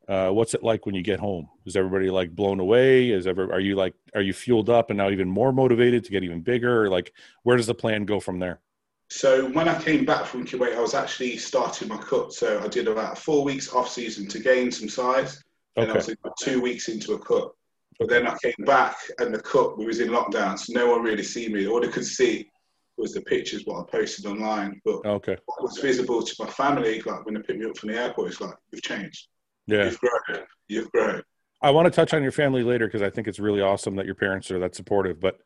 uh, 0.08 0.30
what's 0.30 0.54
it 0.54 0.62
like 0.62 0.86
when 0.86 0.94
you 0.94 1.02
get 1.02 1.20
home? 1.20 1.48
Is 1.64 1.76
everybody 1.76 2.10
like 2.10 2.34
blown 2.34 2.60
away? 2.60 3.10
Is 3.10 3.26
ever 3.26 3.52
are 3.52 3.60
you 3.60 3.74
like 3.76 3.94
are 4.14 4.20
you 4.20 4.32
fueled 4.32 4.70
up 4.70 4.90
and 4.90 4.98
now 4.98 5.10
even 5.10 5.28
more 5.28 5.52
motivated 5.52 6.04
to 6.04 6.10
get 6.10 6.22
even 6.24 6.42
bigger? 6.42 6.84
Or 6.84 6.88
like 6.88 7.12
where 7.42 7.56
does 7.56 7.66
the 7.66 7.74
plan 7.74 8.04
go 8.04 8.20
from 8.20 8.38
there? 8.38 8.60
So 9.08 9.48
when 9.50 9.68
I 9.68 9.80
came 9.80 10.04
back 10.04 10.24
from 10.26 10.44
Kuwait, 10.44 10.76
I 10.76 10.80
was 10.80 10.94
actually 10.94 11.36
starting 11.36 11.88
my 11.88 11.98
cut. 11.98 12.32
So 12.32 12.60
I 12.62 12.68
did 12.68 12.88
about 12.88 13.18
four 13.18 13.44
weeks 13.44 13.72
off 13.72 13.88
season 13.88 14.26
to 14.28 14.38
gain 14.40 14.70
some 14.72 14.88
size, 14.88 15.42
and 15.76 15.90
I 15.90 15.94
was 15.94 16.08
about 16.08 16.36
two 16.40 16.60
weeks 16.60 16.88
into 16.88 17.12
a 17.14 17.18
cut. 17.18 17.52
But 17.98 18.08
then 18.08 18.26
I 18.26 18.36
came 18.42 18.66
back, 18.66 18.96
and 19.18 19.32
the 19.32 19.40
cut 19.40 19.78
we 19.78 19.86
was 19.86 20.00
in 20.00 20.08
lockdown, 20.08 20.58
so 20.58 20.72
no 20.72 20.90
one 20.90 21.02
really 21.02 21.22
see 21.22 21.48
me. 21.48 21.66
All 21.66 21.80
they 21.80 21.88
could 21.88 22.04
see 22.04 22.50
was 22.96 23.12
the 23.12 23.20
pictures 23.22 23.62
what 23.64 23.86
I 23.86 23.90
posted 23.90 24.26
online. 24.26 24.80
But 24.84 25.06
Okay. 25.06 25.36
what 25.46 25.62
was 25.62 25.78
visible 25.78 26.22
to 26.22 26.34
my 26.40 26.50
family, 26.50 27.00
like 27.02 27.24
when 27.24 27.34
they 27.34 27.40
picked 27.42 27.60
me 27.60 27.66
up 27.66 27.76
from 27.78 27.90
the 27.90 27.98
airport, 27.98 28.28
it's 28.28 28.40
like 28.40 28.54
you've 28.72 28.82
changed, 28.82 29.28
Yeah. 29.66 29.84
you've 29.84 30.00
grown, 30.00 30.42
you've 30.68 30.90
grown. 30.90 31.22
I 31.62 31.70
want 31.70 31.86
to 31.86 31.90
touch 31.90 32.12
on 32.12 32.22
your 32.22 32.32
family 32.32 32.62
later 32.62 32.86
because 32.86 33.02
I 33.02 33.08
think 33.10 33.28
it's 33.28 33.38
really 33.38 33.62
awesome 33.62 33.96
that 33.96 34.06
your 34.06 34.14
parents 34.14 34.50
are 34.50 34.58
that 34.58 34.74
supportive. 34.74 35.20
But 35.20 35.38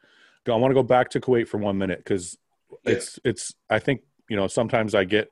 I 0.49 0.55
want 0.57 0.71
to 0.71 0.75
go 0.75 0.83
back 0.83 1.11
to 1.11 1.21
Kuwait 1.21 1.47
for 1.47 1.59
one 1.59 1.79
minute 1.79 1.99
because 1.99 2.37
Yeah. 2.85 2.93
it's 2.93 3.19
it's. 3.25 3.55
I 3.69 3.79
think 3.79 4.03
you 4.29 4.37
know 4.37 4.47
sometimes 4.47 4.95
I 4.95 5.05
get 5.05 5.31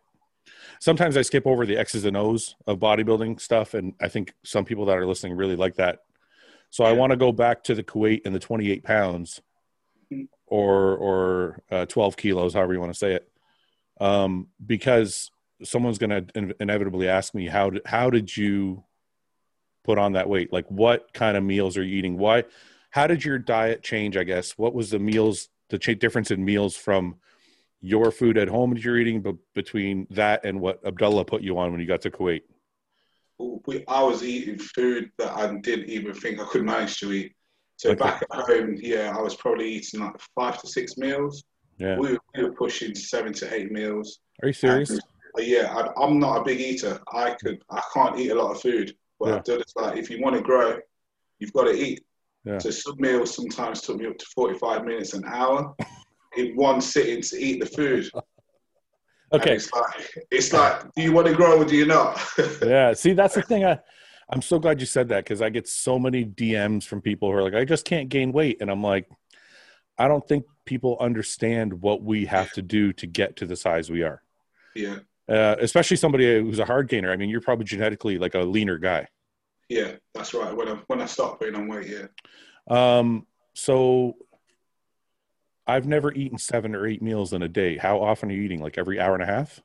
sometimes 0.80 1.16
I 1.16 1.22
skip 1.22 1.46
over 1.46 1.66
the 1.66 1.76
X's 1.76 2.04
and 2.04 2.16
O's 2.16 2.54
of 2.66 2.78
bodybuilding 2.78 3.40
stuff, 3.40 3.74
and 3.74 3.94
I 4.00 4.08
think 4.08 4.34
some 4.44 4.64
people 4.64 4.86
that 4.86 4.96
are 4.98 5.06
listening 5.06 5.36
really 5.36 5.56
like 5.56 5.76
that. 5.76 6.00
So 6.70 6.84
I 6.84 6.92
want 6.92 7.10
to 7.10 7.16
go 7.16 7.32
back 7.32 7.64
to 7.64 7.74
the 7.74 7.82
Kuwait 7.82 8.22
and 8.26 8.34
the 8.34 8.38
28 8.38 8.82
pounds, 8.84 9.40
Mhm. 10.12 10.28
or 10.46 10.96
or 10.96 11.62
uh, 11.70 11.86
12 11.86 12.16
kilos, 12.16 12.54
however 12.54 12.72
you 12.74 12.80
want 12.80 12.92
to 12.92 12.98
say 12.98 13.14
it, 13.14 13.30
um, 14.00 14.48
because 14.64 15.30
someone's 15.64 15.98
going 15.98 16.10
to 16.26 16.54
inevitably 16.60 17.08
ask 17.08 17.34
me 17.34 17.46
how 17.48 17.70
did, 17.70 17.82
how 17.84 18.10
did 18.10 18.36
you 18.36 18.84
put 19.84 19.98
on 19.98 20.12
that 20.12 20.28
weight? 20.28 20.52
Like 20.52 20.66
what 20.70 21.12
kind 21.12 21.36
of 21.36 21.42
meals 21.42 21.76
are 21.76 21.82
you 21.82 21.96
eating? 21.98 22.16
Why? 22.18 22.44
How 22.90 23.06
did 23.06 23.24
your 23.24 23.38
diet 23.38 23.82
change? 23.82 24.16
I 24.16 24.24
guess 24.24 24.52
what 24.52 24.72
was 24.74 24.90
the 24.90 24.98
meals, 24.98 25.48
the 25.70 25.78
cha- 25.78 25.94
difference 25.94 26.30
in 26.30 26.44
meals 26.44 26.76
from 26.76 27.16
your 27.80 28.10
food 28.10 28.36
at 28.38 28.48
home 28.48 28.74
that 28.74 28.82
you're 28.82 28.98
eating, 28.98 29.20
but 29.22 29.36
between 29.54 30.06
that 30.10 30.44
and 30.44 30.60
what 30.60 30.80
Abdullah 30.84 31.24
put 31.24 31.42
you 31.42 31.58
on 31.58 31.70
when 31.70 31.80
you 31.80 31.86
got 31.86 32.00
to 32.02 32.10
Kuwait? 32.10 32.42
we, 33.66 33.84
I 33.86 34.02
was 34.02 34.24
eating 34.24 34.58
food 34.58 35.10
that 35.18 35.30
I 35.32 35.54
didn't 35.58 35.88
even 35.88 36.12
think 36.12 36.40
I 36.40 36.44
could 36.46 36.64
manage 36.64 36.98
to 37.00 37.12
eat. 37.12 37.34
So 37.76 37.90
Okay. 37.90 37.98
back 38.00 38.22
at 38.22 38.40
home, 38.40 38.76
yeah, 38.80 39.14
I 39.16 39.22
was 39.22 39.36
probably 39.36 39.68
eating 39.70 40.00
like 40.00 40.14
five 40.34 40.60
to 40.60 40.66
six 40.66 40.96
meals. 40.96 41.44
Yeah. 41.76 41.98
We, 41.98 42.12
were, 42.12 42.18
we 42.34 42.42
were 42.42 42.52
pushing 42.52 42.94
seven 42.96 43.32
to 43.34 43.54
eight 43.54 43.70
meals. 43.70 44.18
Are 44.42 44.48
you 44.48 44.52
serious? 44.52 44.90
And, 44.90 45.00
uh, 45.38 45.42
yeah, 45.42 45.72
I, 45.72 46.02
I'm 46.02 46.18
not 46.18 46.38
a 46.38 46.44
big 46.44 46.60
eater. 46.60 46.98
I 47.12 47.36
could, 47.40 47.62
I 47.70 47.80
can't 47.94 48.18
eat 48.18 48.30
a 48.30 48.34
lot 48.34 48.50
of 48.50 48.60
food. 48.60 48.96
But 49.20 49.28
Yeah. 49.28 49.34
I've 49.36 49.44
done 49.44 49.60
it's 49.60 49.76
like 49.76 49.96
if 49.96 50.10
you 50.10 50.20
want 50.20 50.34
to 50.34 50.42
grow, 50.42 50.78
you've 51.38 51.52
got 51.52 51.64
to 51.64 51.72
eat. 51.72 52.04
Yeah. 52.44 52.58
So 52.58 52.70
some 52.70 52.96
meals 52.98 53.36
sometimes 53.36 53.82
took 53.82 53.98
me 53.98 54.06
up 54.06 54.18
to 54.18 54.26
45 54.34 54.84
minutes, 54.84 55.14
an 55.14 55.24
hour, 55.26 55.76
in 56.38 56.56
one 56.56 56.80
sitting 56.80 57.20
to 57.22 57.36
eat 57.36 57.60
the 57.60 57.66
food. 57.66 58.10
And 59.30 59.42
Okay. 59.42 59.56
it's 59.56 59.70
like, 59.70 60.10
it's 60.30 60.52
like, 60.54 60.94
do 60.94 61.02
you 61.02 61.12
want 61.12 61.26
to 61.26 61.34
grow 61.34 61.58
or 61.60 61.64
do 61.66 61.76
you 61.76 61.84
not? 61.84 62.18
yeah. 62.64 62.94
See, 62.94 63.12
that's 63.12 63.34
the 63.34 63.42
thing. 63.42 63.62
I, 63.62 63.78
I'm 64.30 64.40
so 64.40 64.58
glad 64.58 64.80
you 64.80 64.86
said 64.86 65.08
that 65.10 65.22
because 65.22 65.42
I 65.42 65.50
get 65.50 65.68
so 65.68 65.98
many 65.98 66.24
DMs 66.24 66.84
from 66.84 67.02
people 67.02 67.30
who 67.30 67.36
are 67.36 67.42
like, 67.42 67.52
I 67.52 67.66
just 67.66 67.84
can't 67.84 68.08
gain 68.08 68.32
weight. 68.32 68.56
And 68.62 68.70
I'm 68.70 68.82
like, 68.82 69.06
I 69.98 70.08
don't 70.08 70.26
think 70.26 70.46
people 70.64 70.96
understand 70.98 71.74
what 71.82 72.02
we 72.02 72.24
have 72.24 72.50
to 72.52 72.62
do 72.62 72.94
to 72.94 73.06
get 73.06 73.36
to 73.36 73.44
the 73.46 73.54
size 73.54 73.90
we 73.90 74.02
are. 74.02 74.22
yeah, 74.74 75.00
Uh, 75.28 75.56
especially 75.60 75.98
somebody 75.98 76.40
who's 76.40 76.58
a 76.58 76.64
hard 76.64 76.88
gainer. 76.88 77.12
I 77.12 77.16
mean, 77.18 77.28
you're 77.28 77.42
probably 77.42 77.66
genetically 77.66 78.16
like 78.16 78.34
a 78.34 78.40
leaner 78.40 78.78
guy. 78.78 79.08
yeah, 79.68 79.92
that's 80.14 80.32
right. 80.32 80.56
When 80.56 80.68
I 80.68 80.74
when 80.86 81.02
I 81.02 81.06
start 81.06 81.38
putting 81.38 81.54
on 81.54 81.68
weight, 81.68 81.86
yeah. 81.86 82.06
Um, 82.70 83.26
so 83.52 84.14
I've 85.68 85.86
never 85.86 86.10
eaten 86.12 86.38
seven 86.38 86.74
or 86.74 86.86
eight 86.86 87.02
meals 87.02 87.34
in 87.34 87.42
a 87.42 87.48
day. 87.48 87.76
How 87.76 88.02
often 88.02 88.30
are 88.30 88.32
you 88.32 88.40
eating? 88.42 88.60
Like 88.62 88.78
every 88.78 88.98
hour 88.98 89.12
and 89.12 89.22
a 89.22 89.26
half? 89.26 89.60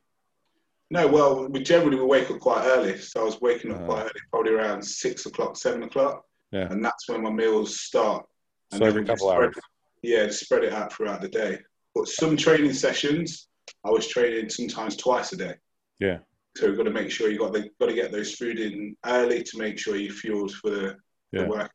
No, 0.92 1.08
well, 1.08 1.48
we 1.48 1.64
generally 1.64 1.96
we 1.96 2.04
wake 2.04 2.30
up 2.30 2.40
quite 2.42 2.66
early, 2.66 2.98
so 3.00 3.22
I 3.22 3.24
was 3.24 3.40
waking 3.42 3.72
up 3.74 3.82
Uh. 3.82 3.86
quite 3.86 4.02
early, 4.04 4.22
probably 4.30 4.52
around 4.52 4.84
six 4.84 5.26
o'clock, 5.26 5.56
seven 5.56 5.82
o'clock, 5.84 6.26
Yeah. 6.52 6.68
and 6.70 6.84
that's 6.84 7.08
when 7.08 7.24
my 7.24 7.32
meals 7.32 7.80
start. 7.80 8.28
And 8.74 8.80
So 8.80 8.86
every 8.86 9.06
couple 9.06 9.30
hours. 9.30 9.56
Yeah, 10.02 10.30
spread 10.30 10.66
it 10.66 10.74
out 10.74 10.92
throughout 10.92 11.22
the 11.22 11.30
day. 11.30 11.60
But 11.96 12.10
some 12.10 12.36
training 12.36 12.74
sessions, 12.74 13.48
I 13.86 13.90
was 13.90 14.08
training 14.08 14.50
sometimes 14.50 14.98
twice 14.98 15.32
a 15.32 15.38
day. 15.38 15.56
Yeah. 16.00 16.20
So 16.58 16.68
we've 16.68 16.76
got 16.78 16.84
to 16.84 16.92
make 16.92 17.10
sure 17.12 17.30
you 17.32 17.40
got 17.40 17.54
the, 17.54 17.70
got 17.80 17.88
to 17.88 17.94
get 17.96 18.12
those 18.12 18.34
food 18.36 18.60
in 18.60 18.96
early 19.06 19.42
to 19.42 19.58
make 19.58 19.80
sure 19.80 19.96
you're 19.96 20.14
fueled 20.14 20.52
for 20.56 20.70
the, 20.70 20.98
Yeah. 21.32 21.44
the 21.44 21.48
work. 21.50 21.72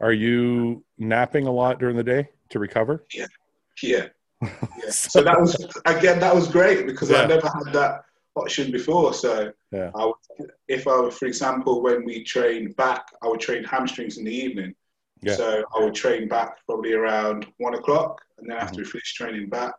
Are 0.00 0.12
you 0.12 0.84
napping 0.98 1.46
a 1.46 1.50
lot 1.52 1.78
during 1.80 1.96
the 1.96 2.04
day 2.04 2.28
to 2.50 2.58
recover? 2.58 3.04
Yeah. 3.14 3.26
yeah. 3.82 4.06
So 4.90 5.22
that 5.22 5.40
was 5.40 5.54
again 5.86 6.20
that 6.20 6.34
was 6.34 6.48
great 6.48 6.86
because 6.86 7.10
Yeah. 7.10 7.22
I 7.22 7.26
never 7.26 7.48
had 7.48 7.72
that 7.72 8.04
option 8.36 8.70
before. 8.70 9.14
So 9.14 9.52
Yeah. 9.72 9.90
I 9.94 10.04
would, 10.06 10.50
if 10.68 10.86
I 10.86 11.00
would, 11.00 11.14
for 11.14 11.26
example, 11.26 11.82
when 11.82 12.04
we 12.04 12.24
train 12.24 12.72
back, 12.72 13.06
I 13.22 13.28
would 13.28 13.40
train 13.40 13.64
hamstrings 13.64 14.18
in 14.18 14.24
the 14.24 14.34
evening. 14.34 14.74
Yeah. 15.22 15.36
So 15.36 15.64
I 15.74 15.82
would 15.82 15.94
train 15.94 16.28
back 16.28 16.58
probably 16.66 16.92
around 16.92 17.46
one 17.58 17.74
o'clock, 17.74 18.20
and 18.38 18.50
then 18.50 18.56
Mm-hmm. 18.56 18.66
after 18.66 18.78
we 18.82 18.84
finish 18.84 19.14
training 19.14 19.48
back, 19.48 19.72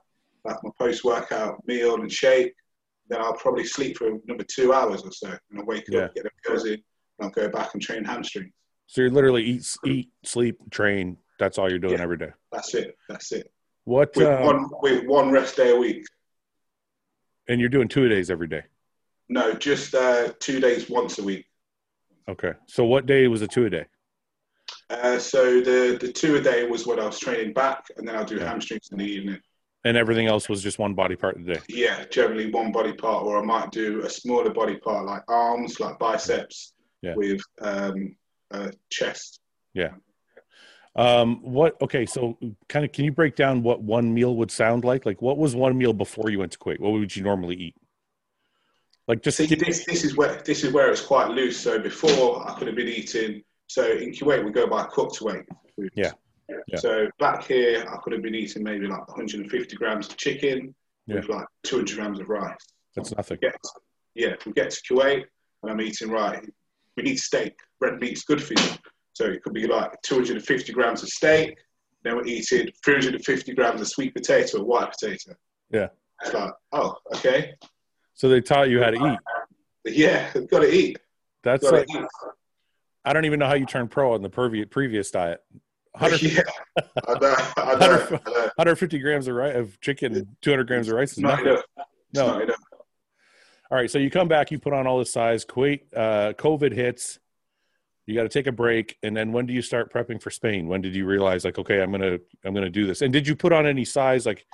like 0.46 0.58
my 0.64 0.72
post-workout 0.80 1.62
meal 1.68 1.96
and 1.96 2.12
shake, 2.12 2.54
then 3.10 3.22
I'll 3.22 3.34
probably 3.34 3.66
sleep 3.66 3.98
for 3.98 4.08
another 4.08 4.46
two 4.48 4.74
hours 4.74 5.04
or 5.04 5.12
so, 5.12 5.28
and 5.28 5.60
I'll 5.60 5.66
wake 5.66 5.86
Yeah. 5.90 6.06
up, 6.06 6.16
get 6.16 6.24
the 6.24 6.32
meals 6.50 6.66
in, 6.66 6.74
and 6.74 6.82
I'll 7.22 7.30
go 7.30 7.50
back 7.50 7.74
and 7.76 7.82
train 7.84 8.04
hamstrings. 8.04 8.52
So 8.88 9.02
you're 9.02 9.12
literally 9.12 9.44
eat, 9.44 9.68
eat, 9.86 10.10
sleep, 10.24 10.58
train. 10.72 11.18
That's 11.40 11.58
all 11.58 11.70
you're 11.70 11.80
doing 11.80 11.98
Yeah. 11.98 12.04
every 12.04 12.18
day. 12.18 12.32
That's 12.52 12.74
it. 12.74 12.98
That's 13.10 13.32
it. 13.32 13.52
What? 13.84 14.16
With 14.16 14.28
Um, 14.28 14.44
one 14.44 14.70
with 14.82 15.06
one 15.06 15.32
rest 15.32 15.58
day 15.58 15.72
a 15.72 15.76
week. 15.76 16.06
and 17.48 17.60
you're 17.60 17.70
doing 17.70 17.88
two 17.88 18.08
days 18.10 18.32
every 18.32 18.48
day. 18.48 18.64
No, 19.30 19.54
just 19.54 19.94
uh, 19.94 20.34
two 20.40 20.60
days 20.60 20.90
once 20.90 21.20
a 21.20 21.24
week. 21.24 21.46
Okay. 22.28 22.54
So 22.68 22.86
what 22.86 23.06
day 23.06 23.28
was 23.28 23.42
a 23.44 23.48
two 23.48 23.66
a 23.66 23.70
day? 23.70 23.86
Uh, 24.90 25.20
so 25.20 25.62
the 25.62 25.98
the 26.00 26.12
two 26.12 26.36
a 26.38 26.42
day 26.42 26.66
was 26.68 26.88
when 26.88 27.00
I 27.00 27.06
was 27.06 27.20
training 27.20 27.54
back, 27.54 27.86
and 27.98 28.08
then 28.08 28.16
I'll 28.16 28.26
do 28.26 28.38
Yeah. 28.38 28.48
hamstrings 28.50 28.90
in 28.92 28.98
the 28.98 29.06
evening. 29.06 29.40
And 29.84 29.96
everything 29.98 30.26
else 30.26 30.50
was 30.50 30.64
just 30.64 30.80
one 30.80 30.96
body 30.96 31.16
part 31.16 31.38
a 31.38 31.44
day. 31.44 31.60
Yeah, 31.70 32.06
generally 32.06 32.50
one 32.50 32.72
body 32.72 32.94
part, 32.94 33.24
or 33.24 33.38
I 33.38 33.44
might 33.44 33.72
do 33.72 34.02
a 34.02 34.10
smaller 34.10 34.50
body 34.52 34.78
part 34.78 35.06
like 35.06 35.22
arms, 35.28 35.80
like 35.80 36.00
biceps, 36.00 36.74
Yeah. 37.04 37.14
with 37.16 37.42
um, 37.62 38.16
uh, 38.50 38.72
chest. 38.90 39.42
Um, 40.96 41.42
what? 41.42 41.80
Okay, 41.82 42.06
so 42.06 42.38
kind 42.70 42.86
of, 42.86 42.92
can 42.92 43.06
you 43.06 43.12
break 43.12 43.36
down 43.36 43.64
what 43.64 43.82
one 43.82 44.14
meal 44.14 44.36
would 44.38 44.52
sound 44.52 44.86
like? 44.86 45.06
Like, 45.06 45.22
what 45.22 45.38
was 45.38 45.56
one 45.56 45.78
meal 45.78 45.94
before 45.94 46.30
you 46.30 46.40
went 46.40 46.54
to 46.54 46.58
Kuwait? 46.58 46.80
What 46.80 46.94
would 46.94 47.16
you 47.16 47.24
normally 47.24 47.56
eat? 47.56 47.76
Like, 49.08 49.22
just 49.22 49.38
See, 49.38 49.46
this 49.46 49.86
this 49.86 50.04
is 50.04 50.16
where 50.16 50.42
this 50.46 50.64
is 50.64 50.74
where 50.74 50.90
it's 50.90 51.02
quite 51.02 51.30
loose. 51.30 51.60
So 51.60 51.80
before 51.80 52.50
I 52.50 52.58
could 52.58 52.68
have 52.68 52.76
been 52.76 52.88
eating. 52.88 53.44
So 53.68 53.84
in 53.86 54.12
Kuwait 54.12 54.44
we 54.44 54.52
go 54.52 54.68
by 54.68 54.86
cooked 54.86 55.22
weight. 55.22 55.44
foods. 55.76 55.92
Yeah. 55.96 56.12
Yeah. 56.68 56.78
So 56.78 57.08
back 57.20 57.46
here 57.46 57.86
I 57.92 57.98
could 57.98 58.14
have 58.14 58.22
been 58.22 58.36
eating 58.36 58.64
maybe 58.64 58.88
like 58.88 59.08
150 59.08 59.76
grams 59.76 60.08
of 60.08 60.18
chicken 60.18 60.74
with 61.08 61.30
like 61.30 61.46
200 61.64 61.96
grams 61.96 62.20
of 62.20 62.30
rice. 62.30 62.56
that's 62.96 63.16
nothing. 63.16 63.38
get 63.42 63.56
yeah, 64.16 64.36
we 64.46 64.54
get 64.54 64.72
to 64.72 64.82
Kuwait 64.94 65.26
and 65.62 65.72
I'm 65.72 65.82
eating 65.82 66.10
right, 66.10 66.44
we 66.96 67.04
need 67.04 67.18
steak. 67.18 67.54
Red 67.82 68.00
meat's 68.00 68.24
good 68.24 68.42
for 68.42 68.54
you. 68.54 68.70
So 69.16 69.26
it 69.26 69.42
could 69.44 69.54
be 69.54 69.66
like 69.66 70.00
250 70.04 70.74
grams 70.74 71.02
of 71.02 71.08
steak. 71.10 71.58
Then 72.04 72.18
we're 72.18 72.26
eating 72.26 72.68
350 72.84 73.54
grams 73.56 73.80
of 73.82 73.88
sweet 73.88 74.14
potato 74.14 74.60
or 74.60 74.66
white 74.66 74.92
potato. 74.92 75.34
Yeah. 75.72 75.88
It's 76.22 76.34
like, 76.34 76.52
oh, 76.74 76.96
okay. 77.16 77.54
So 78.14 78.28
they 78.30 78.42
taught 78.42 78.70
you 78.70 78.84
how 78.84 78.92
to 78.92 79.14
eat. 79.86 79.96
Yeah, 79.98 80.32
got 80.52 80.60
to 80.60 80.72
eat. 80.74 80.98
That's 81.44 81.64
like 81.64 81.88
eat. 81.90 82.06
I 83.06 83.14
don't 83.14 83.26
even 83.26 83.40
know 83.40 83.48
how 83.48 83.54
you 83.56 83.66
turned 83.66 83.90
pro 83.90 84.14
on 84.14 84.22
the 84.22 84.30
previous 84.30 84.68
previous 84.70 85.12
diet. 85.12 85.40
100, 85.94 86.22
Yeah, 86.24 86.42
I 87.08 87.14
know, 87.20 87.36
I 87.58 87.76
know, 87.80 87.98
Hundred- 87.98 88.22
I 88.26 88.30
know. 88.32 88.42
150 88.58 89.00
grams 89.00 89.28
of 89.30 89.36
rice 89.36 89.56
of 89.56 89.80
chicken 89.80 90.36
200 90.42 90.68
grams 90.68 90.90
of 90.90 90.96
rice 90.96 91.14
is 91.14 91.20
Not 91.20 91.40
enough. 91.42 91.62
No. 92.14 92.28
not 92.28 92.42
enough. 92.42 92.58
All 93.72 93.78
right, 93.78 93.90
so 93.90 93.98
you 93.98 94.10
come 94.10 94.28
back, 94.28 94.52
you 94.52 94.60
put 94.60 94.74
on 94.74 94.86
all 94.88 95.00
this 95.00 95.12
size. 95.12 95.46
Kuwait, 95.46 95.82
uh, 95.96 96.34
COVID 96.34 96.74
hits. 96.74 97.20
You 98.06 98.16
got 98.16 98.24
to 98.24 98.30
take 98.30 98.48
a 98.48 98.52
break, 98.52 98.98
and 99.02 99.18
then 99.18 99.32
when 99.32 99.46
do 99.46 99.54
you 99.54 99.62
start 99.62 99.92
prepping 99.92 100.22
for 100.22 100.30
Spain? 100.30 100.68
When 100.68 100.82
did 100.82 100.96
you 100.96 101.06
realize, 101.06 101.44
like, 101.44 101.58
okay, 101.58 101.82
I'm 101.82 101.92
gonna, 101.92 102.20
I'm 102.44 102.54
gonna 102.54 102.70
do 102.70 102.86
this? 102.86 103.02
And 103.02 103.12
did 103.12 103.28
you 103.28 103.36
put 103.36 103.52
on 103.52 103.66
any 103.66 103.84
size? 103.84 104.26
Like, 104.26 104.46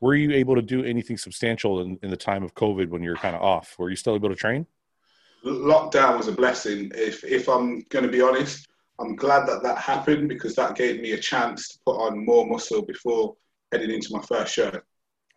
were 0.00 0.14
you 0.14 0.32
able 0.32 0.54
to 0.54 0.62
do 0.62 0.84
anything 0.84 1.16
substantial 1.18 1.80
in, 1.82 1.98
in 2.02 2.10
the 2.10 2.16
time 2.16 2.42
of 2.42 2.54
COVID 2.54 2.88
when 2.88 3.02
you 3.02 3.10
were 3.10 3.16
kind 3.16 3.36
of 3.36 3.42
off? 3.42 3.74
Were 3.78 3.90
you 3.90 3.96
still 3.96 4.14
able 4.14 4.30
to 4.30 4.34
train? 4.34 4.66
Lockdown 5.44 6.16
was 6.16 6.28
a 6.28 6.32
blessing. 6.32 6.90
If 6.94 7.24
if 7.24 7.48
I'm 7.48 7.80
going 7.90 8.04
to 8.04 8.10
be 8.10 8.22
honest, 8.22 8.66
I'm 8.98 9.16
glad 9.16 9.46
that 9.48 9.62
that 9.62 9.78
happened 9.78 10.28
because 10.28 10.54
that 10.54 10.74
gave 10.74 11.00
me 11.00 11.12
a 11.12 11.18
chance 11.18 11.68
to 11.70 11.78
put 11.84 11.96
on 11.96 12.24
more 12.24 12.46
muscle 12.46 12.82
before 12.82 13.36
heading 13.72 13.90
into 13.90 14.08
my 14.12 14.22
first 14.22 14.54
show. 14.54 14.72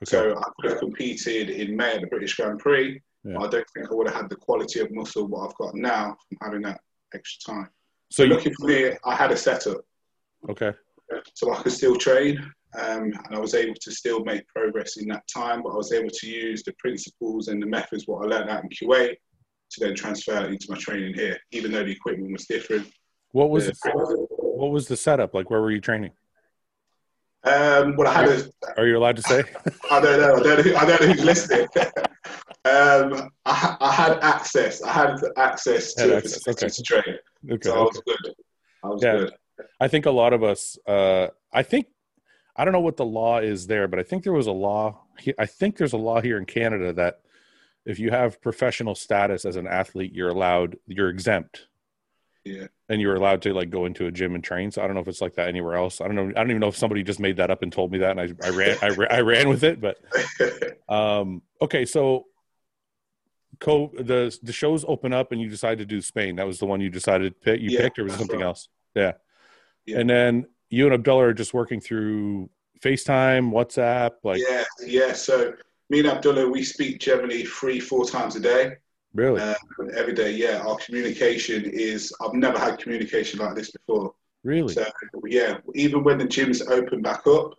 So 0.03 0.37
I 0.37 0.43
could 0.59 0.71
have 0.71 0.79
competed 0.79 1.49
in 1.49 1.75
May 1.75 1.95
at 1.95 2.01
the 2.01 2.07
British 2.07 2.35
Grand 2.35 2.59
Prix. 2.59 3.01
Yeah. 3.23 3.39
I 3.39 3.47
don't 3.47 3.65
think 3.73 3.91
I 3.91 3.95
would 3.95 4.07
have 4.07 4.15
had 4.15 4.29
the 4.29 4.35
quality 4.35 4.79
of 4.79 4.91
muscle 4.91 5.27
what 5.27 5.49
I've 5.49 5.57
got 5.57 5.75
now 5.75 6.15
from 6.29 6.37
having 6.41 6.61
that 6.61 6.81
extra 7.13 7.53
time. 7.55 7.69
so 8.11 8.23
you, 8.23 8.29
looking 8.29 8.53
for 8.53 8.67
me, 8.67 8.91
I 9.05 9.15
had 9.15 9.31
a 9.31 9.37
setup. 9.37 9.81
okay, 10.49 10.71
so 11.33 11.53
I 11.53 11.61
could 11.61 11.71
still 11.71 11.95
train, 11.95 12.37
um, 12.77 13.03
and 13.25 13.35
I 13.35 13.39
was 13.39 13.53
able 13.53 13.75
to 13.81 13.91
still 13.91 14.23
make 14.23 14.47
progress 14.47 14.97
in 14.97 15.07
that 15.09 15.23
time. 15.33 15.63
But 15.63 15.69
I 15.69 15.75
was 15.75 15.91
able 15.91 16.09
to 16.09 16.27
use 16.27 16.63
the 16.63 16.73
principles 16.79 17.47
and 17.47 17.61
the 17.61 17.67
methods 17.67 18.03
what 18.07 18.23
I 18.25 18.27
learned 18.37 18.49
out 18.49 18.63
in 18.63 18.69
Kuwait 18.69 19.15
to 19.71 19.85
then 19.85 19.95
transfer 19.95 20.45
into 20.47 20.67
my 20.69 20.77
training 20.77 21.13
here, 21.13 21.37
even 21.51 21.71
though 21.71 21.83
the 21.83 21.91
equipment 21.91 22.31
was 22.31 22.45
different. 22.45 22.87
what 23.31 23.49
was 23.49 23.67
The- 23.67 24.27
what 24.39 24.71
was 24.71 24.87
the 24.87 24.97
setup 24.97 25.33
like? 25.33 25.49
Where 25.49 25.61
were 25.61 25.71
you 25.71 25.81
training? 25.81 26.11
Um, 27.43 27.95
well, 27.95 28.07
I 28.07 28.13
had 28.13 28.29
a, 28.29 28.51
Are 28.77 28.87
you 28.87 28.97
allowed 28.97 29.15
to 29.17 29.21
say? 29.21 29.43
I 29.91 29.99
don't 30.01 30.19
know, 30.19 30.35
I 30.35 30.39
don't 30.43 30.57
know, 30.57 30.63
who- 30.63 30.75
I 30.75 30.85
don't 30.85 31.01
know 31.01 31.07
who's 31.07 31.23
listening. 31.23 31.67
um, 32.67 33.29
I, 33.45 33.77
I 33.79 33.91
had 33.91 34.19
access, 34.19 34.81
I 34.83 34.91
had 34.91 35.15
access 35.37 35.93
to 35.95 36.13
a 36.13 36.17
access, 36.17 36.47
okay. 36.47 36.67
to 36.69 36.83
train, 36.83 37.15
Okay, 37.51 37.69
so 37.69 37.75
I 37.75 37.81
was 37.83 38.01
good. 38.05 38.35
I 38.83 38.87
was 38.89 39.03
Yeah. 39.03 39.17
good. 39.17 39.33
I 39.79 39.87
think 39.87 40.05
a 40.05 40.11
lot 40.11 40.33
of 40.33 40.43
us. 40.43 40.77
Uh, 40.87 41.27
I 41.51 41.63
think 41.63 41.87
I 42.55 42.63
don't 42.65 42.73
know 42.73 42.79
what 42.79 42.97
the 42.97 43.05
law 43.05 43.39
is 43.39 43.67
there, 43.67 43.87
but 43.87 43.99
I 43.99 44.03
think 44.03 44.23
there 44.23 44.33
was 44.33 44.47
a 44.47 44.51
law. 44.51 45.01
I 45.37 45.45
think 45.45 45.77
there's 45.77 45.93
a 45.93 45.97
law 45.97 46.21
here 46.21 46.37
in 46.37 46.45
Canada 46.45 46.93
that 46.93 47.21
if 47.85 47.97
you 47.99 48.11
have 48.11 48.41
professional 48.41 48.93
status 48.95 49.45
as 49.45 49.55
an 49.55 49.65
athlete, 49.67 50.13
you're 50.13 50.29
allowed. 50.29 50.77
You're 50.87 51.09
exempt, 51.09 51.67
Yeah. 52.43 52.67
and 52.89 53.01
you're 53.01 53.15
allowed 53.15 53.41
to 53.43 53.53
like 53.53 53.69
go 53.71 53.85
into 53.85 54.05
a 54.07 54.11
gym 54.11 54.35
and 54.35 54.43
train. 54.43 54.69
So 54.71 54.81
I 54.83 54.87
don't 54.87 54.93
know 54.95 55.01
if 55.01 55.07
it's 55.07 55.21
like 55.21 55.35
that 55.35 55.47
anywhere 55.47 55.75
else. 55.75 56.01
I 56.01 56.05
don't 56.07 56.15
know. 56.15 56.29
I 56.29 56.39
don't 56.41 56.49
even 56.51 56.59
know 56.59 56.67
if 56.67 56.77
somebody 56.77 57.01
just 57.03 57.19
made 57.19 57.37
that 57.37 57.49
up 57.49 57.63
and 57.63 57.71
told 57.71 57.91
me 57.91 57.97
that, 57.99 58.17
and 58.17 58.21
I, 58.21 58.47
I 58.47 58.49
ran. 58.51 58.77
I, 58.81 59.17
I 59.17 59.21
ran 59.21 59.49
with 59.49 59.63
it. 59.63 59.79
But 59.81 59.97
um, 60.89 61.41
okay, 61.61 61.85
so. 61.85 62.25
Co- 63.59 63.91
the 63.97 64.37
the 64.43 64.53
shows 64.53 64.85
open 64.87 65.13
up 65.13 65.31
and 65.31 65.41
you 65.41 65.49
decide 65.49 65.79
to 65.79 65.85
do 65.85 66.01
Spain. 66.01 66.35
That 66.35 66.45
was 66.45 66.59
the 66.59 66.65
one 66.65 66.79
you 66.81 66.89
decided 66.89 67.33
to 67.33 67.39
pick. 67.39 67.61
You 67.61 67.71
Yeah, 67.71 67.81
picked, 67.81 67.99
or 67.99 68.03
was 68.03 68.13
it 68.13 68.17
something 68.17 68.39
right. 68.39 68.45
else? 68.45 68.69
Yeah. 68.95 69.13
Yeah. 69.85 69.99
And 69.99 70.09
then 70.09 70.47
you 70.69 70.85
and 70.85 70.93
Abdullah 70.93 71.27
are 71.27 71.33
just 71.33 71.53
working 71.53 71.79
through 71.79 72.49
FaceTime, 72.81 73.51
WhatsApp, 73.51 74.11
like 74.23 74.41
yeah, 74.47 74.63
yeah. 74.85 75.13
So 75.13 75.53
me 75.89 75.99
and 75.99 76.07
Abdullah, 76.07 76.49
we 76.49 76.63
speak 76.63 76.99
generally 76.99 77.45
three, 77.45 77.79
four 77.79 78.05
times 78.05 78.35
a 78.35 78.39
day. 78.39 78.73
really, 79.13 79.41
Uh, 79.41 79.55
every 79.95 80.13
day, 80.13 80.31
yeah. 80.31 80.61
Our 80.67 80.77
communication 80.77 81.63
is, 81.65 82.13
I've 82.21 82.33
never 82.33 82.59
had 82.59 82.77
communication 82.77 83.39
like 83.39 83.55
this 83.55 83.71
before. 83.71 84.13
really. 84.43 84.73
So, 84.73 84.85
yeah, 85.25 85.57
even 85.73 86.03
when 86.03 86.17
the 86.17 86.25
gyms 86.25 86.61
open 86.69 87.01
back 87.01 87.25
up, 87.25 87.53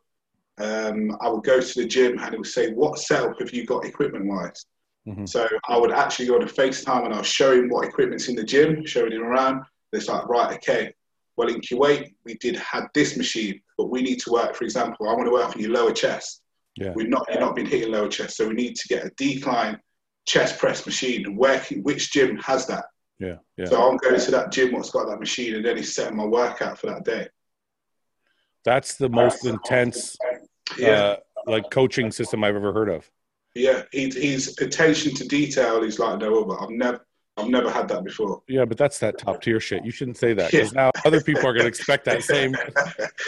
um, 0.58 1.16
I 1.20 1.28
would 1.28 1.44
go 1.44 1.60
to 1.60 1.80
the 1.80 1.86
gym 1.86 2.18
and 2.18 2.34
it 2.34 2.38
would 2.38 2.46
say, 2.46 2.72
What 2.72 2.98
setup 2.98 3.38
have 3.40 3.52
you 3.52 3.64
got 3.64 3.84
equipment 3.84 4.26
wise? 4.26 4.64
Mhm. 5.08 5.28
So 5.28 5.48
I 5.68 5.78
would 5.78 5.90
actually 5.90 6.26
go 6.26 6.34
on 6.36 6.42
a 6.42 6.46
FaceTime 6.46 7.06
and 7.06 7.14
I'll 7.14 7.22
show 7.22 7.52
him 7.52 7.68
what 7.70 7.86
equipment's 7.86 8.28
in 8.28 8.36
the 8.36 8.44
gym, 8.44 8.84
showing 8.84 9.12
him 9.12 9.22
around. 9.22 9.62
It's 9.92 10.08
like, 10.08 10.28
right, 10.28 10.54
okay. 10.56 10.92
Well, 11.36 11.48
in 11.48 11.60
Kuwait, 11.60 12.14
we 12.24 12.34
did 12.34 12.56
had 12.56 12.84
this 12.94 13.16
machine, 13.16 13.60
but 13.78 13.86
we 13.90 14.02
need 14.02 14.20
to 14.20 14.30
work, 14.32 14.54
for 14.54 14.64
example, 14.64 15.08
I 15.08 15.14
want 15.14 15.26
to 15.26 15.32
work 15.32 15.54
on 15.56 15.62
your 15.62 15.70
lower 15.70 15.92
chest. 15.92 16.42
Yeah. 16.76 16.92
We've 16.94 17.08
not, 17.08 17.26
you've 17.30 17.40
not 17.40 17.56
been 17.56 17.66
hitting 17.66 17.90
lower 17.90 18.08
chest, 18.08 18.36
so 18.36 18.48
we 18.48 18.54
need 18.54 18.76
to 18.76 18.88
get 18.88 19.04
a 19.06 19.10
decline 19.16 19.80
chest 20.26 20.58
press 20.58 20.84
machine. 20.84 21.36
Where, 21.36 21.58
can- 21.60 21.82
which 21.82 22.12
gym 22.12 22.36
has 22.38 22.66
that? 22.66 22.84
Yeah, 23.18 23.36
yeah. 23.56 23.66
So 23.66 23.88
I'm 23.88 23.96
going 23.96 24.20
to 24.20 24.30
that 24.32 24.52
gym 24.52 24.72
what's 24.72 24.90
got 24.90 25.06
that 25.08 25.18
machine, 25.20 25.54
and 25.54 25.64
then 25.64 25.76
he's 25.76 25.94
setting 25.94 26.16
my 26.16 26.24
workout 26.24 26.78
for 26.78 26.88
that 26.88 27.04
day. 27.04 27.28
That's 28.64 28.94
the 28.96 29.08
most 29.08 29.46
intense, 29.46 30.16
Yeah, 30.76 30.88
uh, 30.90 31.16
like 31.46 31.70
coaching 31.70 32.10
system 32.10 32.44
I've 32.44 32.54
ever 32.56 32.72
heard 32.72 32.90
of. 32.90 33.10
Yeah. 33.58 33.82
He, 33.92 34.10
his 34.10 34.56
attention 34.60 35.14
to 35.14 35.26
detail 35.26 35.82
is 35.82 35.98
like 35.98 36.18
no 36.18 36.42
other. 36.44 36.60
I've 36.60 36.70
never, 36.70 37.06
I've 37.36 37.48
never 37.48 37.70
had 37.70 37.88
that 37.88 38.04
before. 38.04 38.42
Yeah, 38.48 38.64
but 38.64 38.76
that's 38.76 38.98
that 38.98 39.18
top 39.18 39.40
tier 39.42 39.60
shit. 39.60 39.84
You 39.84 39.90
shouldn't 39.90 40.16
say 40.16 40.34
that 40.34 40.50
because 40.50 40.72
now 40.72 40.90
other 41.04 41.20
people 41.20 41.46
are 41.46 41.52
going 41.52 41.62
to 41.62 41.68
expect 41.68 42.04
that 42.06 42.22
same. 42.34 42.54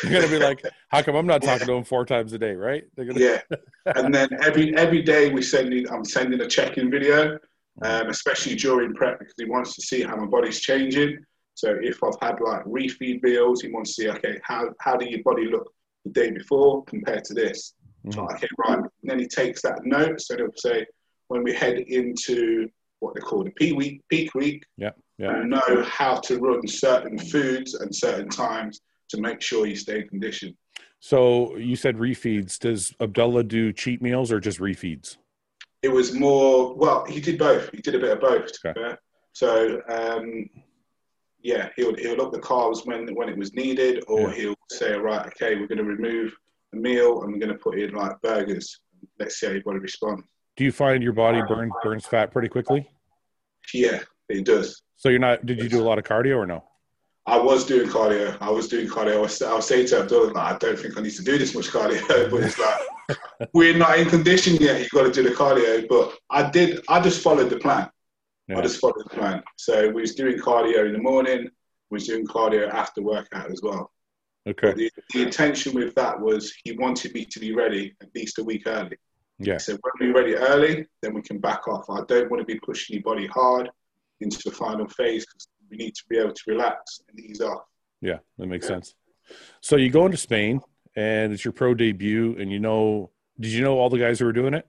You're 0.03 0.13
going 0.13 0.25
to 0.25 0.31
be 0.31 0.39
like, 0.39 0.63
how 0.89 1.03
come 1.03 1.15
I'm 1.15 1.27
not 1.27 1.43
talking 1.43 1.67
to 1.67 1.75
him 1.75 1.85
four 1.85 2.05
times 2.05 2.33
a 2.33 2.39
day, 2.39 2.55
right? 2.55 2.85
They're 2.97 3.05
gonna, 3.05 3.21
yeah, 3.21 3.41
and 3.87 4.13
then 4.13 4.29
every 4.43 4.77
every 4.77 5.03
day 5.03 5.31
we 5.31 5.43
sending, 5.43 5.89
I'm 5.91 6.05
sending 6.05 6.41
a 6.41 6.49
check-in 6.49 6.91
video, 6.91 7.39
um, 7.83 8.09
especially 8.09 8.57
during 8.57 8.95
prep 8.95 9.21
because 9.21 9.35
he 9.39 9.45
wants 9.45 9.75
to 9.77 9.83
see 9.83 10.03
how 10.03 10.17
my 10.17 10.27
body's 10.27 10.61
changing. 10.61 11.25
So 11.55 11.77
if 11.81 12.03
I've 12.03 12.19
had 12.21 12.41
like 12.41 12.65
refeed 12.65 13.23
meals, 13.23 13.63
he 13.63 13.71
wants 13.71 13.95
to 13.95 14.03
see 14.03 14.11
okay 14.11 14.41
how 14.43 14.71
how 14.81 14.97
did 14.97 15.11
your 15.11 15.23
body 15.23 15.47
look 15.47 15.73
the 16.05 16.11
day 16.11 16.31
before 16.31 16.85
compared 16.85 17.25
to 17.25 17.35
this. 17.35 17.75
So, 18.11 18.23
okay, 18.33 18.49
right. 18.67 18.79
And 18.79 18.89
then 19.03 19.19
he 19.19 19.27
takes 19.27 19.61
that 19.63 19.85
note. 19.85 20.21
So 20.21 20.37
they'll 20.37 20.49
say, 20.57 20.87
when 21.29 21.43
we 21.43 21.55
head 21.55 21.79
into 21.79 22.69
what 23.01 23.15
they 23.15 23.21
call 23.21 23.45
the 23.45 23.51
peak 23.51 23.77
week, 23.77 24.03
peak 24.09 24.35
week, 24.35 24.65
Yeah, 24.77 24.91
yeah. 25.19 25.39
you 25.39 25.45
know 25.47 25.83
how 25.85 26.17
to 26.21 26.39
run 26.39 26.67
certain 26.67 27.19
foods 27.19 27.75
and 27.75 27.95
certain 27.95 28.29
times 28.29 28.81
to 29.11 29.21
make 29.21 29.41
sure 29.41 29.67
you 29.67 29.77
stay 29.77 30.01
in 30.01 30.09
condition. 30.09 30.57
So 31.01 31.57
you 31.57 31.77
said 31.77 31.97
refeeds. 31.97 32.59
Does 32.59 32.93
Abdullah 33.01 33.45
do 33.45 33.73
cheat 33.73 34.03
meals 34.03 34.31
or 34.33 34.41
just 34.41 34.59
refeeds? 34.61 35.17
It 35.83 35.89
was 35.91 36.13
more, 36.13 36.75
well, 36.75 37.05
he 37.07 37.21
did 37.21 37.39
both. 37.39 37.71
He 37.71 37.79
did 37.81 37.95
a 37.95 37.99
bit 37.99 38.13
of 38.13 38.21
both, 38.21 38.51
Okay. 38.67 38.97
So, 39.33 39.81
um, 39.89 40.49
yeah, 41.43 41.69
he'll, 41.77 41.95
he'll 41.95 42.21
up 42.21 42.33
the 42.33 42.41
carbs 42.41 42.85
when, 42.85 43.15
when 43.15 43.29
it 43.29 43.39
was 43.39 43.55
needed, 43.55 44.03
or 44.09 44.29
Yeah. 44.31 44.35
he'll 44.35 44.55
say, 44.71 44.93
right, 44.93 45.27
okay, 45.29 45.55
we're 45.57 45.69
going 45.69 45.79
to 45.79 45.85
remove 45.85 46.35
a 46.73 46.77
meal 46.77 47.23
and 47.23 47.33
we're 47.33 47.39
going 47.39 47.53
to 47.53 47.59
put 47.59 47.79
in 47.79 47.93
like 47.93 48.21
burgers. 48.23 48.81
Let's 49.19 49.39
see 49.39 49.47
how 49.47 49.53
your 49.53 49.63
body 49.63 49.79
responds. 49.79 50.25
Do 50.57 50.65
you 50.65 50.73
find 50.73 51.03
your 51.03 51.13
body 51.13 51.41
burns 51.49 51.73
burns 51.83 52.07
fat 52.07 52.33
pretty 52.33 52.49
quickly? 52.49 52.89
Yeah, 53.73 54.01
it 54.29 54.45
does. 54.45 54.83
So 54.97 55.09
you're 55.09 55.19
not. 55.19 55.47
Did 55.47 55.63
you 55.63 55.69
do 55.69 55.81
a 55.81 55.85
lot 55.85 55.99
of 55.99 56.05
cardio 56.05 56.37
or 56.37 56.47
no? 56.47 56.65
I 57.27 57.39
was 57.39 57.65
doing 57.65 57.89
cardio. 57.89 58.37
I 58.41 58.51
was 58.51 58.69
doing 58.69 58.89
cardio. 58.89 59.17
I 59.17 59.21
was, 59.21 59.41
I 59.43 59.55
was 59.55 59.67
saying 59.67 59.87
to 59.89 60.01
Abdullah, 60.01 60.33
like, 60.33 60.55
I 60.55 60.59
don't 60.59 60.79
think 60.79 60.99
I 60.99 61.03
need 61.03 61.13
to 61.13 61.23
do 61.23 61.39
this 61.39 61.55
much 61.55 61.69
cardio. 61.69 62.31
but 62.31 62.43
it's 62.43 62.59
like, 62.59 63.49
we're 63.55 63.77
not 63.77 63.99
in 63.99 64.09
condition 64.09 64.57
yet. 64.57 64.81
You've 64.81 64.91
got 64.91 65.05
to 65.05 65.13
do 65.13 65.23
the 65.23 65.35
cardio. 65.35 65.87
But 65.89 66.15
I 66.29 66.51
did, 66.51 66.81
I 66.89 67.01
just 67.01 67.23
followed 67.23 67.51
the 67.51 67.59
plan. 67.59 67.89
Yeah. 68.49 68.59
I 68.59 68.63
just 68.63 68.81
followed 68.81 69.05
the 69.05 69.11
plan. 69.11 69.43
So 69.57 69.91
we 69.91 70.01
was 70.01 70.15
doing 70.15 70.39
cardio 70.39 70.87
in 70.87 70.93
the 70.93 70.99
morning. 70.99 71.49
We 71.91 71.97
was 71.97 72.07
doing 72.07 72.27
cardio 72.27 72.69
after 72.69 73.03
workout 73.03 73.51
as 73.51 73.61
well. 73.63 73.93
Okay. 74.49 74.73
The, 74.73 74.91
the 75.13 75.23
intention 75.23 75.75
with 75.75 75.95
that 75.97 76.19
was 76.19 76.53
he 76.65 76.73
wanted 76.73 77.15
me 77.15 77.25
to 77.27 77.41
be 77.41 77.55
ready 77.55 77.95
at 78.01 78.09
least 78.15 78.39
a 78.39 78.45
week 78.45 78.63
early. 78.67 78.97
Yeah. 79.39 79.59
So 79.59 79.73
when 79.73 80.13
we're 80.13 80.19
ready 80.19 80.35
early, 80.35 80.87
then 81.03 81.15
we 81.15 81.23
can 81.23 81.39
back 81.39 81.67
off. 81.69 81.89
I 81.89 82.03
don't 82.07 82.31
want 82.31 82.41
to 82.41 82.45
be 82.45 82.59
pushing 82.61 82.95
your 82.95 83.03
body 83.03 83.27
hard 83.27 83.71
into 84.21 84.41
the 84.45 84.51
final 84.51 84.87
phase 84.89 85.25
because 85.27 85.49
we 85.71 85.77
need 85.77 85.95
to 85.95 86.03
be 86.09 86.19
able 86.19 86.33
to 86.33 86.43
relax 86.47 87.01
and 87.09 87.21
ease 87.21 87.41
off. 87.41 87.63
Yeah, 88.01 88.19
that 88.39 88.47
makes 88.47 88.67
sense. 88.67 88.95
So 89.61 89.77
you 89.77 89.91
go 89.91 90.07
into 90.07 90.19
Spain 90.19 90.61
and 90.97 91.33
it's 91.33 91.45
your 91.45 91.53
pro 91.53 91.75
debut, 91.75 92.37
and 92.39 92.51
you 92.51 92.59
know, 92.59 93.11
did 93.39 93.53
you 93.53 93.63
know 93.63 93.79
all 93.79 93.89
the 93.89 93.99
guys 93.99 94.19
who 94.19 94.25
were 94.25 94.33
doing 94.33 94.55
it? 94.55 94.67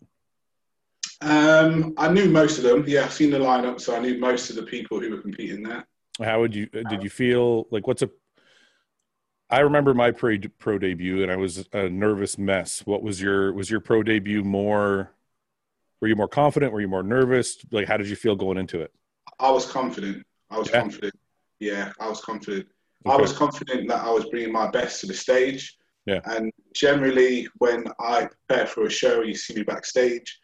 Um, 1.22 1.94
I 1.98 2.12
knew 2.12 2.30
most 2.30 2.58
of 2.58 2.64
them. 2.64 2.84
Yeah, 2.88 3.04
I've 3.04 3.14
seen 3.14 3.32
the 3.32 3.40
lineup, 3.40 3.80
so 3.80 3.96
I 3.96 4.00
knew 4.00 4.20
most 4.20 4.50
of 4.50 4.56
the 4.56 4.64
people 4.64 5.00
who 5.00 5.12
were 5.12 5.22
competing 5.22 5.64
there. 5.64 5.86
How 6.22 6.40
would 6.40 6.54
you 6.56 6.68
did 6.68 7.04
you 7.04 7.10
feel 7.10 7.68
like 7.72 7.88
what's 7.88 8.02
a 8.02 8.10
I 9.52 9.60
remember 9.60 9.94
my 9.94 10.12
pro, 10.12 10.38
pro 10.60 10.78
debut 10.78 11.22
and 11.24 11.32
I 11.32 11.36
was 11.36 11.68
a 11.74 11.90
nervous 11.90 12.38
mess. 12.38 12.82
What 12.86 13.04
was 13.04 13.22
your 13.22 13.54
was 13.54 13.70
your 13.70 13.82
pro 13.82 14.02
debut 14.02 14.44
more 14.44 15.12
were 16.00 16.08
you 16.08 16.16
more 16.16 16.30
confident? 16.30 16.72
Were 16.72 16.82
you 16.82 16.88
more 16.88 17.04
nervous? 17.04 17.58
Like 17.72 17.88
how 17.88 17.98
did 17.98 18.08
you 18.08 18.16
feel 18.16 18.36
going 18.36 18.58
into 18.58 18.80
it? 18.82 18.92
I 19.40 19.52
was 19.52 19.70
confident. 19.70 20.26
I 20.50 20.58
was 20.58 20.70
Yeah. 20.70 20.80
confident. 20.80 21.14
Yeah, 21.60 21.92
I 22.00 22.08
was 22.08 22.22
confident. 22.22 22.68
I 23.06 23.18
was 23.18 23.34
confident 23.34 23.88
that 23.90 24.04
I 24.04 24.10
was 24.10 24.26
bringing 24.30 24.52
my 24.54 24.70
best 24.72 25.02
to 25.02 25.08
the 25.08 25.14
stage. 25.14 25.78
Yeah. 26.06 26.22
And 26.26 26.52
generally, 26.74 27.48
when 27.58 27.86
I 28.00 28.28
prepare 28.48 28.66
for 28.68 28.86
a 28.86 28.90
show, 28.90 29.22
you 29.22 29.36
see 29.36 29.56
me 29.56 29.64
backstage. 29.64 30.40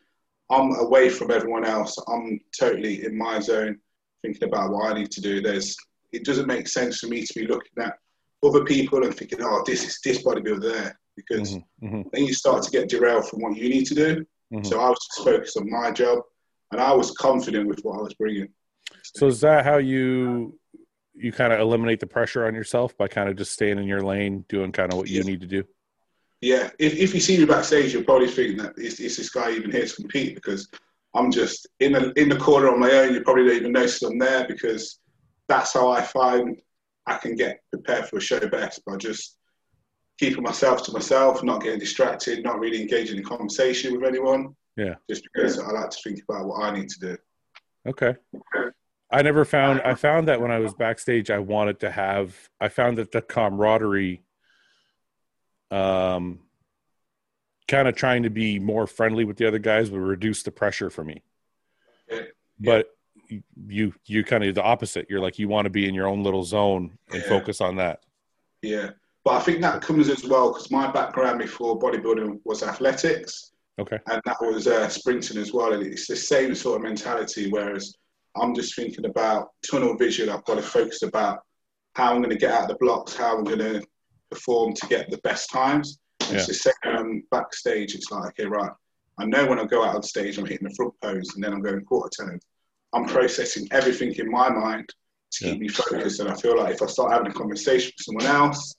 I'm 0.50 0.76
away 0.76 1.10
from 1.10 1.32
everyone 1.32 1.66
else. 1.66 1.98
I'm 2.08 2.40
totally 2.60 3.06
in 3.06 3.18
my 3.18 3.40
zone, 3.40 3.80
thinking 4.22 4.48
about 4.48 4.72
what 4.72 4.92
I 4.92 5.00
need 5.00 5.12
to 5.12 5.22
do. 5.22 5.42
There's 5.42 5.76
it 6.12 6.24
doesn't 6.24 6.48
make 6.48 6.68
sense 6.68 7.00
for 7.00 7.08
me 7.08 7.24
to 7.24 7.34
be 7.34 7.48
looking 7.48 7.84
at 7.84 7.98
other 8.44 8.64
people 8.64 9.04
and 9.04 9.16
thinking, 9.16 9.40
oh, 9.42 9.64
this 9.66 9.84
is 9.84 10.00
this 10.04 10.24
bodybuilder 10.24 10.62
there, 10.62 11.00
because 11.16 11.56
Mhm, 11.56 11.64
mhm, 11.84 12.12
then 12.12 12.26
you 12.26 12.34
start 12.34 12.64
to 12.64 12.72
get 12.72 12.90
derailed 12.90 13.28
from 13.28 13.42
what 13.42 13.58
you 13.58 13.70
need 13.70 13.86
to 13.88 13.96
do. 13.96 14.26
mhm. 14.54 14.66
So 14.66 14.80
I 14.80 14.90
was 14.90 15.00
just 15.08 15.28
focused 15.28 15.58
on 15.58 15.70
my 15.70 15.92
job, 15.92 16.20
and 16.72 16.80
I 16.80 16.94
was 16.94 17.12
confident 17.12 17.68
with 17.68 17.82
what 17.82 18.00
I 18.00 18.02
was 18.04 18.14
bringing. 18.14 18.50
So 19.16 19.28
is 19.28 19.42
that 19.42 19.66
how 19.66 19.78
you 19.78 20.60
you 21.20 21.32
kind 21.32 21.52
of 21.52 21.60
eliminate 21.60 22.00
the 22.00 22.06
pressure 22.06 22.46
on 22.46 22.54
yourself 22.54 22.96
by 22.96 23.08
kind 23.08 23.28
of 23.28 23.36
just 23.36 23.52
staying 23.52 23.80
in 23.80 23.88
your 23.88 24.02
lane, 24.02 24.46
doing 24.50 24.72
kind 24.72 24.92
of 24.92 25.00
what 25.00 25.10
you 25.10 25.24
need 25.24 25.42
to 25.42 25.48
do? 25.48 25.64
Yeah, 26.42 26.70
if, 26.78 26.94
if 26.94 27.16
you 27.16 27.20
see 27.20 27.40
me 27.40 27.46
backstage, 27.46 27.92
you're 27.92 28.04
probably 28.04 28.28
thinking 28.28 28.58
that 28.58 28.78
is, 28.78 29.00
is 29.00 29.18
this 29.18 29.32
guy 29.32 29.52
even 29.52 29.72
here 29.72 29.88
to 29.88 29.96
compete? 29.96 30.36
Because 30.36 30.70
I'm 31.16 31.32
just 31.32 31.68
in 31.80 31.94
the 31.94 32.14
in 32.14 32.30
the 32.30 32.38
corner 32.38 32.70
on 32.70 32.80
my 32.80 32.92
own. 32.92 33.16
You 33.16 33.22
probably 33.22 33.46
don't 33.48 33.56
even 33.56 33.72
notice 33.72 34.04
I'm 34.04 34.20
there 34.20 34.48
because 34.48 35.00
that's 35.48 35.74
how 35.74 35.90
I 35.90 36.04
find 36.04 36.62
I 37.08 37.18
can 37.18 37.36
get 37.36 37.62
prepared 37.72 38.08
for 38.08 38.18
a 38.18 38.22
show 38.22 38.46
best 38.48 38.84
by 38.86 38.98
just 38.98 39.38
keeping 40.20 40.44
myself 40.44 40.84
to 40.84 40.92
myself, 40.92 41.44
not 41.44 41.64
getting 41.64 41.80
distracted, 41.80 42.44
not 42.44 42.60
really 42.60 42.82
engaging 42.82 43.18
in 43.18 43.24
conversation 43.24 43.94
with 43.96 44.04
anyone. 44.04 44.56
Yeah. 44.76 44.96
Just 45.10 45.24
because 45.34 45.58
I 45.58 45.72
like 45.72 45.90
to 45.90 45.98
think 46.04 46.22
about 46.28 46.48
what 46.48 46.64
I 46.64 46.78
need 46.78 46.90
to 46.90 47.00
do. 47.00 47.18
Okay. 47.88 48.16
I 49.12 49.22
never 49.22 49.46
found 49.46 49.82
I 49.82 49.96
found 49.96 50.28
that 50.28 50.42
when 50.42 50.52
I 50.52 50.60
was 50.60 50.74
backstage 50.74 51.32
I 51.32 51.40
wanted 51.40 51.80
to 51.80 51.90
have 51.90 52.36
I 52.60 52.68
found 52.68 52.98
that 52.98 53.12
the 53.12 53.22
camaraderie 53.22 54.24
um 55.72 56.40
kind 57.68 57.88
of 57.88 57.96
trying 57.96 58.24
to 58.24 58.30
be 58.30 58.60
more 58.60 58.86
friendly 58.86 59.24
with 59.24 59.38
the 59.38 59.48
other 59.48 59.60
guys 59.60 59.90
would 59.92 60.02
reduce 60.02 60.44
the 60.44 60.52
pressure 60.52 60.90
for 60.90 61.04
me. 61.04 61.22
Yeah. 62.10 62.22
But 62.60 62.97
you 63.68 63.94
you 64.06 64.24
kind 64.24 64.44
of 64.44 64.56
the 64.56 64.64
opposite. 64.64 65.08
You're 65.10 65.20
like 65.20 65.38
you 65.40 65.48
want 65.48 65.66
to 65.66 65.70
be 65.70 65.88
in 65.88 65.94
your 65.94 66.08
own 66.08 66.24
little 66.24 66.44
zone 66.44 66.98
and 67.12 67.22
Yeah. 67.22 67.30
focus 67.30 67.62
on 67.62 67.76
that. 67.78 68.04
Yeah. 68.62 68.92
But 69.24 69.36
I 69.36 69.40
think 69.42 69.62
that 69.62 69.82
comes 69.82 70.10
as 70.10 70.24
well 70.26 70.52
because 70.54 70.72
my 70.72 70.90
background 70.92 71.40
before 71.40 71.78
bodybuilding 71.80 72.40
was 72.46 72.64
athletics. 72.64 73.52
Okay. 73.80 74.00
and 74.08 74.20
that 74.26 74.38
was 74.42 74.66
uh, 74.66 74.90
sprinting 74.90 75.38
as 75.38 75.54
well. 75.54 75.74
And 75.74 75.84
it's 75.84 76.08
the 76.08 76.16
same 76.16 76.56
sort 76.56 76.78
of 76.78 76.82
mentality. 76.82 77.52
Whereas 77.52 77.94
I'm 78.36 78.56
just 78.56 78.76
thinking 78.76 79.06
about 79.06 79.50
tunnel 79.70 79.96
vision. 79.96 80.30
I've 80.30 80.44
got 80.46 80.56
to 80.56 80.64
focus 80.64 81.04
about 81.04 81.42
how 81.94 82.12
I'm 82.12 82.18
going 82.24 82.32
to 82.32 82.38
get 82.40 82.52
out 82.52 82.64
of 82.64 82.70
the 82.70 82.78
blocks, 82.80 83.16
how 83.16 83.38
I'm 83.38 83.44
going 83.44 83.60
to 83.60 83.86
perform 84.32 84.74
to 84.74 84.88
get 84.88 85.12
the 85.12 85.20
best 85.20 85.52
times. 85.52 86.00
Yeah. 86.22 86.38
It's 86.38 86.48
the 86.48 86.54
same 86.56 86.74
I'm 86.86 87.24
backstage. 87.30 87.94
It's 87.94 88.10
like, 88.10 88.30
okay, 88.30 88.46
right. 88.46 88.72
I 89.20 89.26
know 89.26 89.46
when 89.46 89.60
I 89.60 89.66
go 89.66 89.84
out 89.84 89.96
on 89.96 90.02
stage, 90.04 90.40
I'm 90.40 90.46
hitting 90.46 90.68
the 90.68 90.74
front 90.76 90.94
pose, 91.02 91.36
and 91.36 91.44
then 91.44 91.54
I'm 91.54 91.62
going 91.62 91.84
quarter 91.86 92.10
turn. 92.10 92.40
I'm 92.94 93.06
processing 93.06 93.68
everything 93.72 94.14
in 94.16 94.30
my 94.30 94.50
mind 94.50 94.90
to 95.32 95.44
keep 95.44 95.60
me 95.60 95.68
focused. 95.68 96.20
And 96.20 96.30
I 96.30 96.36
feel 96.36 96.58
like 96.58 96.74
if 96.76 96.82
I 96.82 96.86
start 96.86 97.12
having 97.12 97.28
a 97.28 97.34
conversation 97.34 97.92
with 97.98 98.06
someone 98.06 98.26
else, 98.26 98.76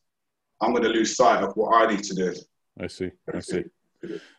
I'm 0.61 0.71
going 0.73 0.83
to 0.85 0.88
lose 0.88 1.16
sight 1.16 1.42
of 1.42 1.53
what 1.55 1.75
I 1.75 1.94
need 1.94 2.03
to 2.05 2.14
do. 2.14 2.35
I 2.81 2.87
see. 2.87 3.11
I 3.33 3.40
see. 3.40 3.64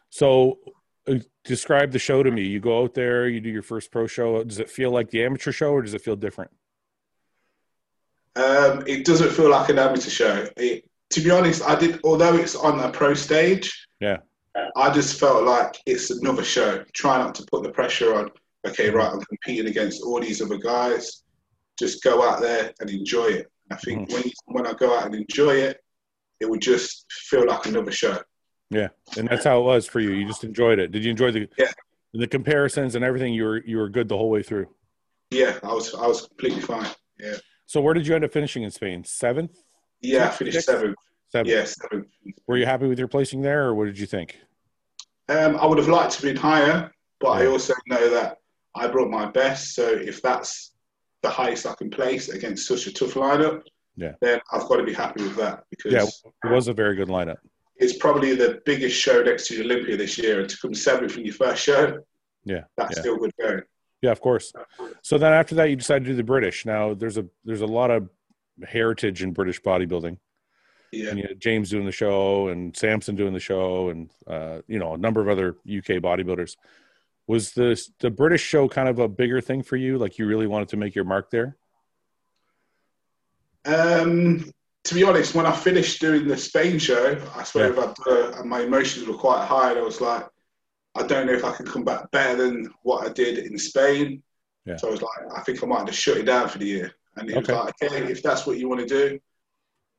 So 0.09 0.59
uh, 1.07 1.15
describe 1.43 1.91
the 1.91 1.99
show 1.99 2.23
to 2.23 2.31
me. 2.31 2.45
You 2.47 2.59
go 2.59 2.81
out 2.83 2.93
there, 2.93 3.27
you 3.29 3.39
do 3.39 3.49
your 3.49 3.61
first 3.61 3.91
pro 3.91 4.07
show. 4.07 4.43
Does 4.43 4.59
it 4.59 4.69
feel 4.69 4.91
like 4.91 5.09
the 5.11 5.23
amateur 5.23 5.51
show 5.51 5.71
or 5.71 5.81
does 5.81 5.93
it 5.93 6.01
feel 6.01 6.15
different? 6.15 6.51
Um, 8.35 8.83
it 8.87 9.05
doesn't 9.05 9.31
feel 9.31 9.49
like 9.49 9.69
an 9.69 9.79
amateur 9.79 10.09
show. 10.09 10.47
It, 10.57 10.89
to 11.11 11.21
be 11.21 11.31
honest, 11.31 11.63
I 11.63 11.75
did. 11.75 11.99
Although 12.03 12.35
it's 12.35 12.55
on 12.55 12.79
a 12.79 12.91
pro 12.91 13.13
stage, 13.13 13.87
Yeah. 13.99 14.17
I 14.75 14.91
just 14.91 15.19
felt 15.19 15.43
like 15.45 15.77
it's 15.85 16.09
another 16.09 16.43
show. 16.43 16.83
Try 16.93 17.17
not 17.17 17.33
to 17.35 17.45
put 17.51 17.63
the 17.63 17.69
pressure 17.69 18.13
on. 18.15 18.29
Okay, 18.67 18.89
right, 18.89 19.11
I'm 19.11 19.21
competing 19.21 19.67
against 19.67 20.03
all 20.03 20.19
these 20.19 20.41
other 20.41 20.57
guys. 20.57 21.23
Just 21.77 22.03
go 22.03 22.27
out 22.27 22.41
there 22.41 22.73
and 22.81 22.89
enjoy 22.89 23.27
it. 23.27 23.47
I 23.71 23.75
think 23.77 24.11
when 24.11 24.23
when 24.47 24.67
I 24.67 24.73
go 24.73 24.97
out 24.97 25.05
and 25.05 25.15
enjoy 25.15 25.55
it, 25.55 25.79
it 26.41 26.49
would 26.49 26.61
just 26.61 27.05
feel 27.11 27.45
like 27.47 27.65
another 27.67 27.91
show. 27.91 28.17
Yeah, 28.69 28.89
and 29.17 29.27
that's 29.29 29.45
how 29.45 29.59
it 29.61 29.63
was 29.63 29.87
for 29.87 29.99
you. 29.99 30.11
You 30.11 30.27
just 30.27 30.43
enjoyed 30.43 30.79
it. 30.79 30.91
Did 30.91 31.03
you 31.05 31.11
enjoy 31.11 31.31
the 31.31 31.47
Yeah. 31.57 31.71
the 32.13 32.27
comparisons 32.27 32.95
and 32.95 33.05
everything? 33.05 33.33
You 33.33 33.43
were 33.45 33.63
you 33.65 33.77
were 33.77 33.87
good 33.89 34.09
the 34.09 34.17
whole 34.17 34.29
way 34.29 34.43
through. 34.43 34.67
Yeah, 35.31 35.57
I 35.63 35.73
was 35.73 35.93
I 35.95 36.05
was 36.07 36.27
completely 36.27 36.61
fine. 36.61 36.87
Yeah, 37.19 37.35
So 37.65 37.79
where 37.81 37.93
did 37.93 38.07
you 38.07 38.15
end 38.15 38.25
up 38.25 38.33
finishing 38.33 38.63
in 38.63 38.71
Spain? 38.71 39.03
Seventh, 39.05 39.57
yeah, 40.01 40.27
I 40.27 40.31
finished 40.31 40.61
seventh. 40.63 40.95
seventh. 41.29 41.49
Yeah, 41.53 41.63
seventh. 41.65 42.07
Were 42.47 42.57
you 42.57 42.65
happy 42.65 42.87
with 42.87 42.97
your 42.99 43.07
placing 43.07 43.41
there, 43.41 43.65
or 43.65 43.75
what 43.75 43.85
did 43.85 43.99
you 43.99 44.05
think? 44.05 44.37
Um, 45.29 45.55
I 45.57 45.65
would 45.65 45.77
have 45.77 45.87
liked 45.87 46.11
to 46.13 46.17
have 46.17 46.33
been 46.33 46.41
higher, 46.41 46.91
but 47.19 47.29
I 47.29 47.45
also 47.45 47.73
know 47.87 48.09
that 48.09 48.38
I 48.75 48.87
brought 48.87 49.09
my 49.09 49.25
best. 49.31 49.75
So 49.75 49.87
if 49.87 50.21
that's 50.21 50.71
the 51.21 51.29
highest 51.29 51.65
I 51.65 51.73
can 51.75 51.89
place 51.89 52.29
against 52.29 52.67
such 52.67 52.87
a 52.87 52.93
tough 52.93 53.13
lineup, 53.15 53.63
Yeah. 53.95 54.13
then 54.21 54.39
I've 54.51 54.67
got 54.67 54.77
to 54.77 54.83
be 54.83 54.93
happy 54.93 55.23
with 55.23 55.35
that 55.37 55.63
because 55.69 55.91
Yeah, 55.93 56.05
it 56.49 56.53
was 56.53 56.67
a 56.67 56.73
very 56.73 56.95
good 56.95 57.07
lineup. 57.09 57.37
it's 57.77 57.97
probably 57.97 58.35
the 58.35 58.61
biggest 58.65 58.99
show 58.99 59.21
next 59.23 59.47
to 59.47 59.61
Olympia 59.61 59.97
this 59.97 60.17
year. 60.17 60.39
And 60.41 60.49
to 60.49 60.57
come 60.61 60.73
seventh 60.73 61.17
in 61.17 61.25
your 61.25 61.33
first 61.33 61.63
show, 61.63 61.97
Yeah, 62.45 62.63
that's 62.77 62.95
yeah. 62.95 63.01
still 63.01 63.17
good 63.17 63.31
going. 63.39 63.61
Yeah, 64.01 64.11
of 64.11 64.21
course. 64.21 64.53
So 65.01 65.17
then 65.17 65.33
after 65.33 65.55
that, 65.55 65.69
you 65.69 65.75
decided 65.75 66.05
to 66.05 66.11
do 66.11 66.15
the 66.15 66.23
British. 66.23 66.65
Now 66.65 66.93
there's 66.93 67.17
a 67.17 67.25
there's 67.43 67.61
a 67.61 67.65
lot 67.67 67.91
of 67.91 68.09
heritage 68.65 69.23
in 69.23 69.33
British 69.33 69.61
bodybuilding. 69.61 70.17
Yeah. 70.93 71.09
And 71.09 71.19
you 71.19 71.35
James 71.37 71.69
doing 71.69 71.85
the 71.85 71.91
show, 71.91 72.47
and 72.47 72.75
Samson 72.75 73.15
doing 73.15 73.33
the 73.33 73.39
show, 73.41 73.89
and 73.89 74.09
uh, 74.25 74.61
you 74.67 74.79
know 74.79 74.93
a 74.93 74.97
number 74.97 75.19
of 75.21 75.27
other 75.27 75.49
UK 75.67 75.99
bodybuilders. 76.01 76.55
Was 77.29 77.51
the 77.51 77.79
the 77.99 78.09
British 78.09 78.41
show 78.41 78.67
kind 78.67 78.89
of 78.89 78.97
a 78.97 79.07
bigger 79.07 79.39
thing 79.39 79.61
for 79.61 79.75
you? 79.75 79.99
Like 79.99 80.17
you 80.17 80.25
really 80.25 80.47
wanted 80.47 80.69
to 80.69 80.77
make 80.77 80.95
your 80.95 81.05
mark 81.05 81.29
there? 81.29 81.57
Um, 83.65 84.51
to 84.85 84.95
be 84.95 85.03
honest, 85.03 85.35
when 85.35 85.45
I 85.45 85.51
finished 85.51 86.01
doing 86.01 86.27
the 86.27 86.35
Spain 86.35 86.79
show, 86.79 87.21
I 87.35 87.43
swear 87.43 87.71
about 87.71 87.95
uh, 88.07 88.41
my 88.43 88.61
emotions 88.61 89.05
were 89.07 89.13
quite 89.13 89.45
high, 89.45 89.69
and 89.69 89.77
I 89.77 89.83
was 89.83 90.01
like, 90.01 90.25
I 90.95 91.05
don't 91.05 91.27
know 91.27 91.33
if 91.33 91.45
I 91.45 91.51
can 91.55 91.67
come 91.67 91.83
back 91.83 92.09
better 92.09 92.35
than 92.47 92.73
what 92.81 93.07
I 93.07 93.13
did 93.13 93.37
in 93.37 93.59
Spain. 93.59 94.23
Yeah. 94.65 94.77
So 94.77 94.87
I 94.87 94.91
was 94.91 95.03
like, 95.03 95.37
I 95.37 95.41
think 95.41 95.61
I 95.61 95.67
might 95.67 95.79
have 95.79 95.87
just 95.87 95.99
shut 95.99 96.17
it 96.17 96.23
down 96.23 96.49
for 96.49 96.57
the 96.57 96.65
year. 96.65 96.91
And 97.15 97.29
it 97.29 97.37
Okay. 97.37 97.53
was 97.53 97.65
like, 97.65 97.75
okay, 97.83 98.11
if 98.11 98.23
that's 98.23 98.47
what 98.47 98.57
you 98.57 98.67
want 98.67 98.81
to 98.81 98.87
do. 98.87 99.19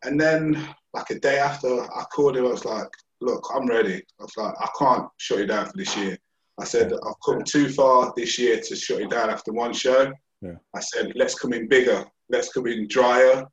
And 0.03 0.21
then, 0.21 0.69
like 0.95 1.11
a 1.11 1.21
day 1.21 1.39
after, 1.39 1.81
I 1.81 2.03
called 2.13 2.37
him. 2.37 2.47
I 2.47 2.49
was 2.49 2.65
like, 2.65 2.89
look, 3.21 3.47
I'm 3.55 3.69
ready. 3.69 4.03
I 4.19 4.23
was 4.25 4.37
like, 4.37 4.55
I 4.59 4.69
can't 4.77 5.07
shut 5.19 5.43
it 5.43 5.47
down 5.47 5.67
for 5.67 5.77
this 5.77 5.97
year. 5.97 6.19
I 6.61 6.65
said, 6.65 6.93
I've 6.93 7.15
come 7.25 7.43
too 7.43 7.69
far 7.69 8.13
this 8.17 8.39
year 8.39 8.61
to 8.61 8.77
shut 8.77 9.01
it 9.01 9.11
down 9.11 9.31
after 9.31 9.53
one 9.53 9.73
show. 9.73 10.13
Yeah. 10.43 10.55
I 10.75 10.81
said, 10.81 11.13
let's 11.15 11.35
come 11.35 11.53
in 11.53 11.69
bigger. 11.69 12.05
Let's 12.29 12.53
come 12.53 12.67
in 12.67 12.87
drier. 12.89 13.45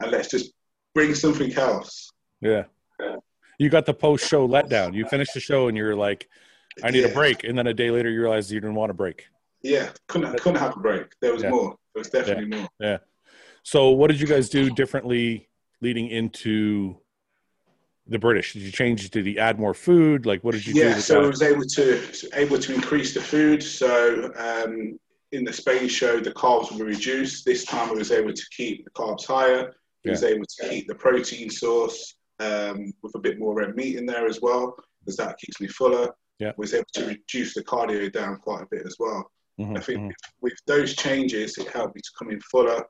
And 0.00 0.10
let's 0.10 0.28
just 0.28 0.52
bring 0.94 1.14
something 1.14 1.52
else. 1.54 2.10
Yeah. 2.40 2.64
Yeah. 2.98 3.16
You 3.58 3.68
got 3.68 3.86
the 3.86 3.94
post 3.94 4.28
show 4.28 4.46
letdown. 4.46 4.94
You 4.94 5.06
finished 5.06 5.34
the 5.34 5.40
show 5.40 5.68
and 5.68 5.76
you're 5.76 5.96
like, 5.96 6.28
I 6.82 6.90
need 6.90 7.04
a 7.04 7.08
break. 7.12 7.44
And 7.44 7.58
then 7.58 7.66
a 7.66 7.74
day 7.74 7.90
later 7.90 8.10
you 8.10 8.20
realize 8.22 8.50
you 8.50 8.60
didn't 8.60 8.76
want 8.76 8.90
a 8.90 8.94
break. 8.94 9.26
Yeah, 9.62 9.90
couldn't 10.08 10.40
couldn't 10.40 10.58
have 10.58 10.76
a 10.76 10.80
break. 10.80 11.08
There 11.20 11.34
was 11.34 11.42
Yeah. 11.42 11.50
more. 11.50 11.76
There 11.94 12.00
was 12.00 12.08
definitely 12.08 12.46
more. 12.46 12.68
Yeah. 12.78 12.98
So 13.62 13.90
what 13.90 14.10
did 14.10 14.18
you 14.18 14.26
guys 14.26 14.48
do 14.48 14.70
differently 14.70 15.50
leading 15.82 16.08
into 16.08 16.96
the 18.10 18.18
British? 18.18 18.52
Did 18.52 18.62
you 18.62 18.72
change? 18.72 19.08
Did 19.10 19.24
you 19.24 19.38
add 19.38 19.58
more 19.58 19.72
food? 19.72 20.26
Like 20.26 20.42
what 20.42 20.52
did 20.52 20.66
you 20.66 20.74
do? 20.74 20.80
Yeah, 20.80 20.94
to 20.94 21.00
so 21.00 21.22
I 21.22 21.26
was 21.26 21.42
able 21.42 21.64
to 21.64 22.30
able 22.34 22.58
to 22.58 22.74
increase 22.74 23.14
the 23.14 23.20
food. 23.20 23.62
So 23.62 24.32
um, 24.36 24.98
in 25.32 25.44
the 25.44 25.52
Spain 25.52 25.88
show, 25.88 26.20
the 26.20 26.32
carbs 26.32 26.76
were 26.76 26.84
reduced. 26.84 27.44
This 27.44 27.64
time, 27.64 27.90
I 27.90 27.92
was 27.92 28.10
able 28.10 28.32
to 28.32 28.46
keep 28.54 28.84
the 28.84 28.90
carbs 28.90 29.24
higher. 29.24 29.72
I 30.06 30.10
was 30.10 30.24
able 30.24 30.44
to 30.44 30.68
keep 30.68 30.88
the 30.88 30.94
protein 30.94 31.50
source 31.50 32.16
um, 32.40 32.92
with 33.02 33.14
a 33.14 33.18
bit 33.18 33.38
more 33.38 33.54
red 33.54 33.76
meat 33.76 33.96
in 33.96 34.06
there 34.06 34.26
as 34.26 34.40
well, 34.40 34.74
because 35.00 35.16
that 35.16 35.38
keeps 35.38 35.60
me 35.60 35.68
fuller. 35.68 36.10
Yeah. 36.38 36.52
Was 36.56 36.74
able 36.74 36.86
to 36.94 37.06
reduce 37.06 37.54
the 37.54 37.62
cardio 37.62 38.10
down 38.10 38.38
quite 38.38 38.62
a 38.62 38.66
bit 38.70 38.86
as 38.86 38.96
well. 38.98 39.30
Mhm, 39.60 39.76
I 39.76 39.80
think 39.80 40.00
mhm. 40.00 40.06
with, 40.06 40.16
with 40.40 40.58
those 40.66 40.96
changes, 40.96 41.58
it 41.58 41.68
helped 41.68 41.94
me 41.94 42.00
to 42.00 42.10
come 42.18 42.30
in 42.30 42.40
fuller 42.40 42.82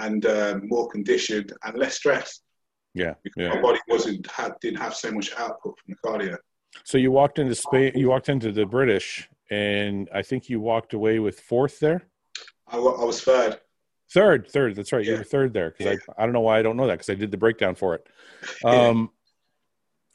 and 0.00 0.24
um, 0.24 0.62
more 0.68 0.88
conditioned 0.88 1.52
and 1.64 1.76
less 1.76 1.96
stressed 1.96 2.42
Yeah, 2.98 3.14
because 3.22 3.42
yeah. 3.42 3.54
my 3.54 3.60
body 3.60 3.78
wasn't 3.88 4.26
had, 4.30 4.52
didn't 4.60 4.78
have 4.80 4.94
so 4.94 5.10
much 5.12 5.32
output 5.36 5.78
from 5.78 5.94
the 5.94 6.08
cardio. 6.08 6.36
So 6.84 6.98
you 6.98 7.10
walked 7.10 7.38
into 7.38 7.54
Spain. 7.54 7.92
You 7.94 8.08
walked 8.08 8.28
into 8.28 8.52
the 8.52 8.66
British, 8.66 9.28
and 9.50 10.08
I 10.14 10.22
think 10.22 10.48
you 10.48 10.60
walked 10.60 10.94
away 10.94 11.18
with 11.18 11.40
fourth 11.40 11.78
there. 11.80 12.02
I, 12.66 12.76
I 12.76 13.04
was 13.04 13.20
third. 13.22 13.58
Third, 14.10 14.48
third. 14.50 14.74
That's 14.76 14.92
right. 14.92 15.04
You 15.04 15.12
Yeah. 15.12 15.18
were 15.18 15.24
third 15.24 15.52
there 15.52 15.70
because 15.70 15.86
Yeah. 16.06 16.14
I 16.16 16.22
I 16.22 16.26
don't 16.26 16.32
know 16.32 16.40
why 16.40 16.58
I 16.58 16.62
don't 16.62 16.76
know 16.76 16.86
that 16.86 16.94
because 16.94 17.10
I 17.10 17.14
did 17.14 17.30
the 17.30 17.36
breakdown 17.36 17.74
for 17.74 17.94
it. 17.94 18.06
Um, 18.64 19.10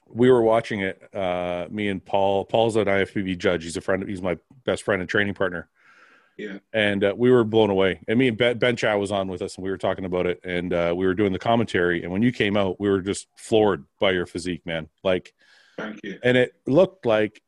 we 0.10 0.30
were 0.30 0.42
watching 0.44 0.82
it. 0.82 1.02
Uh, 1.16 1.66
me 1.72 1.88
and 1.88 2.04
Paul. 2.04 2.46
Paul's 2.46 2.76
an 2.76 2.86
IFBB 2.86 3.38
judge. 3.38 3.64
He's 3.64 3.78
a 3.78 3.82
friend. 3.82 4.08
He's 4.08 4.22
my 4.22 4.38
best 4.64 4.84
friend 4.84 5.02
and 5.02 5.10
training 5.10 5.34
partner. 5.34 5.70
Yeah. 6.38 6.58
And 6.74 7.04
uh, 7.04 7.14
we 7.16 7.30
were 7.30 7.44
blown 7.44 7.70
away. 7.70 8.00
And 8.08 8.18
me 8.18 8.28
and 8.30 8.38
Ben, 8.38 8.58
ben 8.58 8.76
Chow 8.76 8.98
was 8.98 9.12
on 9.12 9.28
with 9.28 9.42
us, 9.42 9.56
and 9.56 9.64
we 9.64 9.70
were 9.70 9.78
talking 9.78 10.06
about 10.06 10.26
it. 10.26 10.40
And 10.44 10.74
uh, 10.74 10.94
we 10.96 11.06
were 11.06 11.14
doing 11.14 11.32
the 11.32 11.40
commentary. 11.40 12.02
And 12.04 12.12
when 12.12 12.22
you 12.24 12.32
came 12.32 12.58
out, 12.58 12.80
we 12.80 12.90
were 12.90 13.02
just 13.02 13.28
floored 13.38 13.86
by 14.00 14.12
your 14.12 14.26
physique, 14.26 14.66
man. 14.66 14.90
Like, 15.04 15.34
Thank 15.78 16.00
you. 16.04 16.20
and 16.24 16.36
it 16.36 16.54
looked 16.66 17.06
like 17.06 17.42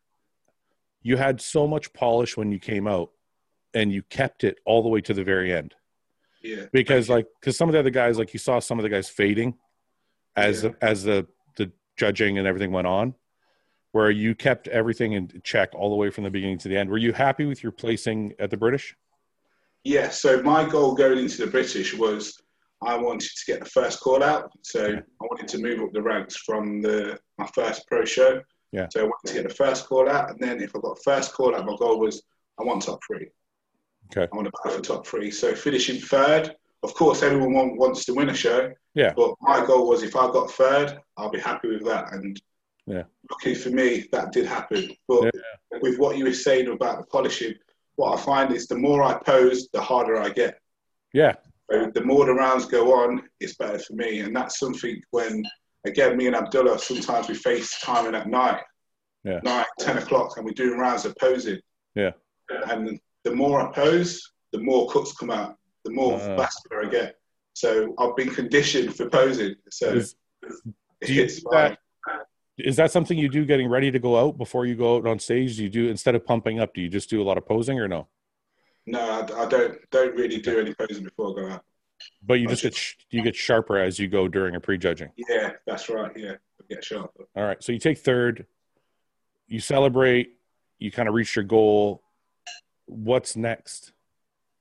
you 1.02 1.18
had 1.18 1.42
so 1.42 1.68
much 1.68 1.94
polish 1.94 2.38
when 2.38 2.52
you 2.52 2.60
came 2.60 2.88
out, 2.88 3.12
and 3.74 3.92
you 3.92 4.04
kept 4.04 4.44
it 4.44 4.58
all 4.66 4.82
the 4.84 4.90
way 4.90 5.02
to 5.02 5.14
the 5.14 5.24
very 5.24 5.52
end. 5.52 5.74
Yeah. 6.44 6.66
Because 6.72 7.10
like, 7.10 7.26
because 7.40 7.58
some 7.58 7.68
of 7.70 7.74
the 7.74 7.80
other 7.80 7.90
guys, 7.90 8.18
like 8.20 8.34
you 8.34 8.40
saw 8.40 8.60
some 8.60 8.78
of 8.80 8.84
the 8.84 8.90
guys 8.90 9.10
fading 9.10 9.56
as 10.36 10.64
Yeah. 10.64 10.72
as 10.82 11.04
the 11.04 11.26
the 11.58 11.72
judging 11.98 12.38
and 12.38 12.48
everything 12.48 12.72
went 12.72 12.86
on, 12.88 13.16
where 13.96 14.12
you 14.12 14.36
kept 14.36 14.68
everything 14.68 15.14
in 15.14 15.32
check 15.46 15.70
all 15.74 15.90
the 15.90 15.96
way 15.96 16.10
from 16.10 16.26
the 16.26 16.30
beginning 16.30 16.58
to 16.58 16.68
the 16.68 16.76
end. 16.76 16.90
Were 16.90 16.98
you 16.98 17.14
happy 17.14 17.46
with 17.46 17.64
your 17.64 17.72
placing 17.72 18.34
at 18.40 18.50
the 18.50 18.58
British? 18.58 18.94
Yeah, 19.86 20.10
so 20.10 20.44
my 20.44 20.68
goal 20.68 20.96
going 20.96 21.20
into 21.20 21.46
the 21.46 21.50
British 21.50 21.94
was 21.94 22.38
I 22.84 22.98
wanted 22.98 23.30
to 23.30 23.46
get 23.48 23.62
the 23.62 23.70
first 23.70 24.02
call 24.02 24.22
out. 24.22 24.52
So. 24.64 24.98
I 24.98 25.26
wanted 25.32 25.48
to 25.48 25.60
move 25.60 25.80
up 25.80 25.94
the 25.94 26.02
ranks 26.02 26.36
from 26.36 26.82
the 26.82 27.18
my 27.38 27.48
first 27.56 27.88
pro 27.88 28.04
show. 28.04 28.42
Yeah. 28.74 28.88
So 28.92 29.00
I 29.00 29.04
wanted 29.04 29.28
to 29.28 29.34
get 29.34 29.48
the 29.48 29.56
first 29.56 29.88
call 29.88 30.10
out, 30.10 30.30
and 30.30 30.40
then 30.42 30.62
if 30.62 30.76
I 30.76 30.80
got 30.82 31.02
first 31.02 31.32
call 31.32 31.56
out, 31.56 31.66
my 31.66 31.78
goal 31.78 31.98
was 31.98 32.22
I 32.60 32.66
want 32.66 32.82
top 32.82 33.00
three. 33.08 33.30
Okay. 34.12 34.28
I 34.30 34.36
want 34.36 34.48
to 34.48 34.52
go 34.62 34.72
for 34.72 34.82
top 34.82 35.08
three. 35.08 35.32
So 35.32 35.56
finishing 35.56 36.02
third, 36.02 36.54
of 36.84 36.94
course, 36.96 37.24
everyone 37.24 37.54
want, 37.54 37.78
wants 37.78 38.04
to 38.06 38.14
win 38.14 38.28
a 38.28 38.36
show. 38.36 38.74
Yeah. 38.94 39.14
But 39.16 39.36
my 39.40 39.66
goal 39.66 39.88
was 39.88 40.04
if 40.04 40.18
I 40.18 40.30
got 40.32 40.52
third, 40.52 41.00
I'll 41.16 41.32
be 41.32 41.40
happy 41.40 41.70
with 41.70 41.86
that. 41.86 42.12
And 42.12 42.42
Yeah. 42.88 43.04
luckily 43.32 43.56
for 43.56 43.70
me, 43.70 44.08
that 44.12 44.32
did 44.32 44.46
happen. 44.46 44.92
But 45.08 45.34
with 45.82 45.98
what 45.98 46.18
you 46.18 46.26
were 46.26 46.34
saying 46.34 46.68
about 46.68 47.00
the 47.00 47.06
polishing, 47.08 47.56
what 47.96 48.18
I 48.18 48.22
find 48.22 48.54
is 48.54 48.68
the 48.68 48.78
more 48.78 49.02
I 49.04 49.18
pose, 49.18 49.68
the 49.74 49.82
harder 49.82 50.18
I 50.18 50.30
get. 50.30 50.60
Yeah, 51.14 51.34
So 51.72 51.90
the 51.94 52.04
more 52.04 52.26
the 52.26 52.34
rounds 52.34 52.66
go 52.66 52.94
on, 53.02 53.24
it's 53.40 53.56
better 53.56 53.80
for 53.80 53.94
me. 53.94 54.20
And 54.20 54.36
that's 54.36 54.60
something 54.60 55.02
when, 55.12 55.44
again, 55.86 56.18
me 56.18 56.28
and 56.28 56.36
Abdullah, 56.36 56.78
sometimes 56.78 57.28
we 57.30 57.36
face 57.36 57.80
timing 57.82 58.14
at 58.16 58.28
night, 58.28 58.62
Yeah. 59.24 59.40
nine, 59.44 59.66
10 59.80 59.98
o'clock, 59.98 60.36
and 60.38 60.46
we're 60.46 60.52
doing 60.52 60.78
rounds 60.78 61.06
of 61.06 61.16
posing. 61.18 61.60
Yeah. 61.96 62.12
And 62.70 63.00
the 63.24 63.34
more 63.34 63.62
I 63.62 63.72
pose, 63.72 64.22
the 64.52 64.60
more 64.60 64.90
cuts 64.90 65.14
come 65.18 65.32
out, 65.32 65.56
the 65.86 65.92
more 65.92 66.20
Uh. 66.20 66.36
vascular 66.36 66.86
I 66.86 66.90
get. 66.90 67.16
So 67.54 67.96
I've 67.98 68.16
been 68.18 68.30
conditioned 68.30 68.96
for 68.96 69.10
posing. 69.10 69.56
So 69.72 69.94
Is- 69.94 70.16
do 71.02 71.14
you 71.14 71.24
it's 71.24 71.40
fine. 71.40 71.78
Is 72.58 72.78
that 72.78 72.92
something 72.92 73.18
you 73.18 73.30
do 73.30 73.46
getting 73.46 73.68
ready 73.70 73.92
to 73.92 74.00
go 74.00 74.18
out 74.18 74.38
before 74.38 74.66
you 74.66 74.76
go 74.76 74.98
out 74.98 75.08
on 75.08 75.20
stage? 75.20 75.58
Do 75.58 75.64
you 75.64 75.70
do 75.70 75.90
instead 75.90 76.16
of 76.16 76.26
pumping 76.26 76.60
up? 76.60 76.74
Do 76.74 76.82
you 76.82 76.90
just 76.90 77.10
do 77.10 77.22
a 77.22 77.26
lot 77.26 77.38
of 77.38 77.46
posing 77.46 77.80
or 77.80 77.88
no? 77.88 78.08
No, 78.86 79.00
I, 79.00 79.44
I 79.44 79.46
don't 79.48 79.78
don't 79.92 80.16
really 80.16 80.40
do 80.40 80.60
any 80.60 80.74
posing 80.74 81.04
before 81.04 81.32
I 81.32 81.42
go 81.42 81.54
out. 81.54 81.64
But 82.24 82.36
you 82.36 82.48
just 82.48 82.62
get 82.62 82.76
sh- 82.76 82.96
you 83.10 83.22
get 83.24 83.36
sharper 83.36 83.78
as 83.78 84.00
you 84.00 84.08
go 84.08 84.28
during 84.28 84.56
a 84.56 84.60
prejudging. 84.60 85.12
Yeah, 85.30 85.52
that's 85.66 85.90
right. 85.90 86.12
Yeah, 86.16 86.34
I 86.34 86.64
get 86.70 86.84
sharper. 86.84 87.26
All 87.36 87.44
right, 87.44 87.62
so 87.64 87.72
you 87.72 87.80
take 87.80 87.98
third, 87.98 88.46
you 89.48 89.60
celebrate, 89.60 90.38
you 90.78 90.92
kind 90.92 91.08
of 91.08 91.16
reach 91.16 91.36
your 91.36 91.46
goal. 91.46 92.04
What's 92.86 93.36
next? 93.36 93.94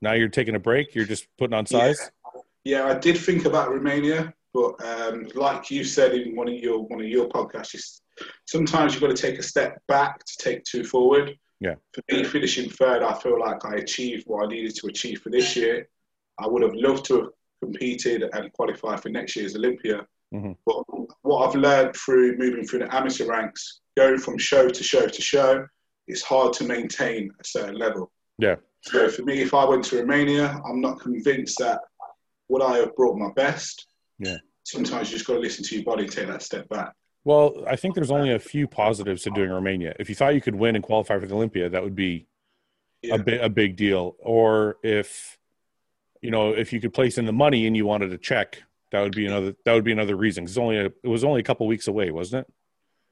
Now 0.01 0.13
you're 0.13 0.29
taking 0.29 0.55
a 0.55 0.59
break. 0.61 0.95
You're 0.95 1.05
just 1.07 1.27
putting 1.37 1.55
on 1.55 1.67
size. 1.67 2.11
Yeah, 2.65 2.87
I 2.87 2.95
did 2.95 3.19
think 3.19 3.45
about 3.45 3.71
Romania, 3.71 4.33
but 4.55 4.83
um, 4.87 5.27
like 5.35 5.71
you 5.71 5.85
said 5.85 6.15
in 6.15 6.35
one 6.37 6.49
of 6.49 6.55
your 6.55 6.79
one 6.87 7.01
of 7.01 7.09
your 7.09 7.29
podcasts, 7.29 7.75
it's- 7.75 8.01
sometimes 8.47 8.93
you've 8.95 9.03
got 9.03 9.15
to 9.15 9.21
take 9.21 9.39
a 9.41 9.43
step 9.43 9.83
back 9.89 10.25
to 10.25 10.35
take 10.39 10.63
two 10.63 10.85
forward. 10.85 11.37
Yeah. 11.61 11.75
For 11.93 12.03
me, 12.13 12.23
finishing 12.23 12.71
third, 12.71 13.03
I 13.03 13.13
feel 13.15 13.41
like 13.41 13.65
I 13.65 13.75
achieved 13.77 14.25
what 14.29 14.45
I 14.45 14.49
needed 14.49 14.75
to 14.77 14.87
achieve 14.87 15.21
for 15.21 15.31
this 15.31 15.57
year. 15.57 15.89
I 16.39 16.47
would 16.47 16.63
have 16.63 16.75
loved 16.75 17.05
to 17.07 17.15
have 17.21 17.29
competed 17.61 18.23
and 18.33 18.53
qualified 18.53 19.01
for 19.03 19.09
next 19.09 19.35
year's 19.35 19.57
Olympia. 19.57 20.07
Mhm. 20.33 20.57
But 20.65 20.77
what 21.23 21.49
I've 21.49 21.57
learned 21.57 21.97
through 21.97 22.37
moving 22.37 22.65
through 22.67 22.81
the 22.81 22.95
amateur 22.95 23.27
ranks, 23.27 23.81
going 23.97 24.19
from 24.19 24.39
show 24.39 24.69
to 24.69 24.83
show 24.85 25.07
to 25.09 25.23
show, 25.23 25.67
it's 26.07 26.23
hard 26.23 26.53
to 26.55 26.65
maintain 26.65 27.33
a 27.41 27.45
certain 27.45 27.77
level. 27.77 28.13
Yeah. 28.39 28.57
So 28.83 29.09
for 29.09 29.23
me, 29.23 29.41
if 29.43 29.55
I 29.55 29.65
went 29.65 29.85
to 29.87 29.97
Romania, 30.01 30.61
I'm 30.65 30.81
not 30.81 31.01
convinced 31.01 31.59
that 31.59 31.81
would 32.49 32.63
I 32.63 32.77
have 32.79 32.95
brought 32.95 33.17
my 33.19 33.31
best. 33.35 33.87
Yeah. 34.19 34.37
Sometimes 34.65 35.11
you 35.11 35.17
just 35.17 35.27
got 35.27 35.35
to 35.35 35.41
listen 35.41 35.65
to 35.65 35.75
your 35.75 35.85
body 35.85 36.05
and 36.05 36.13
take 36.13 36.27
that 36.29 36.43
step 36.43 36.69
back. 36.69 36.93
Well, 37.25 37.65
I 37.69 37.77
think 37.77 37.95
there's 37.95 38.11
only 38.11 38.33
a 38.33 38.39
few 38.39 38.67
positives 38.67 39.23
to 39.23 39.31
doing 39.31 39.51
Romania. 39.51 39.95
If 39.99 40.09
you 40.09 40.15
thought 40.15 40.35
you 40.35 40.41
could 40.41 40.55
win 40.55 40.75
and 40.77 40.85
qualify 40.85 41.19
for 41.19 41.27
the 41.27 41.35
Olympia, 41.35 41.69
that 41.71 41.83
would 41.83 41.95
be 41.95 42.27
Yeah. 43.03 43.15
a 43.17 43.19
big 43.19 43.41
a 43.41 43.49
big 43.49 43.77
deal. 43.77 44.17
Or 44.21 44.77
if 44.83 45.39
you 46.21 46.31
know 46.31 46.51
if 46.53 46.73
you 46.73 46.81
could 46.81 46.93
place 46.95 47.19
in 47.19 47.25
the 47.27 47.33
money 47.33 47.67
and 47.67 47.77
you 47.77 47.87
wanted 47.87 48.11
to 48.11 48.19
check, 48.19 48.63
that 48.93 49.01
would 49.01 49.15
be 49.15 49.27
another 49.27 49.55
that 49.65 49.73
would 49.75 49.85
be 49.85 49.93
another 49.93 50.17
reason. 50.17 50.45
'Cause 50.45 50.53
It's 50.53 50.59
only 50.59 50.77
a, 50.79 50.87
it 50.87 51.09
was 51.09 51.25
only 51.25 51.41
a 51.41 51.45
couple 51.45 51.67
weeks 51.67 51.89
away, 51.89 52.11
wasn't 52.11 52.47
it? 52.47 52.55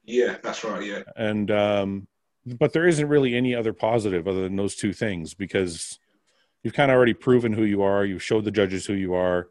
Yeah, 0.05 0.37
that's 0.43 0.63
right. 0.65 0.83
Yeah. 0.83 1.03
And 1.17 1.51
um, 1.51 2.07
but 2.45 2.73
there 2.73 2.87
isn't 2.87 3.09
really 3.09 3.35
any 3.35 3.55
other 3.55 3.73
positive 3.73 4.27
other 4.29 4.43
than 4.43 4.57
those 4.57 4.75
two 4.77 4.93
things 4.93 5.33
because 5.35 5.99
you've 6.63 6.75
kind 6.75 6.91
of 6.91 6.97
already 6.97 7.15
proven 7.15 7.53
who 7.55 7.65
you 7.65 7.83
are. 7.83 8.05
You've 8.05 8.23
showed 8.23 8.45
the 8.45 8.51
judges 8.51 8.85
who 8.87 8.95
you 8.95 9.15
are. 9.15 9.49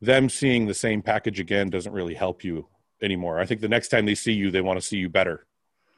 Them 0.00 0.28
seeing 0.28 0.66
the 0.66 0.74
same 0.74 1.02
package 1.02 1.40
again 1.40 1.70
doesn't 1.70 1.92
really 1.92 2.14
help 2.14 2.44
you 2.44 2.66
anymore. 3.02 3.38
I 3.40 3.46
think 3.46 3.60
the 3.60 3.68
next 3.68 3.88
time 3.88 4.04
they 4.06 4.14
see 4.14 4.32
you, 4.32 4.50
they 4.50 4.60
want 4.60 4.78
to 4.80 4.86
see 4.86 4.98
you 4.98 5.08
better. 5.08 5.46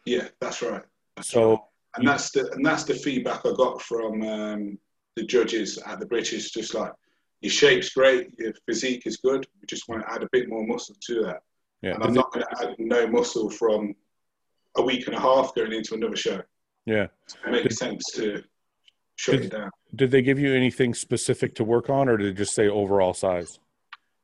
Yeah, 0.05 0.29
that's 0.41 0.63
right. 0.63 0.83
That's 1.17 1.29
So 1.31 1.51
right. 1.51 1.59
and 1.97 2.09
that's 2.09 2.31
the 2.31 2.51
and 2.53 2.65
that's 2.65 2.85
the 2.85 2.95
feedback 2.95 3.45
I 3.45 3.53
got 3.57 3.83
from 3.83 4.23
um, 4.23 4.79
the 5.17 5.25
judges 5.25 5.79
at 5.79 5.99
the 6.01 6.07
British. 6.07 6.51
Just 6.53 6.75
like 6.75 6.93
your 7.41 7.51
shape's 7.51 7.91
great, 7.91 8.39
your 8.39 8.53
physique 8.67 9.03
is 9.07 9.17
good. 9.17 9.47
We 9.61 9.67
just 9.67 9.89
want 9.89 10.03
to 10.03 10.13
add 10.13 10.23
a 10.23 10.29
bit 10.33 10.49
more 10.49 10.65
muscle 10.67 10.95
to 11.09 11.23
that. 11.25 11.43
yeah, 11.83 11.95
and 11.95 12.05
I'm 12.05 12.15
not 12.15 12.33
going 12.33 12.45
to 12.51 12.69
add 12.69 12.77
no 12.79 13.07
muscle 13.09 13.51
from 13.51 13.95
a 14.77 14.83
week 14.83 15.07
and 15.09 15.17
a 15.17 15.21
half 15.21 15.55
going 15.57 15.73
into 15.73 15.95
another 15.95 16.17
show. 16.17 16.41
yeah. 16.87 17.09
It 17.47 17.51
makes 17.51 17.77
sense 17.79 18.05
to 18.15 18.43
shut 19.17 19.37
Did- 19.37 19.45
it 19.47 19.51
down. 19.53 19.71
Did 19.95 20.11
they 20.13 20.23
give 20.23 20.39
you 20.39 20.55
anything 20.55 20.95
specific 20.95 21.55
to 21.57 21.65
work 21.65 21.91
on, 21.91 22.09
or 22.09 22.17
did 22.17 22.29
it 22.29 22.35
just 22.35 22.55
say 22.55 22.69
overall 22.69 23.13
size? 23.15 23.59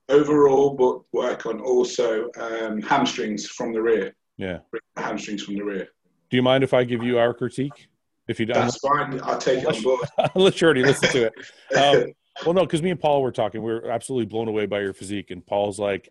Overall, 0.08 0.74
but 0.74 1.00
work 1.18 1.46
on 1.46 1.60
also 1.60 2.30
um, 2.38 2.82
hamstrings 2.82 3.46
from 3.46 3.72
the 3.72 3.80
rear. 3.80 4.14
Yeah. 4.36 4.58
Hamstrings 4.96 5.42
from 5.42 5.54
the 5.56 5.64
rear. 5.64 5.88
Do 6.30 6.36
you 6.36 6.42
mind 6.42 6.64
if 6.64 6.74
I 6.74 6.84
give 6.84 7.02
you 7.02 7.18
our 7.18 7.32
critique? 7.32 7.88
If 8.26 8.40
you 8.40 8.46
don't, 8.46 8.56
That's 8.56 8.78
fine. 8.78 9.20
I'll 9.22 9.38
take 9.38 9.62
it 9.62 9.66
on 9.66 9.82
board. 9.82 10.54
you 10.60 10.66
already 10.66 10.82
listened 10.82 11.12
to 11.12 11.26
it. 11.26 11.32
Um, 11.76 12.12
Well, 12.44 12.54
no, 12.54 12.62
because 12.62 12.82
me 12.82 12.90
and 12.90 12.98
Paul 12.98 13.22
were 13.22 13.30
talking. 13.30 13.62
We 13.62 13.72
are 13.72 13.90
absolutely 13.90 14.26
blown 14.26 14.48
away 14.48 14.66
by 14.66 14.80
your 14.80 14.92
physique, 14.92 15.30
and 15.30 15.46
Paul's 15.46 15.78
like, 15.78 16.08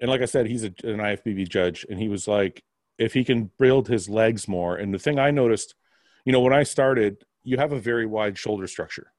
and 0.00 0.10
like 0.10 0.20
I 0.20 0.26
said, 0.26 0.46
he's 0.46 0.64
a, 0.64 0.74
an 0.84 0.98
IFBB 0.98 1.48
judge, 1.48 1.86
and 1.88 1.98
he 1.98 2.08
was 2.08 2.28
like, 2.28 2.62
if 2.98 3.14
he 3.14 3.24
can 3.24 3.50
build 3.58 3.88
his 3.88 4.08
legs 4.08 4.46
more. 4.46 4.76
And 4.76 4.92
the 4.92 4.98
thing 4.98 5.18
I 5.18 5.30
noticed, 5.30 5.74
you 6.24 6.32
know, 6.32 6.40
when 6.40 6.52
I 6.52 6.62
started, 6.62 7.24
you 7.42 7.56
have 7.56 7.72
a 7.72 7.78
very 7.78 8.06
wide 8.06 8.36
shoulder 8.36 8.66
structure, 8.66 9.12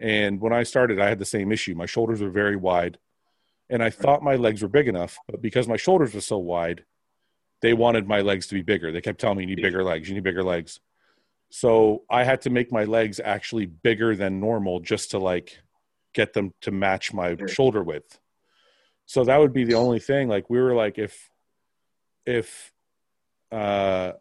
and 0.00 0.40
when 0.40 0.52
I 0.52 0.62
started, 0.62 1.00
I 1.00 1.08
had 1.08 1.18
the 1.18 1.24
same 1.24 1.52
issue. 1.52 1.74
My 1.74 1.86
shoulders 1.86 2.20
were 2.20 2.30
very 2.30 2.56
wide, 2.56 2.98
and 3.70 3.82
I 3.82 3.90
thought 3.90 4.22
my 4.22 4.36
legs 4.36 4.62
were 4.62 4.68
big 4.68 4.88
enough, 4.88 5.18
but 5.28 5.42
because 5.42 5.68
my 5.68 5.76
shoulders 5.76 6.14
were 6.14 6.20
so 6.20 6.38
wide, 6.38 6.84
they 7.60 7.72
wanted 7.72 8.08
my 8.08 8.20
legs 8.20 8.46
to 8.48 8.54
be 8.54 8.62
bigger. 8.62 8.92
They 8.92 9.00
kept 9.00 9.20
telling 9.20 9.38
me, 9.38 9.44
"You 9.44 9.56
need 9.56 9.62
bigger 9.62 9.84
legs. 9.84 10.08
You 10.08 10.14
need 10.14 10.24
bigger 10.24 10.42
legs." 10.42 10.80
So 11.50 12.04
I 12.08 12.24
had 12.24 12.40
to 12.42 12.50
make 12.50 12.72
my 12.72 12.84
legs 12.84 13.20
actually 13.22 13.66
bigger 13.66 14.16
than 14.16 14.40
normal 14.40 14.80
just 14.80 15.10
to 15.10 15.18
like 15.18 15.58
get 16.14 16.32
them 16.32 16.54
to 16.62 16.70
match 16.70 17.12
my 17.12 17.36
shoulder 17.46 17.82
width. 17.82 18.18
So 19.06 19.24
that 19.24 19.38
would 19.38 19.52
be 19.52 19.64
the 19.64 19.74
only 19.74 19.98
thing. 19.98 20.28
Like 20.28 20.48
we 20.48 20.60
were 20.60 20.74
like, 20.74 20.98
if 20.98 21.30
if 22.24 22.72
uh 23.50 24.12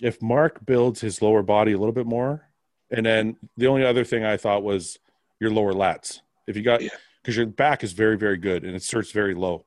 if 0.00 0.22
Mark 0.22 0.64
builds 0.64 1.00
his 1.00 1.20
lower 1.22 1.42
body 1.42 1.72
a 1.72 1.78
little 1.78 1.92
bit 1.92 2.06
more, 2.06 2.48
and 2.96 3.04
then 3.06 3.36
the 3.56 3.66
only 3.66 3.84
other 3.84 4.04
thing 4.04 4.24
I 4.24 4.36
thought 4.36 4.62
was 4.62 4.98
your 5.40 5.50
lower 5.50 5.72
lats. 5.72 6.20
If 6.46 6.56
you 6.56 6.62
got 6.62 6.80
Yeah. 6.82 6.90
because 7.22 7.36
your 7.36 7.46
back 7.46 7.82
is 7.84 7.92
very 7.92 8.16
very 8.16 8.36
good 8.36 8.64
and 8.64 8.74
it 8.76 8.82
starts 8.82 9.10
very 9.12 9.34
low. 9.34 9.64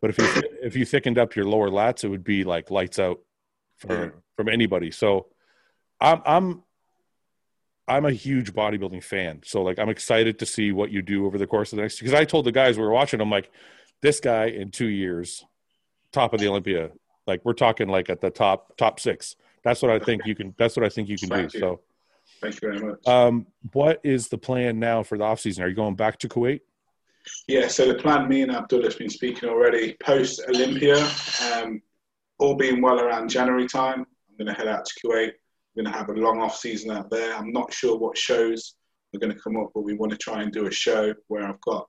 But 0.00 0.10
if 0.10 0.18
you 0.18 0.42
if 0.62 0.76
you 0.76 0.84
thickened 0.84 1.18
up 1.18 1.36
your 1.36 1.44
lower 1.44 1.70
lats, 1.70 2.04
it 2.04 2.08
would 2.08 2.24
be 2.24 2.44
like 2.44 2.70
lights 2.70 2.98
out 2.98 3.20
for 3.76 4.04
Yeah. 4.04 4.10
from 4.36 4.48
anybody. 4.48 4.90
So 4.90 5.26
I'm 6.00 6.22
I'm 6.24 6.62
I'm 7.88 8.04
a 8.06 8.12
huge 8.12 8.52
bodybuilding 8.54 9.02
fan. 9.02 9.40
So 9.44 9.62
like 9.62 9.78
I'm 9.78 9.88
excited 9.88 10.38
to 10.38 10.46
see 10.46 10.72
what 10.72 10.90
you 10.90 11.02
do 11.02 11.26
over 11.26 11.36
the 11.38 11.46
course 11.46 11.72
of 11.72 11.76
the 11.76 11.82
next 11.82 11.98
because 11.98 12.14
I 12.14 12.24
told 12.24 12.46
the 12.46 12.52
guys 12.52 12.78
we 12.78 12.84
were 12.84 12.92
watching, 12.92 13.20
I'm 13.20 13.30
like, 13.30 13.50
this 14.00 14.20
guy 14.20 14.46
in 14.46 14.70
two 14.70 14.86
years, 14.88 15.44
top 16.12 16.32
of 16.32 16.40
the 16.40 16.48
Olympia. 16.48 16.90
Like 17.26 17.44
we're 17.44 17.52
talking 17.54 17.88
like 17.88 18.08
at 18.10 18.20
the 18.20 18.30
top 18.30 18.76
top 18.76 18.98
six. 18.98 19.36
That's 19.64 19.80
what 19.82 19.90
I 19.92 19.98
think 20.00 20.26
you 20.26 20.34
can 20.34 20.54
that's 20.58 20.76
what 20.76 20.84
I 20.84 20.88
think 20.88 21.08
you 21.08 21.16
can 21.18 21.28
do. 21.28 21.48
So 21.48 21.80
Thank 22.42 22.60
you 22.60 22.70
very 22.72 22.80
much. 22.80 23.06
um 23.06 23.46
what 23.72 24.00
is 24.02 24.28
the 24.28 24.36
plan 24.38 24.78
now 24.80 25.02
for 25.02 25.16
the 25.16 25.24
off 25.24 25.40
season? 25.40 25.62
Are 25.64 25.68
you 25.68 25.74
going 25.76 25.94
back 25.94 26.18
to 26.18 26.28
Kuwait? 26.28 26.60
Yeah, 27.46 27.68
so 27.68 27.86
the 27.86 27.94
plan, 27.94 28.28
me 28.28 28.42
and 28.42 28.50
Abdullah 28.50 28.88
have 28.88 28.98
been 28.98 29.08
speaking 29.08 29.48
already, 29.48 29.94
post 30.02 30.42
Olympia, 30.48 30.96
um, 31.52 31.80
all 32.40 32.56
being 32.56 32.82
well 32.82 32.98
around 32.98 33.28
January 33.30 33.68
time, 33.68 34.00
I'm 34.28 34.36
going 34.36 34.48
to 34.48 34.54
head 34.54 34.66
out 34.66 34.84
to 34.84 34.92
Kuwait. 35.06 35.28
I'm 35.28 35.84
going 35.84 35.92
to 35.92 35.96
have 35.96 36.08
a 36.08 36.14
long 36.14 36.42
off 36.42 36.56
season 36.56 36.90
out 36.90 37.10
there. 37.10 37.32
I'm 37.36 37.52
not 37.52 37.72
sure 37.72 37.96
what 37.96 38.18
shows 38.18 38.74
are 39.14 39.20
going 39.20 39.32
to 39.32 39.38
come 39.38 39.56
up, 39.56 39.70
but 39.72 39.82
we 39.82 39.94
want 39.94 40.10
to 40.10 40.18
try 40.18 40.42
and 40.42 40.50
do 40.52 40.66
a 40.66 40.70
show 40.72 41.14
where 41.28 41.46
I've 41.46 41.60
got 41.60 41.86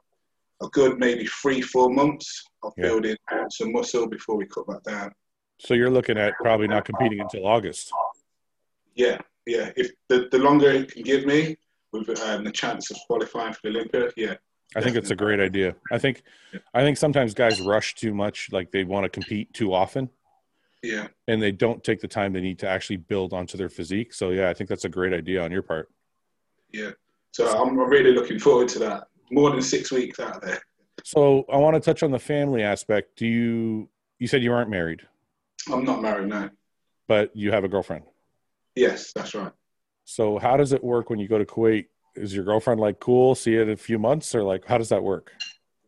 a 0.62 0.68
good 0.68 1.00
maybe 1.00 1.26
three, 1.26 1.62
four 1.62 1.90
months 1.90 2.44
of 2.62 2.72
Yeah. 2.78 2.84
building 2.90 3.16
some 3.50 3.72
muscle 3.72 4.08
before 4.08 4.38
we 4.38 4.46
cut 4.46 4.68
that 4.68 4.84
down. 4.84 5.12
So 5.58 5.74
you're 5.74 5.90
looking 5.90 6.18
at 6.20 6.36
probably 6.36 6.68
not 6.68 6.86
competing 6.86 7.22
until 7.22 7.48
August. 7.48 7.92
Yeah, 8.96 9.18
yeah. 9.46 9.72
If 9.76 9.92
the, 10.10 10.28
the 10.32 10.38
longer 10.40 10.70
it 10.72 10.92
can 10.92 11.04
give 11.04 11.26
me 11.26 11.58
with 11.92 12.10
um, 12.22 12.44
the 12.44 12.52
chance 12.52 12.90
of 12.92 12.98
qualifying 13.08 13.54
for 13.54 13.60
the 13.64 13.70
Olympia, 13.70 14.10
yeah. 14.18 14.36
I 14.76 14.82
think 14.82 14.96
it's 14.96 15.12
a 15.12 15.16
great 15.16 15.40
idea. 15.40 15.76
I 15.92 16.00
think, 16.00 16.24
Yeah. 16.52 16.60
I 16.74 16.82
think 16.82 16.98
sometimes 16.98 17.34
guys 17.36 17.62
rush 17.62 17.94
too 17.96 18.14
much, 18.14 18.50
like 18.52 18.72
they 18.72 18.84
want 18.84 19.04
to 19.04 19.10
compete 19.10 19.54
too 19.54 19.72
often, 19.74 20.10
Yeah, 20.82 21.08
and 21.28 21.40
they 21.42 21.52
don't 21.52 21.84
take 21.84 22.00
the 22.02 22.08
time 22.08 22.34
they 22.34 22.42
need 22.42 22.58
to 22.60 22.68
actually 22.68 22.98
build 22.98 23.34
onto 23.34 23.56
their 23.58 23.70
physique. 23.70 24.14
So 24.14 24.32
yeah, 24.32 24.50
I 24.50 24.54
think 24.56 24.70
that's 24.70 24.86
a 24.86 24.90
great 24.90 25.14
idea 25.14 25.44
on 25.44 25.52
your 25.52 25.62
part. 25.62 25.90
yeah. 26.72 26.92
So 27.32 27.48
I'm 27.48 27.78
really 27.80 28.12
looking 28.14 28.38
forward 28.40 28.68
to 28.70 28.80
that. 28.80 29.08
More 29.32 29.50
than 29.50 29.62
six 29.64 29.92
weeks 29.92 30.20
out 30.20 30.40
there. 30.44 30.60
So 31.04 31.46
I 31.52 31.58
want 31.58 31.74
to 31.76 31.80
touch 31.80 32.04
on 32.04 32.12
the 32.12 32.20
family 32.20 32.62
aspect. 32.62 33.16
Do 33.18 33.26
you? 33.28 33.90
You 34.20 34.28
said 34.28 34.44
you 34.44 34.54
aren't 34.54 34.70
married, 34.70 35.02
I'm 35.72 35.84
not 35.84 36.02
married 36.02 36.30
now. 36.30 36.50
but 37.08 37.36
you 37.36 37.52
have 37.52 37.64
a 37.64 37.68
girlfriend. 37.68 38.04
Yes, 38.76 39.12
that's 39.14 39.34
right. 39.36 39.52
So 40.06 40.38
how 40.38 40.58
does 40.58 40.74
it 40.74 40.84
work 40.84 41.10
when 41.10 41.20
you 41.20 41.28
go 41.28 41.38
to 41.38 41.46
Kuwait? 41.46 41.86
Is 42.16 42.36
your 42.36 42.44
girlfriend 42.44 42.80
like 42.80 43.00
cool? 43.00 43.36
See 43.36 43.56
it 43.56 43.62
in 43.62 43.70
a 43.72 43.78
few 43.78 43.98
months, 43.98 44.36
or 44.36 44.44
like 44.44 44.66
how 44.66 44.78
does 44.78 44.90
that 44.90 45.04
work? 45.04 45.32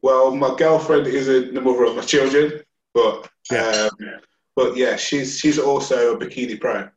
Well, 0.02 0.36
my 0.36 0.56
girlfriend 0.56 1.08
isn't 1.08 1.54
the 1.54 1.62
mother 1.62 1.86
of 1.86 1.96
my 1.96 2.02
children, 2.02 2.62
but 2.94 3.30
Yeah. 3.52 3.90
um, 3.92 4.20
but 4.56 4.76
yeah, 4.78 4.96
she's 4.96 5.40
she's 5.40 5.60
also 5.60 6.16
a 6.16 6.18
bikini 6.18 6.60
pro. 6.60 6.90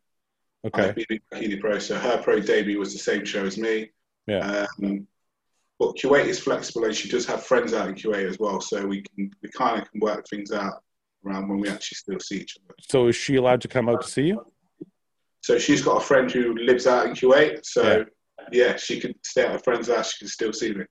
Okay. 0.66 0.91
A 0.91 0.95
bikini 1.34 1.61
pro, 1.61 1.78
so 1.78 1.97
her 1.99 2.22
pro 2.22 2.41
debut 2.41 2.78
was 2.78 2.93
the 2.93 2.99
same 2.99 3.24
show 3.24 3.45
as 3.45 3.59
me. 3.59 3.91
Yeah. 4.26 4.66
Um, 4.82 5.07
but 5.78 5.97
Kuwait 5.97 6.26
is 6.26 6.41
flexible, 6.41 6.84
and 6.84 6.95
she 6.95 7.09
does 7.09 7.24
have 7.26 7.45
friends 7.45 7.72
out 7.72 7.89
in 7.89 7.95
Kuwait 7.95 8.28
as 8.28 8.39
well, 8.39 8.61
so 8.61 8.86
we 8.86 9.03
can 9.03 9.30
we 9.43 9.49
kind 9.51 9.80
of 9.82 9.91
can 9.91 10.01
work 10.01 10.26
things 10.28 10.53
out 10.53 10.82
around 11.24 11.49
when 11.49 11.61
we 11.61 11.68
actually 11.68 11.97
still 11.97 12.20
see 12.20 12.39
each 12.39 12.57
other. 12.64 12.74
So 12.80 13.09
is 13.09 13.16
she 13.16 13.36
allowed 13.36 13.61
to 13.62 13.68
come 13.68 13.89
out 13.89 14.03
to 14.03 14.09
see 14.09 14.22
you? 14.28 14.45
So 15.49 15.59
she's 15.59 15.80
got 15.80 15.96
a 15.96 16.01
friend 16.05 16.30
who 16.30 16.55
lives 16.59 16.86
out 16.86 17.07
in 17.07 17.14
Kuwait, 17.14 17.64
so 17.64 18.05
yeah, 18.53 18.76
she 18.76 19.01
can 19.01 19.14
stay 19.24 19.44
at 19.44 19.51
her 19.51 19.59
friend's 19.59 19.88
house. 19.88 20.12
She 20.12 20.18
can 20.18 20.28
still 20.28 20.53
see 20.53 20.74
me. 20.74 20.84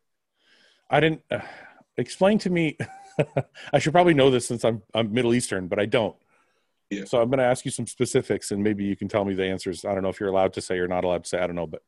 I 0.90 1.00
didn't 1.00 1.22
uh, 1.30 1.42
explain 1.96 2.40
to 2.40 2.50
me. 2.50 2.76
I 3.72 3.78
should 3.78 3.94
probably 3.94 4.16
know 4.16 4.32
this 4.32 4.48
since 4.48 4.66
I'm 4.66 4.82
I'm 4.96 5.14
Middle 5.14 5.36
Eastern, 5.36 5.68
but 5.68 5.78
I 5.78 5.86
don't. 5.86 6.16
Yeah. 6.90 7.06
So 7.06 7.22
I'm 7.22 7.30
going 7.30 7.38
to 7.38 7.46
ask 7.46 7.66
you 7.66 7.70
some 7.70 7.86
specifics, 7.86 8.50
and 8.50 8.64
maybe 8.64 8.84
you 8.84 8.96
can 8.96 9.08
tell 9.08 9.26
me 9.26 9.36
the 9.36 9.46
answers. 9.46 9.86
I 9.86 9.94
don't 9.94 10.02
know 10.02 10.10
if 10.10 10.20
you're 10.20 10.30
allowed 10.30 10.54
to 10.54 10.62
say 10.62 10.80
or 10.80 10.88
not 10.88 11.04
allowed 11.04 11.26
to 11.26 11.30
say. 11.30 11.38
I 11.38 11.46
don't 11.46 11.56
know, 11.56 11.68
but 11.68 11.84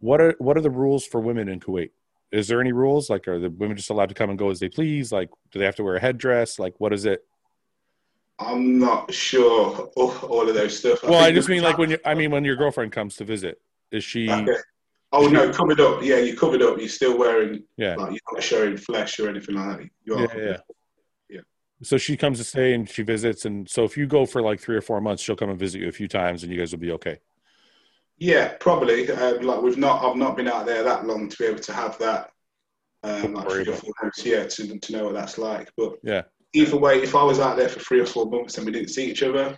what 0.00 0.20
are 0.20 0.34
what 0.40 0.56
are 0.56 0.62
the 0.62 0.68
rules 0.68 1.06
for 1.06 1.20
women 1.20 1.48
in 1.48 1.60
Kuwait? 1.60 1.90
Is 2.32 2.48
there 2.48 2.60
any 2.60 2.72
rules? 2.72 3.08
Like, 3.08 3.28
are 3.28 3.38
the 3.38 3.50
women 3.50 3.76
just 3.76 3.90
allowed 3.90 4.08
to 4.08 4.16
come 4.16 4.30
and 4.30 4.38
go 4.38 4.50
as 4.50 4.58
they 4.58 4.68
please? 4.68 5.12
Like, 5.12 5.30
do 5.52 5.60
they 5.60 5.64
have 5.64 5.76
to 5.76 5.84
wear 5.84 5.94
a 5.94 6.00
headdress? 6.00 6.58
Like, 6.58 6.74
what 6.78 6.92
is 6.92 7.04
it? 7.04 7.24
I'm 8.40 8.78
not 8.78 9.12
sure 9.12 9.90
all, 9.96 10.16
all 10.18 10.48
of 10.48 10.54
those 10.54 10.78
stuff. 10.78 11.02
Well, 11.02 11.22
I 11.22 11.30
just 11.30 11.48
mean 11.48 11.62
like 11.62 11.78
when 11.78 11.90
you. 11.90 11.98
I 12.04 12.14
mean 12.14 12.30
when 12.30 12.44
your 12.44 12.56
girlfriend 12.56 12.92
comes 12.92 13.16
to 13.16 13.24
visit. 13.24 13.60
Is 13.92 14.04
she? 14.04 14.30
Okay. 14.30 14.52
Oh 15.12 15.26
no, 15.26 15.52
covered 15.52 15.80
up. 15.80 16.02
Yeah, 16.02 16.18
you 16.18 16.36
covered 16.36 16.62
up. 16.62 16.78
You're 16.78 16.88
still 16.88 17.18
wearing 17.18 17.64
Yeah. 17.76 17.96
like 17.96 18.12
you're 18.12 18.20
not 18.32 18.42
showing 18.42 18.76
flesh 18.76 19.18
or 19.18 19.28
anything 19.28 19.56
like 19.56 19.78
that. 19.78 19.88
You 20.04 20.14
are 20.14 20.20
Yeah, 20.20 20.28
yeah. 20.36 20.56
Yeah. 21.28 21.40
So 21.82 21.98
she 21.98 22.16
comes 22.16 22.38
to 22.38 22.44
stay 22.44 22.74
and 22.74 22.88
she 22.88 23.02
visits, 23.02 23.44
and 23.44 23.68
so 23.68 23.84
if 23.84 23.96
you 23.96 24.06
go 24.06 24.24
for 24.26 24.40
like 24.40 24.60
three 24.60 24.76
or 24.76 24.80
four 24.80 25.00
months, 25.00 25.22
she'll 25.22 25.36
come 25.36 25.50
and 25.50 25.58
visit 25.58 25.80
you 25.80 25.88
a 25.88 25.92
few 25.92 26.08
times, 26.08 26.42
and 26.42 26.52
you 26.52 26.58
guys 26.58 26.72
will 26.72 26.78
be 26.80 26.92
okay. 26.92 27.18
Yeah, 28.18 28.52
probably. 28.60 29.10
Um, 29.10 29.42
like 29.42 29.62
we've 29.62 29.78
not, 29.78 30.04
I've 30.04 30.16
not 30.16 30.36
been 30.36 30.46
out 30.46 30.66
there 30.66 30.82
that 30.84 31.06
long 31.06 31.28
to 31.28 31.36
be 31.38 31.46
able 31.46 31.60
to 31.60 31.72
have 31.72 31.98
that. 31.98 32.30
Um, 33.02 33.32
like 33.32 33.48
three 33.48 33.66
or 33.66 33.74
four 33.76 33.92
months, 34.02 34.24
yeah, 34.26 34.44
to, 34.44 34.78
to 34.78 34.92
know 34.92 35.04
what 35.06 35.14
that's 35.14 35.38
like. 35.38 35.70
But 35.76 35.94
Yeah. 36.02 36.22
Either 36.52 36.76
way, 36.76 37.02
if 37.02 37.14
I 37.14 37.22
was 37.22 37.38
out 37.40 37.56
there 37.56 37.68
for 37.68 37.80
three 37.80 38.00
or 38.00 38.06
four 38.06 38.26
months 38.26 38.56
and 38.56 38.66
we 38.66 38.72
didn't 38.72 38.88
see 38.90 39.10
each 39.10 39.22
other, 39.22 39.56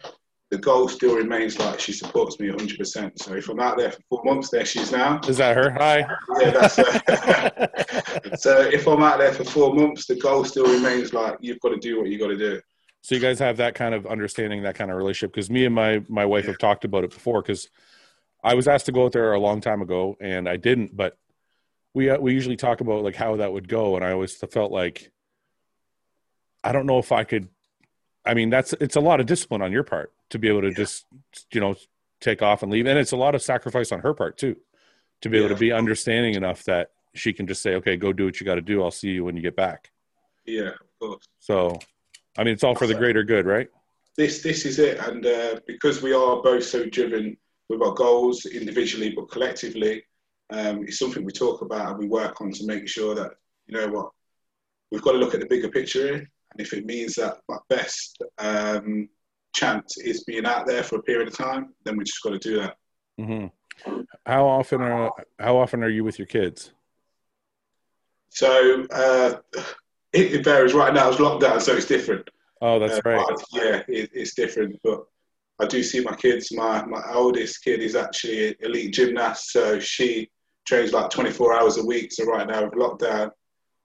the 0.50 0.58
goal 0.58 0.86
still 0.86 1.16
remains 1.16 1.58
like 1.58 1.80
she 1.80 1.94
supports 1.94 2.38
me 2.38 2.48
100%. 2.48 3.18
So 3.18 3.32
if 3.32 3.48
I'm 3.48 3.58
out 3.58 3.78
there 3.78 3.90
for 3.90 4.02
four 4.10 4.24
months, 4.24 4.50
there 4.50 4.66
she 4.66 4.80
is 4.80 4.92
now. 4.92 5.18
Is 5.26 5.38
that 5.38 5.56
her? 5.56 5.70
Hi. 5.70 6.04
Yeah, 6.40 6.50
that's 6.50 6.78
uh, 6.78 8.36
so 8.36 8.60
if 8.60 8.86
I'm 8.86 9.02
out 9.02 9.18
there 9.18 9.32
for 9.32 9.44
four 9.44 9.74
months, 9.74 10.06
the 10.06 10.16
goal 10.16 10.44
still 10.44 10.66
remains 10.66 11.14
like 11.14 11.38
you've 11.40 11.58
got 11.60 11.70
to 11.70 11.78
do 11.78 11.98
what 11.98 12.10
you 12.10 12.18
got 12.18 12.28
to 12.28 12.36
do. 12.36 12.60
So 13.00 13.14
you 13.14 13.20
guys 13.20 13.38
have 13.38 13.56
that 13.56 13.74
kind 13.74 13.94
of 13.94 14.06
understanding, 14.06 14.62
that 14.64 14.74
kind 14.74 14.90
of 14.90 14.98
relationship. 14.98 15.32
Because 15.32 15.48
me 15.48 15.64
and 15.64 15.74
my 15.74 16.04
my 16.08 16.26
wife 16.26 16.44
have 16.44 16.58
talked 16.58 16.84
about 16.84 17.02
it 17.02 17.10
before. 17.10 17.40
Because 17.40 17.70
I 18.44 18.54
was 18.54 18.68
asked 18.68 18.86
to 18.86 18.92
go 18.92 19.06
out 19.06 19.12
there 19.12 19.32
a 19.32 19.40
long 19.40 19.62
time 19.62 19.80
ago, 19.80 20.18
and 20.20 20.46
I 20.46 20.58
didn't. 20.58 20.94
But 20.94 21.16
we 21.94 22.10
uh, 22.10 22.18
we 22.18 22.34
usually 22.34 22.56
talk 22.56 22.82
about 22.82 23.02
like 23.02 23.16
how 23.16 23.36
that 23.36 23.52
would 23.52 23.68
go, 23.68 23.96
and 23.96 24.04
I 24.04 24.12
always 24.12 24.36
felt 24.36 24.70
like 24.70 25.10
I 26.64 26.72
don't 26.72 26.86
know 26.86 26.98
if 26.98 27.12
I 27.12 27.24
could. 27.24 27.48
I 28.24 28.34
mean, 28.34 28.50
that's 28.50 28.72
it's 28.74 28.96
a 28.96 29.00
lot 29.00 29.20
of 29.20 29.26
discipline 29.26 29.62
on 29.62 29.72
your 29.72 29.82
part 29.82 30.12
to 30.30 30.38
be 30.38 30.48
able 30.48 30.62
to 30.62 30.72
just 30.72 31.06
you 31.52 31.60
know 31.60 31.74
take 32.20 32.42
off 32.42 32.62
and 32.62 32.70
leave, 32.70 32.86
and 32.86 32.98
it's 32.98 33.12
a 33.12 33.16
lot 33.16 33.34
of 33.34 33.42
sacrifice 33.42 33.92
on 33.92 34.00
her 34.00 34.14
part 34.14 34.38
too, 34.38 34.56
to 35.22 35.28
be 35.28 35.38
able 35.38 35.48
to 35.48 35.56
be 35.56 35.72
understanding 35.72 36.34
enough 36.34 36.64
that 36.64 36.90
she 37.14 37.32
can 37.32 37.46
just 37.46 37.62
say, 37.62 37.74
"Okay, 37.76 37.96
go 37.96 38.12
do 38.12 38.26
what 38.26 38.40
you 38.40 38.46
got 38.46 38.54
to 38.56 38.62
do. 38.62 38.82
I'll 38.82 38.90
see 38.90 39.10
you 39.10 39.24
when 39.24 39.36
you 39.36 39.42
get 39.42 39.56
back." 39.56 39.90
Yeah, 40.46 40.70
of 40.70 40.98
course. 41.00 41.24
So, 41.40 41.78
I 42.36 42.44
mean, 42.44 42.54
it's 42.54 42.64
all 42.64 42.74
for 42.74 42.86
the 42.86 42.94
greater 42.94 43.24
good, 43.24 43.46
right? 43.46 43.68
This 44.16 44.42
this 44.42 44.66
is 44.66 44.78
it, 44.78 44.98
and 44.98 45.24
uh, 45.26 45.60
because 45.66 46.02
we 46.02 46.12
are 46.12 46.42
both 46.42 46.64
so 46.64 46.86
driven 46.86 47.36
with 47.68 47.82
our 47.82 47.94
goals 47.94 48.44
individually 48.44 49.12
but 49.16 49.30
collectively, 49.30 50.04
um, 50.50 50.82
it's 50.84 50.98
something 50.98 51.24
we 51.24 51.32
talk 51.32 51.62
about 51.62 51.90
and 51.90 51.98
we 51.98 52.06
work 52.06 52.40
on 52.40 52.52
to 52.52 52.66
make 52.66 52.86
sure 52.86 53.14
that 53.14 53.32
you 53.66 53.74
know 53.76 53.88
what 53.88 54.10
we've 54.90 55.02
got 55.02 55.12
to 55.12 55.18
look 55.18 55.34
at 55.34 55.40
the 55.40 55.46
bigger 55.46 55.70
picture 55.70 56.06
here, 56.06 56.30
and 56.52 56.60
if 56.66 56.72
it 56.72 56.84
means 56.84 57.14
that 57.14 57.38
my 57.48 57.58
best 57.68 58.22
um, 58.38 59.08
chance 59.54 59.98
is 59.98 60.24
being 60.24 60.46
out 60.46 60.66
there 60.66 60.82
for 60.82 60.96
a 60.96 61.02
period 61.02 61.28
of 61.28 61.36
time, 61.36 61.74
then 61.84 61.96
we 61.96 62.04
just 62.04 62.22
got 62.22 62.30
to 62.30 62.38
do 62.38 62.60
that. 62.60 62.76
hmm 63.18 63.46
How 64.26 64.46
often 64.46 64.82
are 64.82 65.12
how 65.38 65.56
often 65.56 65.82
are 65.82 65.88
you 65.88 66.04
with 66.04 66.18
your 66.18 66.26
kids? 66.26 66.72
So 68.30 68.86
uh, 68.90 69.34
it, 70.12 70.32
it 70.34 70.44
varies. 70.44 70.74
Right 70.74 70.94
now, 70.94 71.08
it's 71.10 71.18
lockdown, 71.18 71.60
so 71.60 71.74
it's 71.74 71.86
different. 71.86 72.28
Oh, 72.60 72.78
that's 72.78 72.98
Uh, 72.98 73.00
right. 73.04 73.26
but, 73.28 73.44
yeah, 73.52 73.82
it, 73.88 74.10
it's 74.12 74.34
different. 74.34 74.78
But 74.82 75.04
I 75.58 75.66
do 75.66 75.82
see 75.82 76.00
my 76.00 76.14
kids. 76.16 76.52
My 76.52 76.84
my 76.84 77.02
oldest 77.12 77.62
kid 77.64 77.80
is 77.80 77.94
actually 77.94 78.48
an 78.48 78.54
elite 78.60 78.94
gymnast, 78.94 79.52
so 79.52 79.78
she 79.78 80.30
trains 80.66 80.92
like 80.92 81.10
24 81.10 81.58
hours 81.58 81.76
a 81.78 81.84
week. 81.84 82.12
So 82.12 82.24
right 82.24 82.46
now 82.46 82.64
with 82.64 82.74
lockdown, 82.74 83.30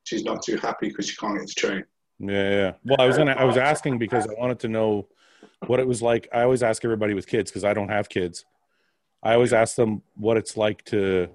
she's 0.03 0.23
not 0.23 0.43
too 0.43 0.57
happy 0.57 0.89
because 0.89 1.09
she 1.09 1.15
can't 1.17 1.37
get 1.39 1.47
to 1.47 1.55
train. 1.55 1.83
Yeah, 2.19 2.49
yeah. 2.49 2.73
Well, 2.83 2.97
I 2.99 3.05
was 3.05 3.17
gonna 3.17 3.33
I 3.33 3.43
was 3.43 3.57
asking 3.57 3.99
because 3.99 4.27
I 4.27 4.33
wanted 4.37 4.59
to 4.59 4.67
know 4.67 5.07
what 5.67 5.79
it 5.79 5.87
was 5.87 6.01
like. 6.01 6.27
I 6.33 6.43
always 6.43 6.63
ask 6.63 6.83
everybody 6.83 7.13
with 7.13 7.27
kids 7.27 7.51
because 7.51 7.63
I 7.63 7.73
don't 7.73 7.89
have 7.89 8.09
kids. 8.09 8.45
I 9.21 9.33
always 9.33 9.53
ask 9.53 9.75
them 9.75 10.01
what 10.15 10.37
it's 10.37 10.57
like 10.57 10.83
to 10.85 11.29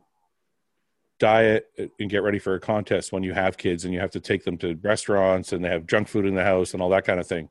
diet 1.18 1.70
and 2.00 2.10
get 2.10 2.22
ready 2.22 2.38
for 2.38 2.54
a 2.54 2.60
contest 2.60 3.12
when 3.12 3.22
you 3.22 3.32
have 3.32 3.56
kids 3.56 3.84
and 3.84 3.94
you 3.94 4.00
have 4.00 4.10
to 4.10 4.20
take 4.20 4.44
them 4.44 4.58
to 4.58 4.76
restaurants 4.82 5.52
and 5.52 5.64
they 5.64 5.68
have 5.68 5.86
junk 5.86 6.08
food 6.08 6.26
in 6.26 6.34
the 6.34 6.42
house 6.42 6.72
and 6.72 6.82
all 6.82 6.88
that 6.90 7.04
kind 7.04 7.20
of 7.20 7.26
thing. 7.26 7.48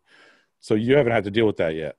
So 0.60 0.76
you 0.76 0.98
haven't 0.98 1.14
had 1.14 1.24
to 1.24 1.32
deal 1.32 1.46
with 1.46 1.58
that 1.58 1.76
yet. 1.76 1.96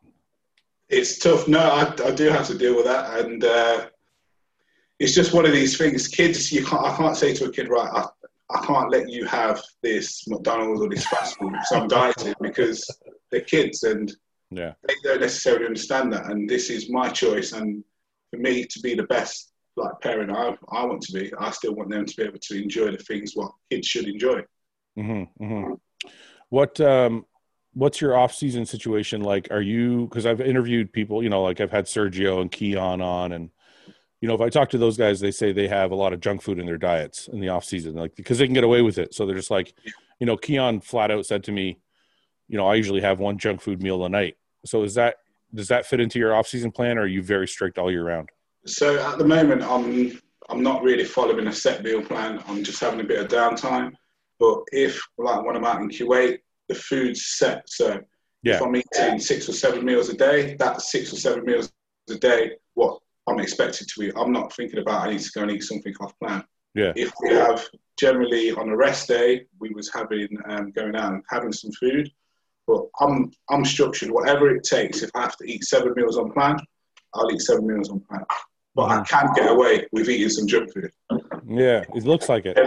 It's 0.89 1.18
tough. 1.18 1.49
No, 1.49 1.59
I, 1.59 1.91
I 2.05 2.11
do 2.11 2.28
have 2.28 2.47
to 2.49 2.59
deal 2.59 2.76
with 2.76 2.85
that, 2.85 3.24
and 3.24 3.43
uh, 3.43 3.87
it's 4.99 5.14
just 5.14 5.33
one 5.33 5.47
of 5.47 5.53
these 5.53 5.78
things. 5.78 6.07
Kids, 6.07 6.53
you 6.53 6.64
can't. 6.64 6.85
I 6.85 6.95
can't 6.95 7.16
say 7.16 7.33
to 7.33 7.47
a 7.47 7.51
kid, 7.51 7.70
right? 7.70 7.89
I, 7.91 8.07
I 8.55 8.66
can't 8.66 8.90
let 8.90 9.09
you 9.11 9.24
have 9.26 9.62
this 9.82 10.26
McDonald's 10.28 10.80
or 10.82 10.88
this 10.88 11.07
fast 11.07 11.38
food 11.38 11.53
because 11.53 11.72
I'm 11.72 11.88
dieting 11.88 12.34
because 12.40 12.84
they're 13.30 13.40
kids 13.40 13.82
and 13.82 14.12
Yeah. 14.50 14.74
they 14.86 14.94
don't 15.05 15.20
necessarily 15.20 15.66
understand 15.66 16.12
that. 16.12 16.30
And 16.30 16.48
this 16.48 16.68
is 16.70 16.90
my 16.90 17.09
choice. 17.09 17.53
And 17.53 17.82
for 18.30 18.38
me 18.38 18.64
to 18.64 18.80
be 18.80 18.94
the 18.94 19.05
best 19.05 19.53
like 19.76 20.00
parent 20.03 20.30
I, 20.30 20.55
I 20.70 20.84
want 20.84 21.00
to 21.03 21.12
be, 21.12 21.32
I 21.38 21.50
still 21.50 21.74
want 21.74 21.90
them 21.90 22.05
to 22.05 22.16
be 22.16 22.24
able 22.24 22.38
to 22.38 22.62
enjoy 22.62 22.90
the 22.90 22.98
things 22.98 23.32
what 23.34 23.53
kids 23.70 23.86
should 23.86 24.07
enjoy. 24.07 24.42
hmm 24.96 25.24
hmm 25.38 25.72
What 26.50 26.78
um, 26.80 27.24
what's 27.72 28.00
your 28.00 28.16
off 28.16 28.34
season 28.34 28.66
situation 28.66 29.22
like? 29.22 29.48
Are 29.50 29.62
you 29.62 30.07
because 30.09 30.26
I've 30.26 30.40
interviewed 30.42 30.92
people, 30.92 31.22
you 31.22 31.30
know, 31.30 31.42
like 31.42 31.61
I've 31.61 31.70
had 31.70 31.86
Sergio 31.86 32.40
and 32.42 32.50
Keon 32.50 33.00
on, 33.00 33.32
and 33.32 33.50
you 34.23 34.29
know, 34.29 34.35
if 34.35 34.41
I 34.41 34.49
talk 34.49 34.70
to 34.70 34.79
those 34.79 34.97
guys, 34.97 35.18
they 35.18 35.33
say 35.33 35.53
they 35.53 35.66
have 35.66 35.91
a 35.91 35.97
lot 35.97 36.12
of 36.12 36.20
junk 36.20 36.43
food 36.43 36.61
in 36.61 36.64
their 36.64 36.79
diets 36.79 37.27
in 37.27 37.41
the 37.41 37.49
off 37.49 37.64
season, 37.64 37.97
like 37.97 38.14
because 38.14 38.39
they 38.39 38.47
can 38.47 38.55
get 38.55 38.62
away 38.62 38.81
with 38.81 38.97
it. 38.97 39.12
So 39.12 39.27
they're 39.27 39.35
just 39.35 39.51
like, 39.51 39.75
you 40.20 40.27
know, 40.27 40.37
Keon 40.37 40.81
flat 40.81 41.11
out 41.11 41.27
said 41.27 41.43
to 41.45 41.53
me, 41.53 41.81
you 42.47 42.57
know, 42.57 42.68
I 42.68 42.77
usually 42.77 43.01
have 43.01 43.18
one 43.18 43.37
junk 43.37 43.61
food 43.61 43.83
meal 43.83 44.05
a 44.05 44.09
night. 44.09 44.37
So 44.64 44.85
is 44.85 44.95
that 44.95 45.16
does 45.53 45.66
that 45.68 45.87
fit 45.87 45.99
into 46.01 46.20
your 46.20 46.37
off 46.37 46.47
season 46.47 46.70
plan, 46.70 46.99
or 46.99 47.03
are 47.03 47.07
you 47.07 47.20
very 47.20 47.49
strict 47.49 47.79
all 47.79 47.91
year 47.91 48.05
round? 48.07 48.29
So 48.64 48.97
at 49.05 49.18
the 49.18 49.27
moment, 49.27 49.62
I'm 49.64 50.20
I'm 50.49 50.62
not 50.62 50.85
really 50.85 51.05
following 51.05 51.49
a 51.49 51.53
set 51.53 51.83
meal 51.83 52.01
plan. 52.01 52.41
I'm 52.47 52.62
just 52.62 52.79
having 52.81 53.01
a 53.01 53.05
bit 53.05 53.18
of 53.20 53.27
downtime. 53.27 53.91
But 54.39 54.61
if 54.70 55.03
like 55.18 55.45
when 55.45 55.57
I'm 55.57 55.64
out 55.64 55.83
in 55.83 55.89
Kuwait, 55.89 56.39
the 56.68 56.77
food's 56.77 57.27
set. 57.27 57.68
So 57.68 58.01
Yeah. 58.45 58.55
if 58.57 58.62
I'm 58.62 58.77
eating 58.77 59.18
six 59.18 59.49
or 59.49 59.53
seven 59.53 59.85
meals 59.85 60.11
a 60.11 60.16
day, 60.16 60.55
that's 60.61 60.93
six 60.93 61.12
or 61.12 61.16
seven 61.16 61.45
meals 61.45 61.73
a 62.09 62.14
day. 62.14 62.53
What 62.75 63.01
I'm 63.29 63.41
expected 63.41 63.89
to 63.89 64.03
eat. 64.03 64.14
I'm 64.16 64.33
not 64.33 64.53
thinking 64.53 64.81
about 64.81 65.07
I 65.07 65.12
need 65.12 65.20
to 65.20 65.31
go 65.35 65.43
and 65.43 65.51
eat 65.53 65.62
something 65.62 65.95
off 66.01 66.18
plan. 66.18 66.45
Yeah. 66.75 66.93
If 66.97 67.12
we 67.23 67.31
have 67.31 67.64
generally 67.99 68.53
on 68.53 68.68
a 68.68 68.77
rest 68.77 69.09
day, 69.09 69.47
we 69.61 69.70
was 69.70 69.93
having 69.93 70.29
um, 70.49 70.73
going 70.73 70.97
out 70.97 71.12
and 71.12 71.23
having 71.31 71.53
some 71.53 71.70
food. 71.73 72.11
But 72.66 72.85
I'm 73.01 73.31
I'm 73.51 73.64
structured. 73.64 74.11
Whatever 74.11 74.55
it 74.55 74.64
takes. 74.64 75.03
If 75.03 75.11
I 75.14 75.23
have 75.23 75.37
to 75.39 75.45
eat 75.45 75.64
seven 75.64 75.93
meals 75.97 76.16
on 76.16 76.33
plan, 76.33 76.57
I'll 77.14 77.31
eat 77.33 77.41
seven 77.41 77.66
meals 77.66 77.91
on 77.91 78.01
plan. 78.01 78.25
But 78.75 78.91
I 78.91 79.03
can 79.03 79.33
get 79.35 79.51
away 79.51 79.87
with 79.93 80.09
eating 80.09 80.29
some 80.31 80.47
junk 80.47 80.73
food. 80.73 80.91
Yeah, 81.47 81.85
it 81.95 82.05
looks 82.05 82.29
like 82.29 82.47
it. 82.47 82.59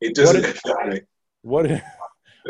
It 0.00 0.14
doesn't 0.14 0.58
What 0.64 0.88
me. 0.88 1.00
What? 1.42 1.82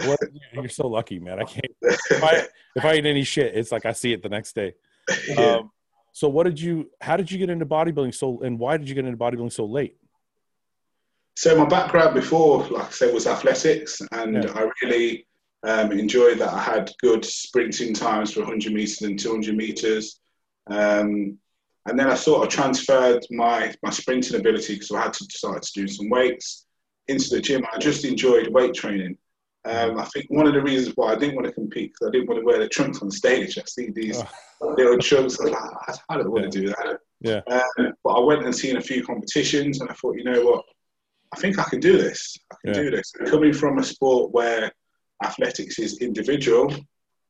What? 0.07 0.21
You're 0.53 0.69
so 0.69 0.87
lucky, 0.87 1.19
man. 1.19 1.41
I 1.41 1.45
can't. 1.45 1.67
If 1.83 2.23
I 2.23 2.47
if 2.77 2.85
I 2.85 2.95
eat 2.95 3.07
any 3.07 3.25
shit, 3.25 3.57
it's 3.57 3.73
like 3.73 3.87
I 3.87 3.93
see 3.93 4.13
it 4.13 4.23
the 4.23 4.29
next 4.29 4.55
day. 4.55 4.75
Yeah. 5.27 5.57
Um, 5.57 5.73
so 6.13 6.29
what 6.29 6.45
did 6.45 6.61
you? 6.61 6.91
How 7.01 7.17
did 7.17 7.31
you 7.31 7.39
get 7.39 7.51
into 7.51 7.67
bodybuilding 7.67 8.15
so? 8.15 8.41
And 8.41 8.59
why 8.59 8.77
did 8.77 8.89
you 8.89 8.95
get 8.95 9.05
into 9.05 9.17
bodybuilding 9.17 9.53
so 9.53 9.65
late? 9.65 9.97
So 11.37 11.57
my 11.57 11.65
background 11.65 12.15
before, 12.15 12.67
like 12.69 12.89
I 12.89 12.91
said, 12.91 13.15
was 13.15 13.27
athletics, 13.27 14.03
and 14.13 14.45
Yeah. 14.45 14.53
I 14.55 14.71
really 14.83 15.27
um, 15.63 15.93
enjoyed 15.93 16.39
that. 16.39 16.53
I 16.53 16.61
had 16.61 16.91
good 17.01 17.25
sprinting 17.25 17.95
times 17.95 18.33
for 18.33 18.41
100 18.41 18.73
meters 18.73 19.03
and 19.03 19.19
200 19.19 19.57
meters, 19.57 20.21
um, 20.69 21.39
and 21.87 21.99
then 21.99 22.11
I 22.11 22.15
sort 22.15 22.47
of 22.47 22.53
transferred 22.53 23.25
my 23.31 23.75
my 23.83 23.91
sprinting 23.91 24.39
ability 24.39 24.75
because 24.75 24.91
I 24.91 25.03
had 25.03 25.13
to 25.15 25.25
start 25.31 25.63
to 25.63 25.73
do 25.73 25.89
some 25.89 26.11
weights 26.11 26.67
into 27.09 27.31
the 27.31 27.41
gym. 27.41 27.65
I 27.73 27.79
just 27.79 28.05
enjoyed 28.05 28.49
weight 28.49 28.75
training. 28.75 29.17
Um, 29.67 29.99
I 29.99 30.05
think 30.07 30.27
one 30.31 30.47
of 30.47 30.55
the 30.55 30.63
reasons 30.63 30.97
why 30.97 31.13
I 31.13 31.17
didn't 31.17 31.35
want 31.35 31.47
to 31.47 31.53
compete 31.53 31.93
because 31.93 32.09
I 32.09 32.11
didn't 32.13 32.29
want 32.29 32.41
to 32.41 32.47
wear 32.47 32.59
the 32.59 32.69
trunks 32.69 33.03
on 33.03 33.11
stage. 33.11 33.59
I 33.59 33.63
see 33.67 33.91
these 33.91 34.23
Oh, 34.63 34.75
little 34.77 34.99
trunks. 34.99 35.39
I'm 35.41 35.49
like, 35.53 35.63
I 35.89 35.95
I 36.11 36.17
don't 36.19 36.31
want 36.31 36.51
to 36.51 36.61
do 36.61 36.69
that. 36.69 36.99
Yeah. 37.21 37.41
Um, 37.51 37.93
but 38.05 38.11
I 38.11 38.21
went 38.21 38.45
and 38.45 38.55
seen 38.55 38.77
a 38.77 38.81
few 38.81 39.05
competitions, 39.05 39.81
and 39.81 39.91
I 39.91 39.95
thought, 39.95 40.17
you 40.17 40.25
know 40.25 40.43
what, 40.45 40.65
I 41.33 41.37
think 41.39 41.59
I 41.59 41.65
can 41.65 41.81
do 41.81 41.99
this. 41.99 42.37
I 42.53 42.57
can 42.65 42.75
Yeah. 42.75 42.83
do 42.83 42.91
this. 42.91 43.13
And 43.19 43.29
coming 43.31 43.53
from 43.53 43.79
a 43.79 43.83
sport 43.83 44.33
where 44.33 44.71
athletics 45.23 45.79
is 45.79 45.99
individual, 45.99 46.73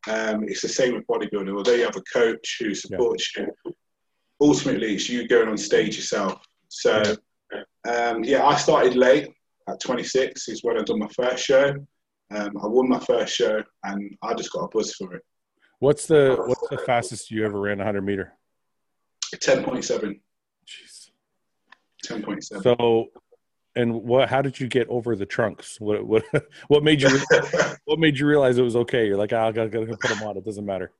um, 0.08 0.44
it's 0.48 0.60
the 0.62 0.68
same 0.68 0.94
with 0.94 1.06
bodybuilding. 1.08 1.56
Although 1.56 1.74
you 1.74 1.84
have 1.84 1.96
a 1.96 2.02
coach 2.12 2.56
who 2.60 2.74
supports 2.74 3.36
you, 3.36 3.46
ultimately 4.40 4.94
it's 4.94 5.08
you 5.08 5.26
going 5.26 5.48
on 5.48 5.58
stage 5.58 5.96
yourself. 5.96 6.40
So, 6.68 7.02
um, 7.88 8.22
yeah, 8.24 8.44
I 8.44 8.56
started 8.56 8.94
late 8.94 9.28
at 9.68 9.80
26 9.80 10.48
is 10.48 10.62
when 10.62 10.78
I 10.78 10.82
done 10.82 11.00
my 11.00 11.08
first 11.08 11.44
show. 11.44 11.74
Um, 12.32 12.56
I 12.62 12.66
won 12.66 12.88
my 12.88 13.00
first 13.00 13.34
show, 13.34 13.62
and 13.84 14.16
I 14.22 14.34
just 14.34 14.52
got 14.52 14.64
a 14.64 14.68
buzz 14.68 14.94
for 14.94 15.14
it. 15.14 15.22
what's 15.80 16.06
the 16.06 16.36
What's 16.46 16.68
the 16.68 16.78
fastest 16.78 17.30
you 17.30 17.44
ever 17.44 17.60
ran 17.60 17.78
100 17.78 18.02
meter? 18.02 18.34
10.7. 19.34 20.20
Jeez. 20.66 21.10
10.7. 22.06 22.62
So, 22.62 23.06
and 23.76 23.94
what? 24.02 24.28
How 24.28 24.42
did 24.42 24.58
you 24.60 24.68
get 24.68 24.88
over 24.88 25.16
the 25.16 25.26
trunks? 25.26 25.80
What 25.80 26.04
What 26.06 26.24
What 26.68 26.82
made 26.84 27.02
you 27.02 27.08
What 27.84 27.98
made 27.98 28.18
you 28.18 28.26
realize 28.26 28.58
it 28.58 28.62
was 28.62 28.76
okay? 28.76 29.06
You're 29.06 29.16
like, 29.16 29.32
ah, 29.32 29.46
I 29.48 29.52
gotta, 29.52 29.68
gotta 29.68 29.86
put 29.86 30.00
them 30.02 30.22
on. 30.22 30.36
It 30.36 30.44
doesn't 30.44 30.64
matter. 30.66 30.92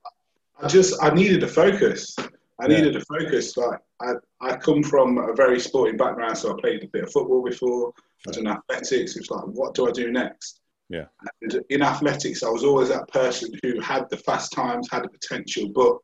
I 0.61 0.67
just 0.69 1.03
I 1.03 1.11
needed 1.11 1.43
a 1.43 1.49
focus. 1.49 2.15
I 2.19 2.67
Yeah. 2.67 2.77
needed 2.77 2.97
a 2.97 3.05
focus. 3.05 3.57
Like 3.57 3.79
I, 4.03 4.13
I 4.41 4.57
come 4.57 4.83
from 4.83 5.19
a 5.19 5.33
very 5.35 5.59
sporting 5.61 5.97
background, 5.97 6.37
so 6.39 6.57
I 6.57 6.61
played 6.61 6.83
a 6.85 6.89
bit 6.89 7.05
of 7.05 7.13
football 7.13 7.43
before. 7.45 7.93
I 8.27 8.31
was 8.31 8.37
in 8.37 8.47
athletics. 8.47 9.17
It's 9.17 9.31
like, 9.31 9.45
what 9.45 9.75
do 9.75 9.89
I 9.89 9.93
do 9.93 10.11
next? 10.13 10.61
Yeah. 10.91 11.05
And 11.41 11.65
in 11.71 11.83
athletics, 11.83 12.43
I 12.43 12.51
was 12.51 12.65
always 12.65 12.89
that 12.89 13.09
person 13.09 13.53
who 13.63 13.81
had 13.81 14.11
the 14.11 14.17
fast 14.17 14.53
times, 14.53 14.89
had 14.91 15.05
the 15.05 15.09
potential, 15.09 15.69
but 15.69 15.97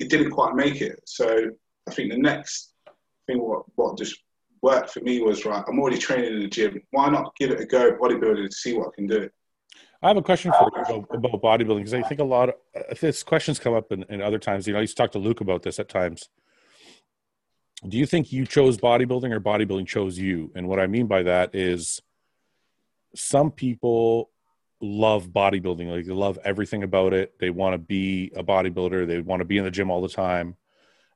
it 0.00 0.10
didn't 0.10 0.32
quite 0.32 0.54
make 0.54 0.80
it. 0.80 1.00
So 1.06 1.50
I 1.88 1.94
think 1.94 2.10
the 2.10 2.18
next 2.18 2.74
thing 3.26 3.38
what 3.38 3.62
what 3.76 3.96
just 3.96 4.18
worked 4.60 4.90
for 4.90 5.00
me 5.00 5.20
was 5.20 5.44
right. 5.44 5.62
I'm 5.68 5.78
already 5.78 5.98
training 5.98 6.34
in 6.34 6.40
the 6.40 6.48
gym. 6.48 6.82
Why 6.90 7.08
not 7.08 7.32
give 7.36 7.52
it 7.52 7.60
a 7.60 7.64
go, 7.64 7.92
bodybuilding, 7.92 8.48
to 8.48 8.54
see 8.54 8.74
what 8.74 8.88
I 8.88 8.90
can 8.96 9.06
do? 9.06 9.30
I 10.02 10.08
have 10.08 10.16
a 10.16 10.22
question 10.22 10.52
for 10.52 10.68
you 10.74 10.82
about, 10.82 11.14
about 11.14 11.42
bodybuilding 11.42 11.78
because 11.78 11.94
I 11.94 12.02
think 12.02 12.20
a 12.20 12.24
lot 12.24 12.50
of 12.74 13.00
this 13.00 13.22
questions 13.22 13.60
come 13.60 13.74
up 13.74 13.92
in, 13.92 14.04
in 14.08 14.20
other 14.20 14.38
times. 14.38 14.66
You 14.66 14.72
know, 14.72 14.80
I 14.80 14.82
used 14.82 14.96
to 14.96 15.02
talk 15.02 15.12
to 15.12 15.18
Luke 15.18 15.40
about 15.40 15.62
this 15.62 15.78
at 15.78 15.88
times. 15.88 16.28
Do 17.86 17.96
you 17.96 18.06
think 18.06 18.32
you 18.32 18.46
chose 18.46 18.78
bodybuilding 18.78 19.32
or 19.32 19.40
bodybuilding 19.40 19.86
chose 19.86 20.18
you? 20.18 20.50
And 20.56 20.66
what 20.66 20.80
I 20.80 20.88
mean 20.88 21.06
by 21.06 21.22
that 21.22 21.54
is 21.54 22.00
some 23.18 23.50
people 23.50 24.30
love 24.80 25.28
bodybuilding, 25.28 25.90
like 25.90 26.06
they 26.06 26.12
love 26.12 26.38
everything 26.44 26.82
about 26.82 27.12
it. 27.12 27.38
They 27.38 27.50
want 27.50 27.74
to 27.74 27.78
be 27.78 28.30
a 28.36 28.44
bodybuilder, 28.44 29.06
they 29.06 29.20
want 29.20 29.40
to 29.40 29.44
be 29.44 29.58
in 29.58 29.64
the 29.64 29.70
gym 29.70 29.90
all 29.90 30.00
the 30.00 30.08
time. 30.08 30.56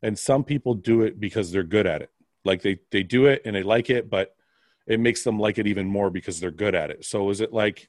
And 0.02 0.18
some 0.18 0.42
people 0.42 0.74
do 0.74 1.02
it 1.02 1.20
because 1.20 1.52
they're 1.52 1.62
good 1.62 1.86
at 1.86 2.02
it. 2.02 2.10
Like 2.44 2.62
they 2.62 2.80
they 2.90 3.04
do 3.04 3.26
it 3.26 3.42
and 3.44 3.54
they 3.54 3.62
like 3.62 3.88
it, 3.88 4.10
but 4.10 4.34
it 4.86 4.98
makes 4.98 5.22
them 5.22 5.38
like 5.38 5.58
it 5.58 5.68
even 5.68 5.86
more 5.86 6.10
because 6.10 6.40
they're 6.40 6.50
good 6.50 6.74
at 6.74 6.90
it. 6.90 7.04
So 7.04 7.30
is 7.30 7.40
it 7.40 7.52
like 7.52 7.88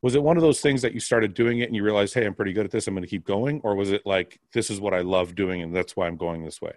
was 0.00 0.14
it 0.14 0.22
one 0.22 0.36
of 0.36 0.42
those 0.42 0.60
things 0.60 0.82
that 0.82 0.94
you 0.94 1.00
started 1.00 1.34
doing 1.34 1.60
it 1.60 1.64
and 1.64 1.76
you 1.76 1.84
realized, 1.84 2.14
hey, 2.14 2.24
I'm 2.24 2.34
pretty 2.34 2.52
good 2.52 2.64
at 2.64 2.72
this, 2.72 2.88
I'm 2.88 2.94
going 2.94 3.04
to 3.04 3.08
keep 3.08 3.24
going, 3.24 3.60
or 3.62 3.76
was 3.76 3.92
it 3.92 4.02
like 4.06 4.40
this 4.52 4.70
is 4.70 4.80
what 4.80 4.94
I 4.94 5.00
love 5.00 5.34
doing 5.34 5.62
and 5.62 5.76
that's 5.76 5.94
why 5.94 6.06
I'm 6.06 6.16
going 6.16 6.42
this 6.42 6.60
way? 6.60 6.72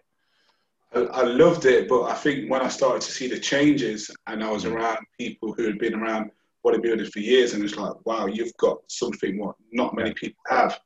I, 0.93 0.99
I 0.99 1.23
loved 1.23 1.65
it, 1.65 1.88
but 1.88 2.03
I 2.03 2.13
think 2.13 2.51
when 2.51 2.61
I 2.61 2.67
started 2.67 3.01
to 3.01 3.11
see 3.11 3.28
the 3.28 3.39
changes 3.39 4.11
and 4.28 4.43
I 4.43 4.51
was 4.51 4.65
around 4.65 4.99
people 5.17 5.53
who 5.53 5.63
had 5.63 5.80
been 5.80 5.95
around 5.95 6.32
bodybuilding 6.66 7.11
for 7.11 7.20
years, 7.20 7.53
and 7.53 7.63
it's 7.63 7.76
like, 7.76 7.93
wow, 8.05 8.26
you've 8.26 8.55
got 8.57 8.78
something 8.88 9.38
what 9.38 9.55
not 9.72 9.95
many 9.95 10.13
people 10.13 10.41
have. 10.47 10.80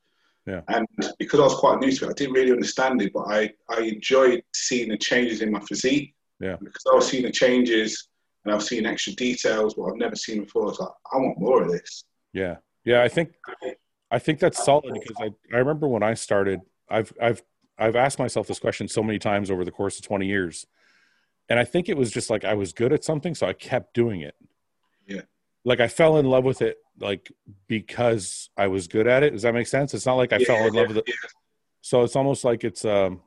Yeah. 0.45 0.61
And 0.67 0.87
because 1.19 1.39
I 1.39 1.43
was 1.43 1.55
quite 1.55 1.79
new 1.79 1.91
to 1.91 2.05
it, 2.05 2.09
I 2.09 2.13
didn't 2.13 2.33
really 2.33 2.51
understand 2.51 3.01
it, 3.01 3.13
but 3.13 3.27
I, 3.27 3.51
I 3.69 3.81
enjoyed 3.81 4.41
seeing 4.53 4.89
the 4.89 4.97
changes 4.97 5.41
in 5.41 5.51
my 5.51 5.59
physique. 5.61 6.15
Yeah. 6.39 6.55
Because 6.59 6.83
I 6.91 6.95
was 6.95 7.07
seeing 7.07 7.23
the 7.23 7.31
changes 7.31 8.09
and 8.45 8.53
I 8.53 8.55
was 8.55 8.67
seeing 8.67 8.85
extra 8.85 9.13
details, 9.13 9.75
what 9.75 9.91
I've 9.91 9.97
never 9.97 10.15
seen 10.15 10.43
before. 10.43 10.63
I 10.63 10.65
was 10.65 10.79
like, 10.79 10.89
I 11.13 11.17
want 11.17 11.39
more 11.39 11.61
of 11.63 11.71
this. 11.71 12.03
Yeah, 12.33 12.57
yeah, 12.85 13.03
I 13.03 13.07
think 13.07 13.33
I 14.11 14.19
think 14.19 14.39
that's 14.39 14.63
solid 14.63 14.93
because 14.93 15.17
I 15.19 15.55
I 15.55 15.59
remember 15.59 15.87
when 15.87 16.03
I 16.03 16.13
started, 16.13 16.61
I've 16.89 17.13
I've 17.21 17.41
I've 17.77 17.95
asked 17.95 18.19
myself 18.19 18.47
this 18.47 18.59
question 18.59 18.87
so 18.87 19.03
many 19.03 19.19
times 19.19 19.51
over 19.51 19.63
the 19.65 19.71
course 19.71 19.97
of 19.99 20.05
20 20.05 20.25
years, 20.27 20.65
and 21.49 21.59
I 21.59 21.65
think 21.65 21.89
it 21.89 21.97
was 21.97 22.11
just 22.11 22.29
like 22.29 22.45
I 22.45 22.53
was 22.53 22.73
good 22.73 22.93
at 22.93 23.03
something, 23.03 23.35
so 23.35 23.47
I 23.47 23.53
kept 23.53 23.93
doing 23.93 24.21
it. 24.21 24.35
Yeah. 25.63 25.69
like 25.69 25.79
I 25.79 25.87
fell 25.87 26.17
in 26.17 26.25
love 26.25 26.43
with 26.43 26.61
it, 26.61 26.77
like 26.99 27.31
because 27.67 28.49
I 28.57 28.67
was 28.67 28.87
good 28.87 29.07
at 29.07 29.23
it. 29.23 29.31
Does 29.31 29.43
that 29.43 29.53
make 29.53 29.67
sense? 29.67 29.93
It's 29.93 30.05
not 30.05 30.15
like 30.15 30.33
I 30.33 30.37
Yeah, 30.37 30.47
fell 30.47 30.67
in 30.67 30.73
love 30.73 30.87
with 30.89 30.97
it. 30.97 31.03
yeah. 31.07 31.13
So 31.81 32.03
it's 32.03 32.15
almost 32.15 32.43
like 32.43 32.63
it's 32.63 32.85
um, 32.85 33.21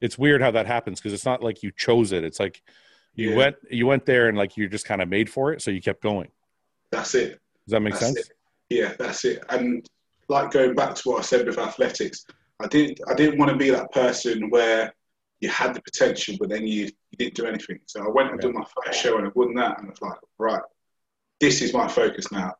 it's 0.00 0.18
weird 0.18 0.42
how 0.42 0.50
that 0.52 0.66
happens 0.66 1.00
because 1.00 1.12
it's 1.12 1.24
not 1.24 1.42
like 1.42 1.62
you 1.62 1.72
chose 1.76 2.12
it. 2.12 2.24
It's 2.24 2.40
like 2.40 2.62
you 3.14 3.30
Yeah. 3.30 3.36
went 3.36 3.56
you 3.70 3.86
went 3.86 4.06
there 4.06 4.28
and 4.28 4.36
like 4.36 4.56
you're 4.56 4.68
just 4.68 4.86
kind 4.86 5.00
of 5.02 5.08
made 5.08 5.30
for 5.30 5.52
it, 5.52 5.62
so 5.62 5.70
you 5.70 5.80
kept 5.80 6.02
going. 6.02 6.28
That's 6.92 7.14
it. 7.14 7.30
Does 7.66 7.72
that 7.72 7.80
make 7.80 7.94
That's 7.94 8.06
sense? 8.06 8.18
it. 8.20 8.32
Yeah, 8.68 8.94
that's 8.98 9.24
it. 9.24 9.42
And 9.48 9.86
like 10.28 10.50
going 10.50 10.74
back 10.74 10.94
to 10.96 11.08
what 11.08 11.18
I 11.20 11.22
said 11.22 11.46
with 11.46 11.58
athletics, 11.58 12.26
I 12.60 12.66
didn't 12.66 13.00
I 13.08 13.14
didn't 13.14 13.38
want 13.38 13.50
to 13.50 13.56
be 13.56 13.70
that 13.70 13.92
person 13.92 14.50
where 14.50 14.92
you 15.40 15.48
had 15.50 15.74
the 15.74 15.82
potential 15.82 16.34
but 16.40 16.48
then 16.48 16.66
you, 16.66 16.84
you 16.86 17.16
didn't 17.18 17.34
do 17.34 17.44
anything. 17.46 17.78
So 17.86 18.02
I 18.04 18.08
went 18.08 18.30
and 18.30 18.40
did 18.40 18.54
my 18.54 18.64
first 18.84 19.00
show 19.00 19.18
and 19.18 19.26
I 19.26 19.30
won 19.34 19.54
that 19.54 19.78
and 19.78 19.88
I 19.88 19.90
was 19.90 20.00
like, 20.02 20.18
right, 20.38 20.62
this 21.40 21.62
is 21.62 21.72
my 21.72 21.88
focus 21.88 22.30
now. 22.32 22.52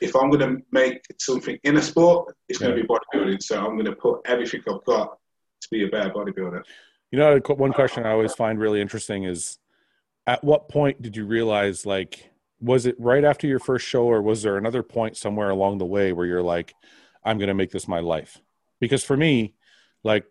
If 0.00 0.14
I'm 0.14 0.30
gonna 0.30 0.58
make 0.72 1.02
something 1.18 1.58
in 1.64 1.76
a 1.76 1.82
sport, 1.82 2.36
it's 2.48 2.58
gonna 2.58 2.74
be 2.74 2.82
bodybuilding. 2.82 3.42
So 3.42 3.64
I'm 3.64 3.76
gonna 3.76 3.96
put 3.96 4.20
everything 4.26 4.62
I've 4.68 4.84
got 4.84 5.18
to 5.62 5.68
be 5.70 5.84
a 5.84 5.88
better 5.88 6.10
bodybuilder. 6.10 6.62
You 7.10 7.18
know, 7.18 7.38
one 7.38 7.72
question 7.72 8.04
I 8.04 8.10
always 8.10 8.34
find 8.34 8.58
really 8.58 8.80
interesting 8.80 9.24
is 9.24 9.58
at 10.26 10.42
what 10.42 10.68
point 10.68 11.00
did 11.00 11.16
you 11.16 11.24
realize, 11.24 11.86
like, 11.86 12.30
was 12.60 12.86
it 12.86 12.96
right 12.98 13.24
after 13.24 13.46
your 13.46 13.58
first 13.58 13.86
show, 13.86 14.04
or 14.04 14.20
was 14.20 14.42
there 14.42 14.56
another 14.56 14.82
point 14.82 15.16
somewhere 15.16 15.50
along 15.50 15.78
the 15.78 15.86
way 15.86 16.12
where 16.12 16.26
you're 16.26 16.42
like, 16.42 16.74
I'm 17.24 17.38
going 17.38 17.48
to 17.48 17.54
make 17.54 17.70
this 17.70 17.86
my 17.86 18.00
life? 18.00 18.40
Because 18.80 19.04
for 19.04 19.16
me, 19.16 19.54
like, 20.02 20.24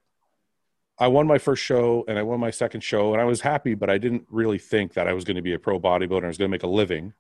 I 0.98 1.08
won 1.08 1.28
my 1.28 1.38
first 1.38 1.64
show 1.64 2.04
and 2.08 2.18
I 2.18 2.24
won 2.24 2.40
my 2.40 2.52
second 2.52 2.82
show, 2.82 3.14
and 3.14 3.22
I 3.22 3.26
was 3.26 3.42
happy, 3.42 3.74
but 3.74 3.90
I 3.90 3.98
didn't 3.98 4.26
really 4.30 4.60
think 4.60 4.94
that 4.94 5.08
I 5.08 5.14
was 5.14 5.24
going 5.24 5.36
to 5.36 5.42
be 5.42 5.54
a 5.54 5.60
pro 5.60 5.80
bodybuilder 5.80 6.18
and 6.18 6.26
I 6.26 6.30
was 6.30 6.38
going 6.38 6.50
to 6.50 6.56
make 6.56 6.64
a 6.64 6.68
living. 6.68 7.14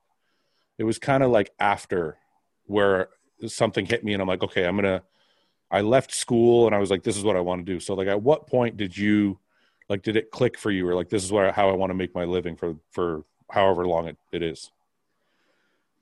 It 0.77 0.83
was 0.83 0.99
kind 0.99 1.23
of 1.23 1.31
like 1.31 1.51
after 1.59 2.17
where 2.65 3.09
something 3.47 3.85
hit 3.85 4.03
me, 4.03 4.13
and 4.13 4.21
I'm 4.21 4.27
like, 4.27 4.43
okay, 4.43 4.65
I'm 4.65 4.75
going 4.75 4.99
to. 4.99 5.03
I 5.71 5.81
left 5.81 6.13
school 6.13 6.67
and 6.67 6.75
I 6.75 6.79
was 6.79 6.91
like, 6.91 7.03
this 7.03 7.17
is 7.17 7.23
what 7.23 7.35
I 7.35 7.39
want 7.39 7.65
to 7.65 7.73
do. 7.73 7.79
So, 7.79 7.95
like, 7.95 8.07
at 8.07 8.21
what 8.21 8.45
point 8.47 8.77
did 8.77 8.95
you 8.95 9.39
like 9.89 10.01
did 10.01 10.15
it 10.15 10.31
click 10.31 10.57
for 10.57 10.71
you 10.71 10.87
or 10.87 10.95
like 10.95 11.09
this 11.09 11.23
is 11.23 11.31
where 11.31 11.51
how 11.51 11.69
i 11.69 11.73
want 11.73 11.89
to 11.89 11.95
make 11.95 12.13
my 12.15 12.23
living 12.23 12.55
for 12.55 12.75
for 12.91 13.23
however 13.51 13.85
long 13.85 14.07
it, 14.07 14.17
it 14.31 14.41
is 14.41 14.71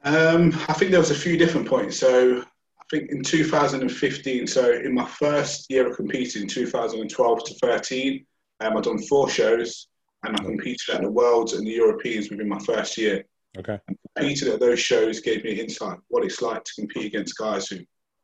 Um, 0.04 0.52
I 0.68 0.74
think 0.74 0.92
there 0.92 1.00
was 1.00 1.12
a 1.12 1.24
few 1.26 1.38
different 1.38 1.66
points. 1.66 1.98
So 1.98 2.42
I 2.42 2.84
think 2.92 3.10
in 3.10 3.24
2015, 3.24 4.48
so 4.48 4.74
in 4.74 4.94
my 4.94 5.06
first 5.06 5.72
year 5.72 5.90
of 5.90 5.96
competing, 5.96 6.46
2012 6.46 7.44
to 7.46 7.54
13, 7.54 8.26
um, 8.60 8.76
I'd 8.76 8.84
done 8.84 9.02
four 9.04 9.30
shows 9.30 9.88
and 10.24 10.36
I 10.36 10.44
competed 10.44 10.90
at 10.96 11.02
the 11.04 11.10
Worlds 11.10 11.54
and 11.54 11.66
the 11.66 11.72
Europeans 11.72 12.30
within 12.30 12.50
my 12.50 12.60
first 12.60 12.98
year. 12.98 13.24
okay 13.58 13.80
Competing 14.16 14.54
at 14.54 14.60
those 14.60 14.80
shows 14.80 15.20
gave 15.20 15.44
me 15.44 15.60
insight 15.60 15.98
what 16.10 16.24
it's 16.24 16.42
like 16.42 16.64
to 16.64 16.74
compete 16.76 17.06
against 17.06 17.38
guys 17.38 17.68
who 17.68 17.80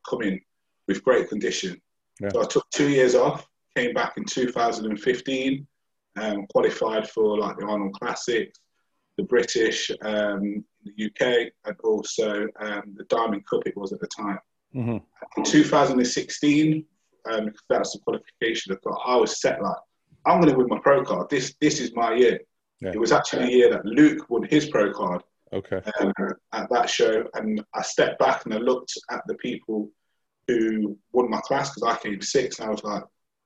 come 0.07 0.21
in 0.21 0.39
with 0.87 1.03
great 1.03 1.29
condition. 1.29 1.81
Yeah. 2.19 2.29
So 2.33 2.41
I 2.41 2.45
took 2.45 2.69
two 2.71 2.89
years 2.89 3.15
off, 3.15 3.47
came 3.75 3.93
back 3.93 4.13
in 4.17 4.25
2015, 4.25 5.67
um, 6.17 6.45
qualified 6.47 7.09
for 7.09 7.37
like 7.37 7.57
the 7.57 7.65
Arnold 7.65 7.93
Classics, 7.93 8.59
the 9.17 9.23
British, 9.23 9.89
um, 10.01 10.63
the 10.83 11.05
UK, 11.05 11.51
and 11.65 11.75
also 11.83 12.47
um, 12.59 12.95
the 12.95 13.05
Diamond 13.09 13.45
Cup 13.47 13.65
it 13.65 13.75
was 13.75 13.93
at 13.93 13.99
the 13.99 14.07
time. 14.07 14.39
hmm 14.73 14.97
In 15.37 15.43
2016, 15.43 16.85
um, 17.31 17.51
that's 17.69 17.93
the 17.93 17.99
qualification 17.99 18.73
I 18.73 18.77
got, 18.83 19.01
I 19.05 19.15
was 19.15 19.41
set 19.41 19.61
like, 19.61 19.75
I'm 20.25 20.41
going 20.41 20.51
to 20.51 20.57
win 20.57 20.67
my 20.69 20.79
pro 20.79 21.03
card. 21.03 21.29
This 21.29 21.55
this 21.61 21.79
is 21.79 21.95
my 21.95 22.13
year. 22.13 22.39
Yeah. 22.81 22.91
It 22.93 22.99
was 22.99 23.11
actually 23.11 23.45
the 23.45 23.51
year 23.51 23.69
that 23.71 23.85
Luke 23.85 24.29
won 24.29 24.43
his 24.43 24.69
pro 24.69 24.93
card 24.93 25.21
Okay. 25.51 25.81
um, 25.99 26.13
at 26.53 26.69
that 26.69 26.89
show, 26.89 27.23
and 27.33 27.63
I 27.73 27.81
stepped 27.81 28.19
back 28.19 28.45
and 28.45 28.53
I 28.53 28.57
looked 28.57 28.93
at 29.11 29.21
the 29.27 29.35
people 29.35 29.89
who 30.47 30.97
won 31.11 31.29
my 31.29 31.39
class 31.41 31.73
because 31.73 31.83
I 31.95 31.99
came 32.01 32.21
sixth, 32.21 32.59
and 32.59 32.67
I 32.69 32.71
was 32.71 32.83
like, 32.83 33.03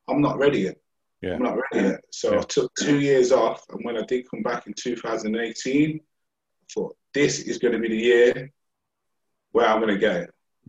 I'm 0.10 0.22
not 0.22 0.38
ready 0.38 0.62
yet. 0.62 0.78
Yeah. 1.22 1.36
I'm 1.36 1.43
not 1.43 1.58
ready 1.72 1.88
yet. 1.89 2.01
So 2.12 2.34
Yeah. 2.34 2.39
I 2.39 2.43
took 2.43 2.72
two 2.80 2.99
years 2.99 3.32
off, 3.32 3.64
and 3.70 3.84
when 3.86 3.97
I 3.97 4.01
did 4.06 4.30
come 4.30 4.41
back 4.43 4.68
in 4.68 4.74
2018, 4.74 5.95
I 5.99 5.99
thought 6.74 6.95
this 7.14 7.39
is 7.39 7.58
going 7.58 7.74
to 7.74 7.80
be 7.80 7.89
the 7.89 7.97
year 7.97 8.51
where 9.51 9.68
I'm 9.68 9.80
going 9.82 9.93
to 9.93 9.99
go. 9.99 10.26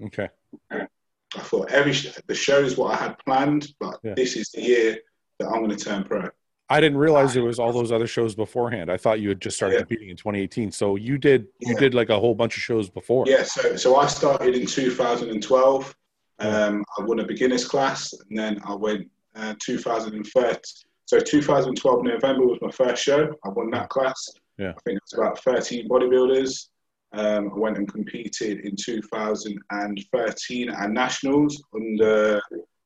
Okay. 0.06 0.28
I 0.70 1.40
thought 1.40 1.70
every 1.72 1.92
sh- 1.92 2.16
the 2.28 2.34
show 2.34 2.60
is 2.60 2.76
what 2.76 2.92
I 2.92 3.02
had 3.02 3.18
planned, 3.24 3.68
but 3.80 3.98
Yeah. 4.04 4.14
this 4.14 4.36
is 4.36 4.50
the 4.50 4.62
year 4.62 4.98
that 5.40 5.48
I'm 5.48 5.64
going 5.64 5.76
to 5.76 5.84
turn 5.84 6.04
pro. 6.04 6.28
I 6.70 6.80
didn't 6.80 6.96
realize 6.98 7.36
it 7.36 7.40
was 7.42 7.58
all 7.58 7.72
those 7.72 7.92
other 7.92 8.06
shows 8.06 8.34
beforehand. 8.34 8.90
I 8.90 8.96
thought 8.96 9.20
you 9.20 9.28
had 9.28 9.40
just 9.40 9.56
started 9.56 9.74
Yeah. 9.74 9.80
competing 9.80 10.08
in 10.08 10.16
2018. 10.16 10.72
So 10.72 10.96
you 10.96 11.18
did 11.18 11.46
you 11.60 11.74
did 11.76 11.92
like 11.94 12.08
a 12.08 12.18
whole 12.18 12.34
bunch 12.34 12.56
of 12.56 12.62
shows 12.62 12.88
before. 12.88 13.24
Yeah, 13.28 13.42
so 13.42 13.76
so 13.76 13.96
I 13.96 14.06
started 14.06 14.54
in 14.54 14.66
2012. 14.66 15.96
Um, 16.40 16.84
I 16.98 17.02
won 17.04 17.20
a 17.20 17.24
beginners 17.26 17.66
class, 17.66 18.12
and 18.12 18.38
then 18.38 18.60
I 18.64 18.74
went 18.74 19.08
uh, 19.36 19.54
2013. 19.60 20.60
So 21.06 21.20
2012 21.20 22.02
November 22.02 22.46
was 22.46 22.58
my 22.62 22.70
first 22.70 23.02
show. 23.02 23.28
I 23.44 23.48
won 23.50 23.70
that 23.70 23.90
class. 23.90 24.30
Yeah. 24.58 24.70
I 24.70 24.80
think 24.84 24.96
it 24.96 25.02
was 25.10 25.18
about 25.18 25.38
13 25.44 25.86
bodybuilders. 25.88 26.68
Um, 27.12 27.50
I 27.54 27.58
went 27.58 27.76
and 27.76 27.86
competed 27.86 28.60
in 28.60 28.74
2013 28.74 30.70
at 30.70 30.90
nationals 30.90 31.62
under 31.74 32.40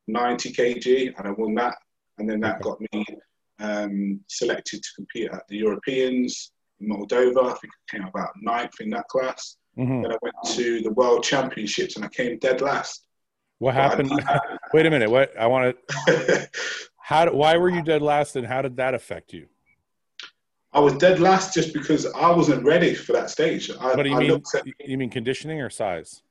90 0.09 0.53
kg, 0.53 1.14
and 1.16 1.29
I 1.29 1.31
won 1.31 1.55
that. 1.55 1.76
And 2.18 2.29
then 2.29 2.41
that 2.41 2.61
got 2.61 2.81
me 2.93 3.07
um, 3.61 4.21
selected 4.29 4.83
to 4.83 4.89
compete 4.95 5.31
at 5.33 5.43
the 5.49 5.57
Europeans 5.57 6.53
in 6.81 6.89
Moldova. 6.89 7.45
I 7.51 7.55
think 7.55 7.73
I 7.75 7.97
came 7.97 8.07
about 8.07 8.31
ninth 8.41 8.81
in 8.81 8.91
that 8.91 9.07
class. 9.09 9.57
Mhm. 9.77 10.03
Then 10.03 10.13
I 10.13 10.19
went 10.23 10.35
to 10.57 10.81
the 10.83 10.91
World 10.93 11.23
Championships 11.23 11.97
and 11.97 12.05
I 12.05 12.09
came 12.09 12.39
dead 12.39 12.61
last. 12.61 13.07
What 13.59 13.75
happened? 13.75 14.11
Wait 14.73 14.87
a 14.87 14.91
minute. 14.91 15.11
What 15.11 15.37
I 15.39 15.47
want 15.47 15.77
to. 16.07 16.49
How? 17.03 17.31
Why 17.33 17.57
were 17.57 17.71
you 17.71 17.83
dead 17.83 18.03
last, 18.03 18.37
and 18.37 18.47
how 18.47 18.61
did 18.61 18.77
that 18.77 18.93
affect 18.95 19.33
you? 19.33 19.47
I 20.75 20.81
was 20.81 20.93
dead 20.99 21.21
last 21.21 21.55
just 21.55 21.73
because 21.73 22.05
I 22.05 22.31
wasn't 22.31 22.65
ready 22.65 22.95
for 22.95 23.15
that 23.15 23.31
stage. 23.31 23.71
I, 23.71 23.95
What 23.97 24.03
do 24.03 24.11
you 24.11 24.17
I 24.17 24.19
mean? 24.21 24.43
at 24.55 24.65
You 24.85 24.99
mean 24.99 25.09
conditioning 25.09 25.61
or 25.63 25.71
size? 25.71 26.23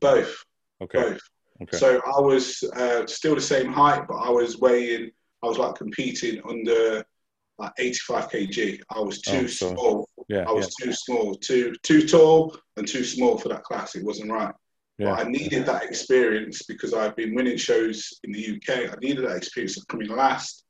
both, 0.00 0.42
Okay. 0.80 1.00
both. 1.02 1.20
Okay. 1.62 1.76
So 1.76 2.00
I 2.06 2.20
was 2.20 2.62
uh, 2.74 3.06
still 3.06 3.34
the 3.34 3.40
same 3.42 3.70
height, 3.72 4.06
but 4.08 4.14
I 4.16 4.30
was 4.30 4.58
weighing. 4.58 5.10
I 5.46 5.48
was 5.48 5.58
like 5.58 5.76
competing 5.76 6.42
under 6.48 7.04
like 7.58 7.72
85 7.78 8.28
kg. 8.30 8.80
I 8.90 9.00
was 9.00 9.20
too 9.22 9.42
Oh, 9.44 9.46
so- 9.46 9.74
small. 9.74 10.08
Yeah. 10.28 10.44
I 10.48 10.52
was 10.52 10.74
too 10.74 10.92
small, 10.92 11.36
too 11.36 11.72
too 11.84 12.06
tall 12.06 12.56
and 12.76 12.86
too 12.86 13.04
small 13.04 13.38
for 13.38 13.48
that 13.50 13.62
class. 13.62 13.94
It 13.94 14.04
wasn't 14.04 14.32
right. 14.32 14.52
Yeah. 14.98 15.10
But 15.14 15.26
I 15.26 15.28
needed 15.30 15.64
that 15.66 15.84
experience 15.84 16.62
because 16.64 16.92
I've 16.94 17.14
been 17.14 17.34
winning 17.34 17.56
shows 17.58 18.12
in 18.24 18.32
the 18.32 18.56
UK. 18.56 18.90
I 18.92 18.96
needed 19.00 19.24
that 19.24 19.36
experience 19.36 19.76
of 19.78 19.86
coming 19.86 20.08
last 20.08 20.64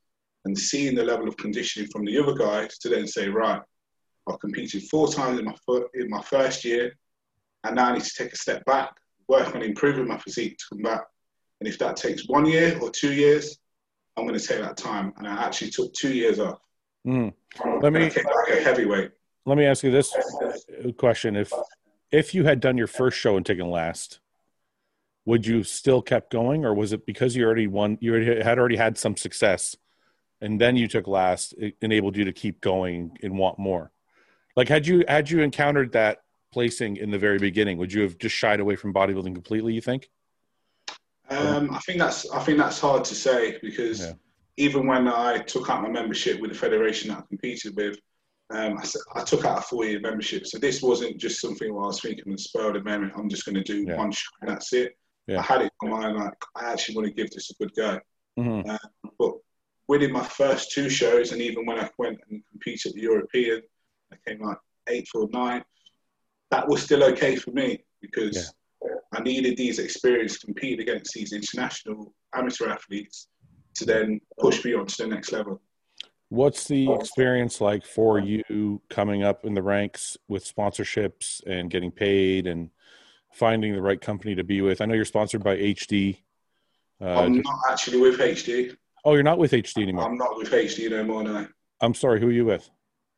and 0.45 0.57
seeing 0.57 0.95
the 0.95 1.05
level 1.05 1.27
of 1.27 1.37
conditioning 1.39 1.89
from 1.91 2.05
the 2.05 2.19
other 2.19 2.35
guys 2.35 2.77
to 2.79 2.89
then 2.91 3.07
say, 3.07 3.29
right, 3.29 3.63
I've 4.29 4.39
competed 4.41 4.83
four 4.91 5.09
times 5.11 5.39
in 5.39 5.47
my 5.47 5.55
fir- 5.65 5.89
in 5.95 6.11
my 6.11 6.21
first 6.23 6.65
year, 6.65 6.93
and 7.65 7.77
now 7.77 7.87
I 7.89 7.93
need 7.95 8.05
to 8.05 8.15
take 8.15 8.33
a 8.33 8.37
step 8.37 8.63
back, 8.67 8.91
work 9.27 9.55
on 9.55 9.63
improving 9.63 10.07
my 10.07 10.19
physique 10.19 10.59
to 10.59 10.65
come 10.71 10.83
back. 10.83 11.05
And 11.61 11.69
if 11.69 11.79
that 11.79 11.97
takes 11.97 12.29
one 12.29 12.45
year 12.45 12.79
or 12.83 12.91
two 12.91 13.13
years, 13.15 13.57
I'm 14.17 14.27
going 14.27 14.39
to 14.39 14.45
take 14.47 14.61
that 14.61 14.77
time. 14.77 15.13
And 15.19 15.27
I 15.27 15.45
actually 15.45 15.71
took 15.71 15.93
two 15.93 16.13
years 16.15 16.39
off. 16.39 16.59
Mm. 17.07 17.33
Let 17.83 17.93
me- 17.93 18.03
And 18.03 18.11
I 18.11 18.15
came 18.15 18.25
back 18.25 18.49
a 18.51 18.63
heavyweight. 18.63 19.11
Let 19.45 19.57
me 19.59 19.65
ask 19.65 19.85
you 19.85 19.93
this 19.93 20.13
question: 20.97 21.37
If 21.37 21.53
if 22.11 22.35
you 22.35 22.45
had 22.45 22.59
done 22.59 22.77
your 22.77 22.89
first 22.89 23.17
show 23.17 23.37
and 23.37 23.47
taken 23.47 23.71
last, 23.71 24.19
would 25.25 25.47
you 25.47 25.63
still 25.63 26.03
kept 26.03 26.33
going, 26.33 26.65
or 26.65 26.75
was 26.75 26.93
it 26.93 27.07
because 27.07 27.37
you 27.37 27.45
already 27.45 27.69
won? 27.69 27.97
You 28.01 28.13
already 28.15 28.43
had 28.43 28.59
already 28.59 28.75
had 28.75 28.99
some 28.99 29.17
success, 29.17 29.77
and 30.41 30.61
then 30.61 30.75
you 30.75 30.89
took 30.89 31.07
last, 31.07 31.55
it 31.59 31.77
enabled 31.81 32.17
you 32.17 32.25
to 32.25 32.33
keep 32.33 32.61
going 32.61 33.17
and 33.23 33.39
want 33.39 33.57
more. 33.61 33.93
Like 34.57 34.69
had 34.69 34.85
you 34.85 35.05
had 35.07 35.31
you 35.31 35.43
encountered 35.43 35.93
that 35.93 36.23
placing 36.53 36.97
in 36.97 37.13
the 37.13 37.19
very 37.19 37.39
beginning, 37.39 37.79
would 37.79 37.93
you 37.93 38.03
have 38.03 38.19
just 38.19 38.35
shied 38.35 38.59
away 38.59 38.75
from 38.75 38.93
bodybuilding 38.93 39.35
completely? 39.35 39.75
You 39.75 39.81
think? 39.81 40.11
Um, 41.29 41.71
I 41.75 41.79
think 41.81 41.99
that's 41.99 42.31
I 42.31 42.41
think 42.41 42.59
that's 42.59 42.79
hard 42.81 43.05
to 43.05 43.15
say 43.15 43.59
because 43.63 44.01
Yeah. 44.01 44.13
even 44.57 44.87
when 44.87 45.09
I 45.09 45.39
took 45.39 45.69
out 45.71 45.83
my 45.83 45.89
membership 45.89 46.41
with 46.41 46.51
the 46.53 46.57
federation 46.59 47.11
that 47.11 47.19
I 47.19 47.23
competed 47.23 47.75
with, 47.77 47.99
um, 48.51 48.79
I, 48.79 48.85
I 49.21 49.25
took 49.25 49.45
out 49.45 49.59
a 49.59 49.63
four-year 49.63 50.01
membership. 50.01 50.47
So 50.47 50.59
this 50.59 50.81
wasn't 50.83 51.19
just 51.19 51.41
something 51.41 51.73
where 51.75 51.83
I 51.85 51.89
was 51.89 52.01
thinking 52.01 52.25
and 52.27 52.41
spur 52.41 52.69
of 52.69 52.75
the 52.75 52.91
moment. 52.91 53.13
I'm 53.17 53.29
just 53.29 53.45
going 53.45 53.57
to 53.57 53.63
do 53.63 53.85
Yeah. 53.89 53.97
one 53.97 54.13
show 54.13 54.31
and 54.41 54.51
that's 54.51 54.73
it. 54.73 54.97
Yeah. 55.27 55.41
I 55.41 55.43
had 55.43 55.63
it 55.63 55.73
in 55.83 55.91
my 55.91 56.01
mind 56.01 56.17
like 56.17 56.35
I 56.55 56.73
actually 56.73 56.95
want 56.97 57.09
to 57.09 57.15
give 57.15 57.31
this 57.31 57.51
a 57.51 57.55
good 57.55 57.75
go. 57.75 58.01
hmm 58.37 58.61
But 59.19 59.33
winning 59.89 60.13
my 60.13 60.25
first 60.25 60.71
two 60.73 60.89
shows, 60.89 61.33
and 61.33 61.43
even 61.43 61.67
when 61.67 61.79
I 61.79 61.91
went 61.99 62.19
and 62.31 62.43
competed 62.51 62.91
at 62.91 62.95
the 62.95 63.03
European, 63.03 63.63
I 64.13 64.17
came 64.27 64.41
like 64.41 64.59
eighth 64.89 65.11
or 65.15 65.29
ninth. 65.33 65.65
That 66.51 66.69
was 66.69 66.83
still 66.83 67.03
okay 67.05 67.35
for 67.37 67.51
me 67.51 67.85
because 68.01 68.53
I 69.13 69.21
needed 69.21 69.57
these 69.57 69.79
experiences 69.79 70.41
to 70.41 70.47
compete 70.47 70.81
against 70.81 71.13
these 71.15 71.33
international 71.33 72.13
amateur 72.35 72.69
athletes 72.69 73.29
to 73.77 73.85
then 73.85 74.21
push 74.39 74.65
me 74.65 74.75
on 74.75 74.87
to 74.87 75.03
the 75.03 75.09
next 75.09 75.33
level. 75.33 75.61
What's 76.29 76.67
the 76.67 76.93
experience 76.93 77.61
like 77.61 77.87
for 77.87 78.19
you 78.19 78.83
coming 78.91 79.23
up 79.23 79.45
in 79.45 79.55
the 79.55 79.63
ranks 79.63 80.17
with 80.27 80.45
sponsorships 80.45 81.41
and 81.47 81.71
getting 81.71 81.93
paid 81.93 82.49
and 82.49 82.71
finding 83.33 83.75
the 83.75 83.83
right 83.83 84.01
company 84.01 84.35
to 84.35 84.43
be 84.43 84.61
with? 84.61 84.81
I 84.81 84.87
know 84.87 84.95
you're 84.95 85.05
sponsored 85.05 85.45
by 85.45 85.57
HD. 85.57 86.19
Uh, 87.01 87.21
I'm 87.21 87.43
not 87.43 87.59
actually 87.71 88.01
with 88.01 88.19
HD. 88.19 88.77
oh, 89.05 89.15
you're 89.15 89.23
not 89.23 89.39
with 89.39 89.53
HD 89.53 89.83
anymore. 89.83 90.05
I'm 90.05 90.17
not 90.17 90.37
with 90.37 90.51
HD 90.51 90.91
no 90.91 91.05
more 91.05 91.23
now. 91.23 91.47
I'm 91.81 91.95
sorry. 91.95 92.19
Who 92.21 92.29
are 92.29 92.33
you 92.33 92.45
with? 92.45 92.69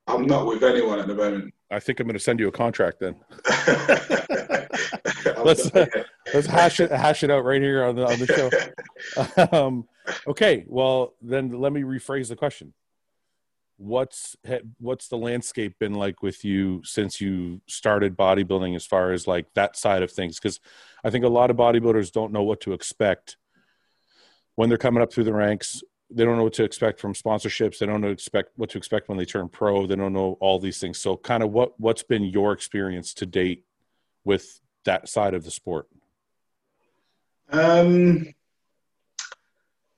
I'm 0.06 0.26
not 0.26 0.46
with 0.46 0.62
anyone 0.62 0.98
at 0.98 1.06
the 1.06 1.14
moment. 1.14 1.54
I 1.70 1.80
think 1.80 2.00
I'm 2.00 2.06
going 2.06 2.14
to 2.14 2.20
send 2.20 2.40
you 2.40 2.48
a 2.48 2.52
contract 2.52 2.98
then. 3.00 3.16
Let's, 5.44 5.72
not- 5.74 5.88
Let's 6.34 6.46
hash 6.46 6.80
it 6.80 6.90
hash 6.90 7.22
it 7.22 7.30
out 7.30 7.44
right 7.44 7.62
here 7.62 7.84
on 7.84 7.96
the 7.96 8.06
on 8.06 8.18
the 8.18 8.26
show. 9.48 9.56
um, 9.66 9.88
okay, 10.26 10.64
well 10.66 11.14
then 11.22 11.50
let 11.52 11.72
me 11.72 11.82
rephrase 11.82 12.28
the 12.28 12.36
question. 12.36 12.74
What's 13.76 14.36
what's 14.78 15.08
the 15.08 15.16
landscape 15.16 15.78
been 15.78 15.94
like 15.94 16.22
with 16.22 16.44
you 16.44 16.82
since 16.84 17.20
you 17.20 17.60
started 17.66 18.16
bodybuilding 18.16 18.74
as 18.74 18.84
far 18.84 19.12
as 19.12 19.26
like 19.26 19.46
that 19.54 19.76
side 19.76 20.02
of 20.02 20.10
things? 20.10 20.38
Because 20.38 20.60
I 21.04 21.10
think 21.10 21.24
a 21.24 21.28
lot 21.28 21.50
of 21.50 21.56
bodybuilders 21.56 22.12
don't 22.12 22.32
know 22.32 22.42
what 22.42 22.60
to 22.62 22.72
expect 22.72 23.36
when 24.56 24.68
they're 24.68 24.78
coming 24.78 25.02
up 25.02 25.12
through 25.12 25.24
the 25.24 25.32
ranks. 25.32 25.82
They 26.10 26.24
don't 26.24 26.36
know 26.36 26.42
what 26.42 26.54
to 26.54 26.64
expect 26.64 26.98
from 27.00 27.14
sponsorships. 27.14 27.78
They 27.78 27.86
don't 27.86 28.00
know 28.00 28.10
expect 28.10 28.50
what 28.56 28.70
to 28.70 28.78
expect 28.78 29.08
when 29.08 29.18
they 29.18 29.24
turn 29.24 29.48
pro. 29.48 29.86
They 29.86 29.94
don't 29.94 30.12
know 30.12 30.36
all 30.40 30.58
these 30.58 30.80
things. 30.80 30.98
So, 30.98 31.16
kind 31.16 31.42
of 31.42 31.52
what 31.52 31.78
what's 31.78 32.02
been 32.02 32.24
your 32.24 32.52
experience 32.52 33.14
to 33.14 33.26
date 33.26 33.64
with 34.24 34.60
that 34.88 35.08
side 35.08 35.34
of 35.34 35.44
the 35.44 35.50
sport? 35.50 35.86
Um, 37.50 38.26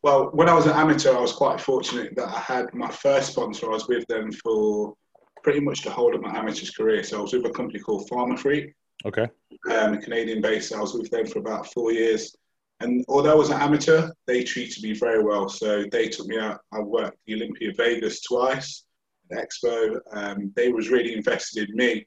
well, 0.03 0.30
when 0.32 0.49
I 0.49 0.55
was 0.55 0.66
an 0.66 0.72
amateur, 0.72 1.16
I 1.16 1.20
was 1.20 1.32
quite 1.32 1.61
fortunate 1.61 2.14
that 2.16 2.28
I 2.28 2.38
had 2.41 2.74
my 2.74 2.91
first 2.91 3.32
sponsor. 3.32 3.66
I 3.66 3.74
was 3.74 3.88
with 3.88 4.07
them 4.09 4.32
for 4.32 4.95
pretty 5.43 5.61
much 5.61 5.82
the 5.82 5.91
whole 5.91 6.14
of 6.14 6.20
my 6.22 6.36
amateur 6.36 6.66
career. 6.76 7.03
So 7.03 7.18
I 7.18 7.22
was 7.22 7.32
with 7.32 7.47
a 7.47 7.51
company 7.51 7.78
called 7.80 8.09
Pharma 8.11 8.38
Freak, 8.38 8.74
Okay. 9.07 9.28
um, 9.70 10.01
Canadian 10.01 10.41
based. 10.41 10.74
I 10.74 10.80
was 10.80 10.95
with 10.95 11.11
them 11.11 11.26
for 11.26 11.38
about 11.38 11.72
four 11.72 11.93
years. 11.93 12.34
And 12.80 13.05
although 13.09 13.32
I 13.32 13.34
was 13.34 13.51
an 13.51 13.61
amateur, 13.61 14.11
they 14.26 14.43
treated 14.43 14.82
me 14.82 14.95
very 14.95 15.22
well. 15.22 15.49
So 15.49 15.84
they 15.93 16.09
took 16.09 16.26
me 16.26 16.38
out. 16.38 16.61
I 16.72 16.80
worked 16.80 17.18
the 17.26 17.34
Olympia 17.34 17.72
Vegas 17.76 18.22
twice, 18.22 18.84
the 19.28 19.36
Expo. 19.36 19.99
Um, 20.12 20.53
they 20.57 20.72
was 20.72 20.88
really 20.88 21.14
invested 21.14 21.68
in 21.68 21.76
me. 21.76 22.07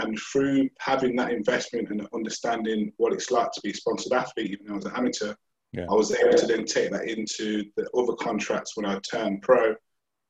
And 0.00 0.18
through 0.18 0.68
having 0.78 1.14
that 1.16 1.32
investment 1.32 1.90
and 1.90 2.06
understanding 2.14 2.92
what 2.96 3.12
it's 3.12 3.30
like 3.30 3.50
to 3.52 3.60
be 3.62 3.70
a 3.70 3.74
sponsored 3.74 4.12
athlete, 4.12 4.50
even 4.52 4.66
though 4.66 4.74
I 4.74 4.76
was 4.76 4.84
an 4.86 4.96
amateur, 4.96 5.34
Yeah. 5.72 5.86
I 5.90 5.94
was 5.94 6.12
able 6.12 6.36
to 6.36 6.46
then 6.46 6.64
take 6.64 6.90
that 6.90 7.08
into 7.08 7.64
the 7.76 7.88
other 7.96 8.14
contracts 8.14 8.76
when 8.76 8.86
I 8.86 8.98
turned 9.00 9.42
pro 9.42 9.74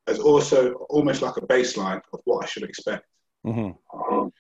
as 0.07 0.19
also 0.19 0.73
almost 0.91 1.23
like 1.23 1.37
a 1.37 1.43
baseline 1.43 2.01
of 2.13 2.21
what 2.25 2.45
I 2.45 2.47
should 2.47 2.65
expect. 2.65 3.05
hmm 3.45 3.71
Um, 3.93 4.33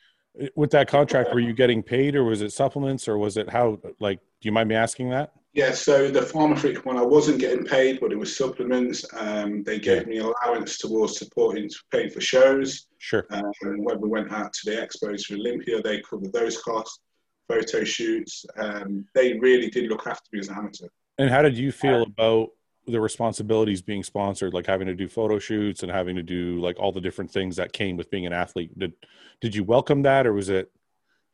With 0.56 0.70
that 0.70 0.88
contract, 0.88 1.32
were 1.32 1.40
you 1.40 1.52
getting 1.52 1.82
paid, 1.82 2.14
or 2.16 2.24
was 2.24 2.40
it 2.42 2.52
supplements, 2.52 3.08
or 3.08 3.18
was 3.18 3.36
it 3.36 3.48
how? 3.50 3.78
Like, 3.98 4.18
do 4.40 4.48
you 4.48 4.52
mind 4.52 4.68
me 4.68 4.74
asking 4.74 5.10
that? 5.10 5.32
Yeah, 5.52 5.72
so 5.72 6.10
the 6.10 6.20
Pharma 6.20 6.58
Freak 6.58 6.84
one, 6.86 6.96
I 6.96 7.02
wasn't 7.02 7.40
getting 7.40 7.64
paid, 7.64 8.00
but 8.00 8.12
it 8.12 8.18
was 8.18 8.36
supplements. 8.36 9.04
Um, 9.14 9.62
they 9.64 9.78
gave 9.78 10.06
me 10.06 10.18
allowance 10.18 10.78
towards 10.78 11.18
supporting, 11.18 11.68
paying 11.90 12.10
for 12.10 12.20
shows. 12.20 12.86
Sure. 12.98 13.26
Um, 13.30 13.50
when 13.60 14.00
we 14.00 14.08
went 14.08 14.32
out 14.32 14.52
to 14.52 14.70
the 14.70 14.76
expos 14.76 15.24
for 15.24 15.34
Olympia, 15.34 15.82
they 15.82 16.02
covered 16.02 16.32
those 16.32 16.62
costs, 16.62 17.00
photo 17.48 17.82
shoots. 17.82 18.44
Um, 18.58 19.06
they 19.14 19.38
really 19.38 19.70
did 19.70 19.90
look 19.90 20.06
after 20.06 20.28
me 20.32 20.38
as 20.38 20.48
an 20.48 20.56
amateur. 20.56 20.86
And 21.18 21.28
how 21.28 21.42
did 21.42 21.58
you 21.58 21.72
feel 21.72 22.02
about 22.02 22.50
the 22.86 23.00
responsibilities 23.00 23.82
being 23.82 24.02
sponsored, 24.02 24.54
like 24.54 24.66
having 24.66 24.86
to 24.86 24.94
do 24.94 25.08
photo 25.08 25.38
shoots 25.38 25.82
and 25.82 25.90
having 25.90 26.16
to 26.16 26.22
do 26.22 26.60
like 26.60 26.78
all 26.78 26.92
the 26.92 27.00
different 27.00 27.30
things 27.30 27.56
that 27.56 27.72
came 27.72 27.96
with 27.96 28.10
being 28.10 28.26
an 28.26 28.32
athlete. 28.32 28.76
Did 28.78 28.92
did 29.40 29.54
you 29.54 29.64
welcome 29.64 30.02
that, 30.02 30.26
or 30.26 30.32
was 30.32 30.48
it 30.48 30.70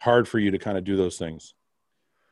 hard 0.00 0.28
for 0.28 0.38
you 0.38 0.50
to 0.50 0.58
kind 0.58 0.78
of 0.78 0.84
do 0.84 0.96
those 0.96 1.18
things? 1.18 1.54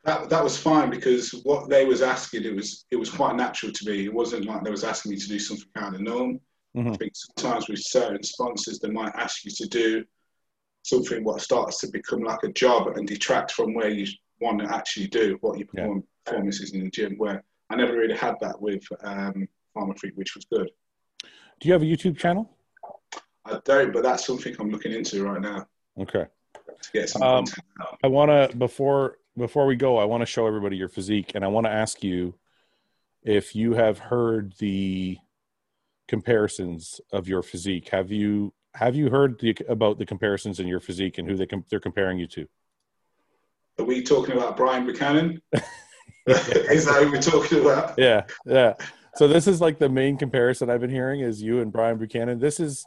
That 0.04 0.28
that 0.28 0.44
was 0.44 0.56
fine 0.58 0.90
because 0.90 1.30
what 1.44 1.68
they 1.68 1.86
was 1.86 2.02
asking, 2.02 2.44
it 2.44 2.54
was 2.54 2.84
it 2.90 2.96
was 2.96 3.10
quite 3.10 3.36
natural 3.36 3.72
to 3.72 3.90
me. 3.90 4.04
It 4.04 4.12
wasn't 4.12 4.44
like 4.44 4.62
they 4.62 4.70
was 4.70 4.84
asking 4.84 5.12
me 5.12 5.18
to 5.18 5.28
do 5.28 5.38
something 5.38 5.68
out 5.76 5.94
of 5.94 5.98
the 5.98 6.04
norm. 6.04 6.40
Mm-hmm. 6.76 6.92
I 6.92 6.96
think 6.96 7.12
sometimes 7.14 7.68
with 7.68 7.80
certain 7.80 8.22
sponsors, 8.22 8.78
they 8.78 8.90
might 8.90 9.14
ask 9.14 9.44
you 9.44 9.50
to 9.52 9.68
do 9.68 10.04
something 10.82 11.24
what 11.24 11.40
starts 11.40 11.80
to 11.80 11.86
become 11.86 12.22
like 12.22 12.42
a 12.42 12.52
job 12.52 12.88
and 12.88 13.06
detract 13.08 13.52
from 13.52 13.72
where 13.72 13.88
you 13.88 14.06
want 14.40 14.60
to 14.60 14.74
actually 14.74 15.06
do 15.06 15.38
what 15.40 15.58
your 15.58 15.68
yeah. 15.72 15.88
performances 16.24 16.72
in 16.72 16.84
the 16.84 16.90
gym. 16.90 17.14
Where 17.16 17.42
I 17.70 17.76
never 17.76 17.96
really 17.96 18.16
had 18.16 18.34
that 18.40 18.60
with 18.60 18.84
um, 19.02 19.48
Pharmafreak, 19.74 20.16
which 20.16 20.34
was 20.34 20.44
good. 20.44 20.70
Do 21.60 21.68
you 21.68 21.72
have 21.72 21.82
a 21.82 21.86
YouTube 21.86 22.18
channel? 22.18 22.50
I 23.46 23.58
don't, 23.64 23.92
but 23.92 24.02
that's 24.02 24.26
something 24.26 24.54
I'm 24.58 24.70
looking 24.70 24.92
into 24.92 25.24
right 25.24 25.40
now. 25.40 25.66
Okay. 25.98 26.26
To 26.54 26.92
get 26.92 27.08
some 27.08 27.22
um, 27.22 27.44
I 28.02 28.08
want 28.08 28.30
to 28.30 28.56
before 28.56 29.18
before 29.36 29.66
we 29.66 29.76
go, 29.76 29.98
I 29.98 30.04
want 30.04 30.22
to 30.22 30.26
show 30.26 30.46
everybody 30.46 30.76
your 30.76 30.88
physique, 30.88 31.32
and 31.34 31.44
I 31.44 31.48
want 31.48 31.66
to 31.66 31.72
ask 31.72 32.02
you 32.02 32.34
if 33.22 33.56
you 33.56 33.74
have 33.74 33.98
heard 33.98 34.54
the 34.58 35.18
comparisons 36.08 37.00
of 37.12 37.26
your 37.28 37.42
physique. 37.42 37.88
Have 37.88 38.12
you 38.12 38.52
have 38.74 38.96
you 38.96 39.08
heard 39.08 39.38
the, 39.38 39.56
about 39.68 39.98
the 39.98 40.06
comparisons 40.06 40.58
in 40.58 40.66
your 40.66 40.80
physique 40.80 41.18
and 41.18 41.28
who 41.28 41.36
they 41.36 41.46
com- 41.46 41.64
they're 41.70 41.80
comparing 41.80 42.18
you 42.18 42.26
to? 42.26 42.46
Are 43.78 43.84
we 43.84 44.02
talking 44.02 44.36
about 44.36 44.56
Brian 44.56 44.84
Buchanan? 44.84 45.40
is 46.26 46.84
that 46.84 47.02
who 47.02 47.10
we're 47.10 47.20
talking 47.20 47.60
about? 47.60 47.94
Yeah, 47.98 48.24
yeah. 48.44 48.74
So 49.14 49.28
this 49.28 49.46
is 49.46 49.60
like 49.60 49.78
the 49.78 49.88
main 49.88 50.16
comparison 50.16 50.70
I've 50.70 50.80
been 50.80 50.90
hearing 50.90 51.20
is 51.20 51.40
you 51.40 51.60
and 51.60 51.72
Brian 51.72 51.98
Buchanan. 51.98 52.40
This 52.40 52.58
is 52.58 52.84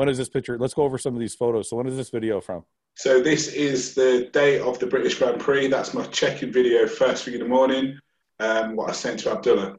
when 0.00 0.08
is 0.08 0.16
this 0.16 0.30
picture? 0.30 0.56
Let's 0.56 0.72
go 0.72 0.84
over 0.84 0.96
some 0.96 1.12
of 1.12 1.20
these 1.20 1.34
photos. 1.34 1.68
So 1.68 1.76
when 1.76 1.86
is 1.86 1.94
this 1.94 2.08
video 2.08 2.40
from? 2.40 2.64
So 2.94 3.20
this 3.20 3.48
is 3.48 3.94
the 3.94 4.30
day 4.32 4.58
of 4.58 4.78
the 4.78 4.86
British 4.86 5.18
Grand 5.18 5.38
Prix. 5.38 5.66
That's 5.66 5.92
my 5.92 6.04
check-in 6.06 6.50
video 6.50 6.86
first 6.86 7.26
thing 7.26 7.34
in 7.34 7.40
the 7.40 7.46
morning. 7.46 7.98
Um, 8.38 8.76
what 8.76 8.88
I 8.88 8.94
sent 8.94 9.20
to 9.20 9.32
Abdullah. 9.32 9.76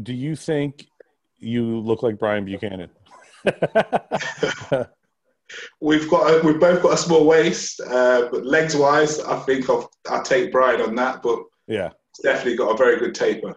Do 0.00 0.14
you 0.14 0.36
think 0.36 0.86
you 1.38 1.80
look 1.80 2.04
like 2.04 2.16
Brian 2.16 2.44
Buchanan? 2.44 2.90
we've 5.80 6.08
got 6.08 6.30
a, 6.30 6.40
we've 6.46 6.60
both 6.60 6.80
got 6.80 6.92
a 6.92 6.96
small 6.96 7.26
waist, 7.26 7.80
uh, 7.80 8.28
but 8.30 8.46
legs 8.46 8.76
wise, 8.76 9.18
I 9.18 9.40
think 9.40 9.68
I'll, 9.68 9.90
I'll 10.08 10.22
take 10.22 10.52
Brian 10.52 10.80
on 10.80 10.94
that. 10.94 11.22
But 11.22 11.40
yeah, 11.66 11.90
definitely 12.22 12.54
got 12.56 12.74
a 12.74 12.76
very 12.76 13.00
good 13.00 13.16
taper. 13.16 13.56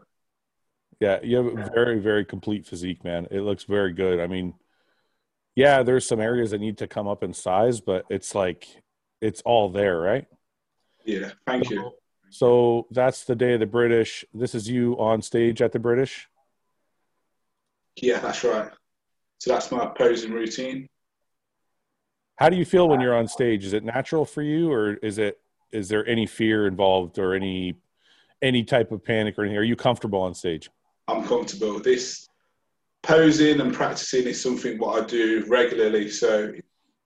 Yeah, 1.00 1.20
you 1.22 1.38
have 1.38 1.46
a 1.46 1.70
very 1.76 2.00
very 2.00 2.26
complete 2.26 2.66
physique, 2.66 3.04
man. 3.04 3.28
It 3.30 3.42
looks 3.42 3.66
very 3.66 3.94
good. 3.94 4.20
I 4.20 4.26
mean, 4.26 4.56
yeah, 5.56 5.84
there's 5.84 6.08
some 6.08 6.20
areas 6.20 6.52
that 6.52 6.60
need 6.60 6.78
to 6.80 6.88
come 6.88 7.08
up 7.08 7.24
in 7.24 7.34
size, 7.34 7.80
but 7.80 8.06
it's 8.10 8.34
like 8.34 8.68
it's 9.22 9.42
all 9.42 9.70
there, 9.70 10.00
right? 10.00 10.26
Yeah, 11.06 11.32
thank 11.46 11.70
you. 11.70 11.92
So 12.30 12.88
that's 12.90 13.26
the 13.26 13.36
day 13.36 13.54
of 13.54 13.60
the 13.60 13.68
British. 13.68 14.26
This 14.34 14.56
is 14.56 14.68
you 14.68 14.94
on 14.98 15.22
stage 15.22 15.62
at 15.62 15.72
the 15.72 15.80
British. 15.80 16.28
Yeah, 17.96 18.20
that's 18.20 18.44
right. 18.44 18.72
So 19.38 19.52
that's 19.52 19.72
my 19.72 19.86
posing 19.86 20.32
routine. 20.32 20.88
How 22.38 22.50
do 22.50 22.58
you 22.58 22.66
feel 22.66 22.90
when 22.90 23.02
you're 23.02 23.16
on 23.16 23.28
stage? 23.28 23.66
Is 23.66 23.74
it 23.74 23.84
natural 23.84 24.26
for 24.26 24.42
you, 24.42 24.72
or 24.72 24.96
is 24.96 25.20
it 25.20 25.40
is 25.72 25.90
there 25.90 26.08
any 26.08 26.26
fear 26.26 26.66
involved, 26.66 27.20
or 27.20 27.36
any 27.36 27.76
any 28.42 28.64
type 28.64 28.92
of 28.92 29.04
panic 29.04 29.38
or 29.38 29.44
anything? 29.44 29.58
Are 29.58 29.64
you 29.64 29.76
comfortable 29.76 30.22
on 30.22 30.34
stage? 30.34 30.70
I'm 31.08 31.24
comfortable. 31.24 31.80
This 31.80 32.28
posing 33.04 33.60
and 33.60 33.74
practicing 33.74 34.26
is 34.26 34.42
something 34.42 34.80
what 34.80 35.04
I 35.04 35.06
do 35.06 35.46
regularly. 35.48 36.10
So 36.10 36.54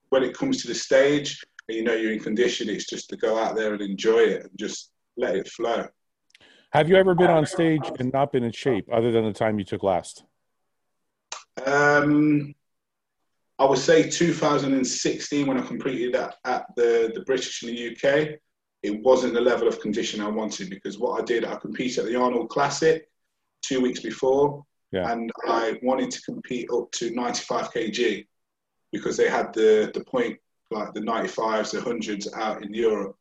when 0.10 0.24
it 0.24 0.38
comes 0.38 0.62
to 0.62 0.68
the 0.68 0.76
stage 0.76 1.44
and 1.68 1.78
you 1.78 1.84
know 1.84 1.94
you're 1.94 2.14
in 2.14 2.20
condition, 2.20 2.70
it's 2.70 2.86
just 2.86 3.10
to 3.10 3.18
go 3.18 3.38
out 3.38 3.56
there 3.56 3.74
and 3.74 3.82
enjoy 3.82 4.20
it 4.20 4.44
and 4.44 4.52
just 4.56 4.92
let 5.18 5.36
it 5.36 5.48
flow. 5.50 5.88
Have 6.72 6.90
you 6.90 6.96
ever 6.96 7.16
been 7.16 7.32
on 7.32 7.46
stage 7.46 7.92
and 8.00 8.12
not 8.14 8.32
been 8.32 8.44
in 8.44 8.52
shape 8.52 8.88
other 8.92 9.12
than 9.12 9.26
the 9.26 9.34
time 9.34 9.58
you 9.58 9.66
took 9.66 9.84
last? 9.84 10.24
Um, 11.66 12.54
I 13.58 13.66
would 13.66 13.80
say 13.80 14.08
2016 14.08 15.48
when 15.48 15.58
I 15.58 15.66
completed 15.66 16.14
that 16.14 16.36
at 16.46 16.66
the, 16.76 17.12
the 17.16 17.22
British 17.22 17.64
in 17.64 17.70
the 17.70 17.92
UK, 17.92 18.40
it 18.84 19.02
wasn't 19.02 19.34
the 19.34 19.42
level 19.42 19.68
of 19.68 19.80
condition 19.80 20.22
I 20.22 20.28
wanted 20.28 20.70
because 20.70 21.00
what 21.00 21.20
I 21.20 21.26
did, 21.26 21.44
I 21.44 21.56
competed 21.56 22.00
at 22.00 22.06
the 22.06 22.16
Arnold 22.16 22.50
Classic 22.50 23.10
two 23.64 23.82
weeks 23.82 24.02
before 24.02 24.64
yeah. 24.92 25.12
and 25.12 25.32
I 25.48 25.80
wanted 25.84 26.12
to 26.12 26.22
compete 26.22 26.70
up 26.74 26.92
to 26.94 27.12
95 27.12 27.72
kg 27.72 28.26
because 28.92 29.18
they 29.18 29.30
had 29.30 29.54
the 29.54 29.92
the 29.94 30.04
point 30.04 30.38
like 30.72 30.94
the 30.94 31.02
95s, 31.02 31.72
the 31.72 31.82
hundreds 31.82 32.32
out 32.34 32.64
in 32.64 32.74
Europe. 32.74 33.16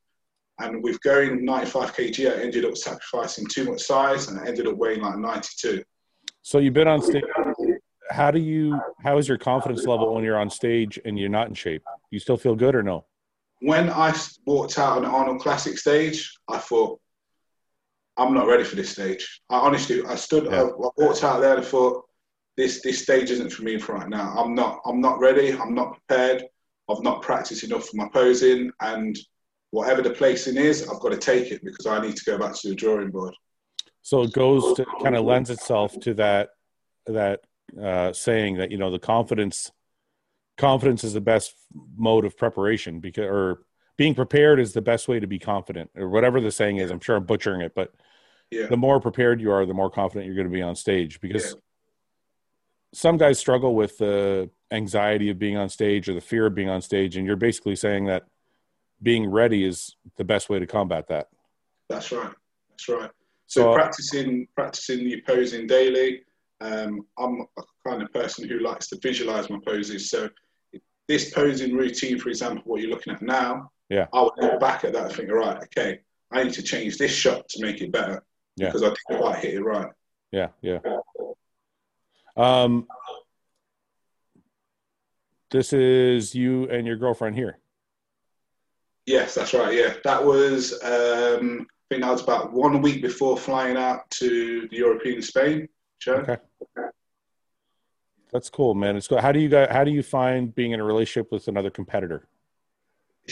And 0.58 0.82
with 0.82 1.00
going 1.02 1.44
95 1.44 1.94
kg, 1.94 2.30
I 2.30 2.42
ended 2.42 2.64
up 2.64 2.76
sacrificing 2.76 3.46
too 3.46 3.70
much 3.70 3.82
size, 3.82 4.28
and 4.28 4.40
I 4.40 4.46
ended 4.46 4.66
up 4.66 4.76
weighing 4.76 5.02
like 5.02 5.18
92. 5.18 5.82
So 6.42 6.58
you've 6.58 6.74
been 6.74 6.88
on 6.88 7.02
stage. 7.02 7.24
How 8.10 8.30
do 8.30 8.38
you? 8.38 8.80
How 9.02 9.18
is 9.18 9.28
your 9.28 9.36
confidence 9.36 9.84
level 9.84 10.14
when 10.14 10.24
you're 10.24 10.38
on 10.38 10.48
stage 10.48 10.98
and 11.04 11.18
you're 11.18 11.28
not 11.28 11.48
in 11.48 11.54
shape? 11.54 11.82
You 12.10 12.18
still 12.18 12.36
feel 12.36 12.54
good 12.54 12.74
or 12.74 12.82
no? 12.82 13.04
When 13.60 13.90
I 13.90 14.16
walked 14.46 14.78
out 14.78 14.98
on 14.98 15.02
the 15.02 15.08
Arnold 15.08 15.40
Classic 15.40 15.76
stage, 15.76 16.38
I 16.48 16.58
thought 16.58 17.00
I'm 18.18 18.34
not 18.34 18.46
ready 18.46 18.64
for 18.64 18.76
this 18.76 18.90
stage. 18.90 19.42
I 19.50 19.58
honestly, 19.58 20.02
I 20.06 20.14
stood, 20.14 20.44
yeah. 20.44 20.62
I, 20.62 20.66
I, 20.66 20.90
walked 20.96 21.24
out 21.24 21.40
there 21.40 21.56
and 21.56 21.64
thought, 21.64 22.04
this 22.56 22.80
this 22.80 23.02
stage 23.02 23.30
isn't 23.30 23.52
for 23.52 23.64
me 23.64 23.78
for 23.78 23.96
right 23.96 24.08
now. 24.08 24.34
I'm 24.34 24.54
not, 24.54 24.80
I'm 24.86 25.00
not 25.00 25.20
ready. 25.20 25.52
I'm 25.52 25.74
not 25.74 25.92
prepared. 25.92 26.42
I've 26.88 27.02
not 27.02 27.20
practiced 27.20 27.64
enough 27.64 27.86
for 27.86 27.96
my 27.96 28.08
posing, 28.08 28.70
and 28.80 29.18
whatever 29.72 30.00
the 30.00 30.10
placing 30.10 30.56
is, 30.56 30.88
I've 30.88 31.00
got 31.00 31.10
to 31.10 31.18
take 31.18 31.52
it 31.52 31.62
because 31.62 31.84
I 31.84 32.00
need 32.00 32.16
to 32.16 32.24
go 32.24 32.38
back 32.38 32.54
to 32.54 32.68
the 32.68 32.74
drawing 32.74 33.10
board. 33.10 33.34
So 34.00 34.22
it 34.22 34.32
goes 34.32 34.74
to 34.76 34.86
kind 35.02 35.16
of 35.16 35.24
lends 35.24 35.50
itself 35.50 35.98
to 36.00 36.14
that 36.14 36.50
that 37.06 37.40
uh, 37.80 38.12
saying 38.12 38.56
that 38.56 38.70
you 38.70 38.78
know 38.78 38.90
the 38.90 38.98
confidence 38.98 39.70
confidence 40.56 41.04
is 41.04 41.12
the 41.12 41.20
best 41.20 41.54
mode 41.96 42.24
of 42.24 42.36
preparation 42.36 43.00
because 43.00 43.24
or 43.24 43.62
being 43.96 44.14
prepared 44.14 44.60
is 44.60 44.72
the 44.72 44.80
best 44.80 45.08
way 45.08 45.20
to 45.20 45.26
be 45.26 45.38
confident 45.38 45.90
or 45.96 46.08
whatever 46.08 46.40
the 46.40 46.50
saying 46.50 46.78
is 46.78 46.90
i'm 46.90 47.00
sure 47.00 47.16
i'm 47.16 47.24
butchering 47.24 47.60
it 47.60 47.72
but 47.74 47.92
yeah. 48.50 48.66
the 48.66 48.76
more 48.76 49.00
prepared 49.00 49.40
you 49.40 49.50
are 49.50 49.66
the 49.66 49.74
more 49.74 49.90
confident 49.90 50.26
you're 50.26 50.34
going 50.34 50.46
to 50.46 50.52
be 50.52 50.62
on 50.62 50.74
stage 50.74 51.20
because 51.20 51.52
yeah. 51.52 51.60
some 52.92 53.16
guys 53.16 53.38
struggle 53.38 53.74
with 53.74 53.98
the 53.98 54.50
anxiety 54.70 55.30
of 55.30 55.38
being 55.38 55.56
on 55.56 55.68
stage 55.68 56.08
or 56.08 56.14
the 56.14 56.20
fear 56.20 56.46
of 56.46 56.54
being 56.54 56.68
on 56.68 56.80
stage 56.80 57.16
and 57.16 57.26
you're 57.26 57.36
basically 57.36 57.76
saying 57.76 58.06
that 58.06 58.24
being 59.02 59.30
ready 59.30 59.64
is 59.64 59.94
the 60.16 60.24
best 60.24 60.48
way 60.48 60.58
to 60.58 60.66
combat 60.66 61.06
that 61.08 61.28
that's 61.88 62.10
right 62.12 62.32
that's 62.70 62.88
right 62.88 63.10
so, 63.46 63.62
so 63.62 63.74
practicing 63.74 64.46
practicing 64.54 65.04
the 65.04 65.22
posing 65.26 65.66
daily 65.66 66.22
um, 66.60 67.06
i'm 67.18 67.46
a 67.58 67.62
kind 67.86 68.02
of 68.02 68.12
person 68.12 68.48
who 68.48 68.58
likes 68.60 68.88
to 68.88 68.98
visualize 69.02 69.50
my 69.50 69.58
poses 69.64 70.10
so 70.10 70.28
this 71.06 71.30
posing 71.32 71.76
routine 71.76 72.18
for 72.18 72.30
example 72.30 72.62
what 72.64 72.80
you're 72.80 72.90
looking 72.90 73.12
at 73.12 73.22
now 73.22 73.70
yeah. 73.88 74.06
I 74.12 74.22
would 74.22 74.32
look 74.38 74.60
back 74.60 74.84
at 74.84 74.92
that 74.94 75.06
and 75.06 75.14
think, 75.14 75.30
right, 75.30 75.62
okay, 75.64 76.00
I 76.32 76.42
need 76.42 76.54
to 76.54 76.62
change 76.62 76.98
this 76.98 77.12
shot 77.12 77.48
to 77.50 77.62
make 77.62 77.80
it 77.80 77.92
better. 77.92 78.22
Yeah. 78.56 78.66
Because 78.66 78.82
I 78.82 78.86
didn't 78.86 79.22
quite 79.22 79.38
hit 79.38 79.54
it 79.54 79.62
right. 79.62 79.92
Yeah, 80.32 80.48
yeah. 80.60 80.78
Um, 82.36 82.86
this 85.50 85.72
is 85.72 86.34
you 86.34 86.68
and 86.68 86.86
your 86.86 86.96
girlfriend 86.96 87.36
here. 87.36 87.58
Yes, 89.06 89.34
that's 89.34 89.54
right. 89.54 89.74
Yeah, 89.74 89.94
that 90.04 90.24
was. 90.24 90.72
Um, 90.82 91.66
I 91.70 91.94
think 91.94 92.02
that 92.02 92.10
was 92.10 92.22
about 92.22 92.52
one 92.52 92.82
week 92.82 93.00
before 93.00 93.36
flying 93.36 93.76
out 93.76 94.10
to 94.10 94.66
the 94.68 94.76
European 94.76 95.22
Spain 95.22 95.68
show. 95.98 96.14
Okay. 96.14 96.36
That's 98.32 98.50
cool, 98.50 98.74
man. 98.74 98.96
It's 98.96 99.06
cool. 99.06 99.20
How 99.20 99.30
do 99.30 99.38
you 99.38 99.48
guys? 99.48 99.68
How 99.70 99.84
do 99.84 99.92
you 99.92 100.02
find 100.02 100.52
being 100.54 100.72
in 100.72 100.80
a 100.80 100.84
relationship 100.84 101.30
with 101.30 101.46
another 101.46 101.70
competitor? 101.70 102.26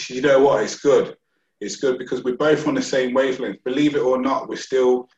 you 0.08 0.22
know 0.22 0.40
what? 0.40 0.62
It's 0.62 0.80
good. 0.80 1.16
It's 1.60 1.76
good 1.76 1.98
because 1.98 2.22
we're 2.22 2.36
both 2.36 2.66
on 2.66 2.74
the 2.74 2.82
same 2.82 3.14
wavelength. 3.14 3.62
Believe 3.64 3.94
it 3.94 4.00
or 4.00 4.20
not, 4.20 4.48
we 4.48 4.56
still 4.56 5.08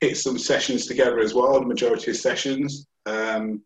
hit 0.00 0.16
some 0.16 0.38
sessions 0.38 0.86
together 0.86 1.18
as 1.18 1.34
well. 1.34 1.60
The 1.60 1.66
majority 1.66 2.10
of 2.10 2.16
sessions, 2.16 2.86
um, 3.06 3.62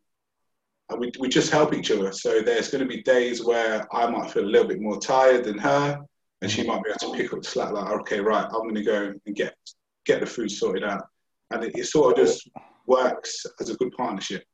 and 0.88 1.00
we 1.00 1.12
we 1.18 1.28
just 1.28 1.50
help 1.50 1.74
each 1.74 1.90
other. 1.90 2.12
So 2.12 2.40
there's 2.40 2.70
going 2.70 2.82
to 2.82 2.88
be 2.88 3.02
days 3.02 3.44
where 3.44 3.86
I 3.94 4.08
might 4.08 4.30
feel 4.30 4.44
a 4.44 4.46
little 4.46 4.68
bit 4.68 4.80
more 4.80 4.98
tired 4.98 5.44
than 5.44 5.58
her, 5.58 6.00
and 6.42 6.50
she 6.50 6.64
might 6.64 6.82
be 6.82 6.90
able 6.90 7.12
to 7.12 7.20
pick 7.20 7.32
up 7.32 7.42
the 7.42 7.48
slack. 7.48 7.72
Like, 7.72 7.90
okay, 8.00 8.20
right, 8.20 8.44
I'm 8.44 8.62
going 8.62 8.74
to 8.74 8.84
go 8.84 9.12
and 9.26 9.36
get 9.36 9.54
get 10.06 10.20
the 10.20 10.26
food 10.26 10.50
sorted 10.50 10.84
out, 10.84 11.06
and 11.50 11.64
it, 11.64 11.76
it 11.76 11.86
sort 11.86 12.18
of 12.18 12.24
just 12.24 12.48
works 12.86 13.44
as 13.60 13.70
a 13.70 13.74
good 13.76 13.92
partnership. 13.96 14.44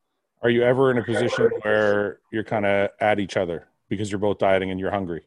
Are 0.42 0.50
you 0.50 0.62
ever 0.62 0.90
in 0.90 0.98
a 0.98 1.02
position 1.02 1.50
where 1.62 2.20
you're 2.30 2.44
kind 2.44 2.66
of 2.66 2.90
at 3.00 3.18
each 3.18 3.36
other 3.36 3.68
because 3.88 4.10
you're 4.10 4.18
both 4.18 4.38
dieting 4.38 4.70
and 4.70 4.78
you're 4.78 4.90
hungry? 4.90 5.22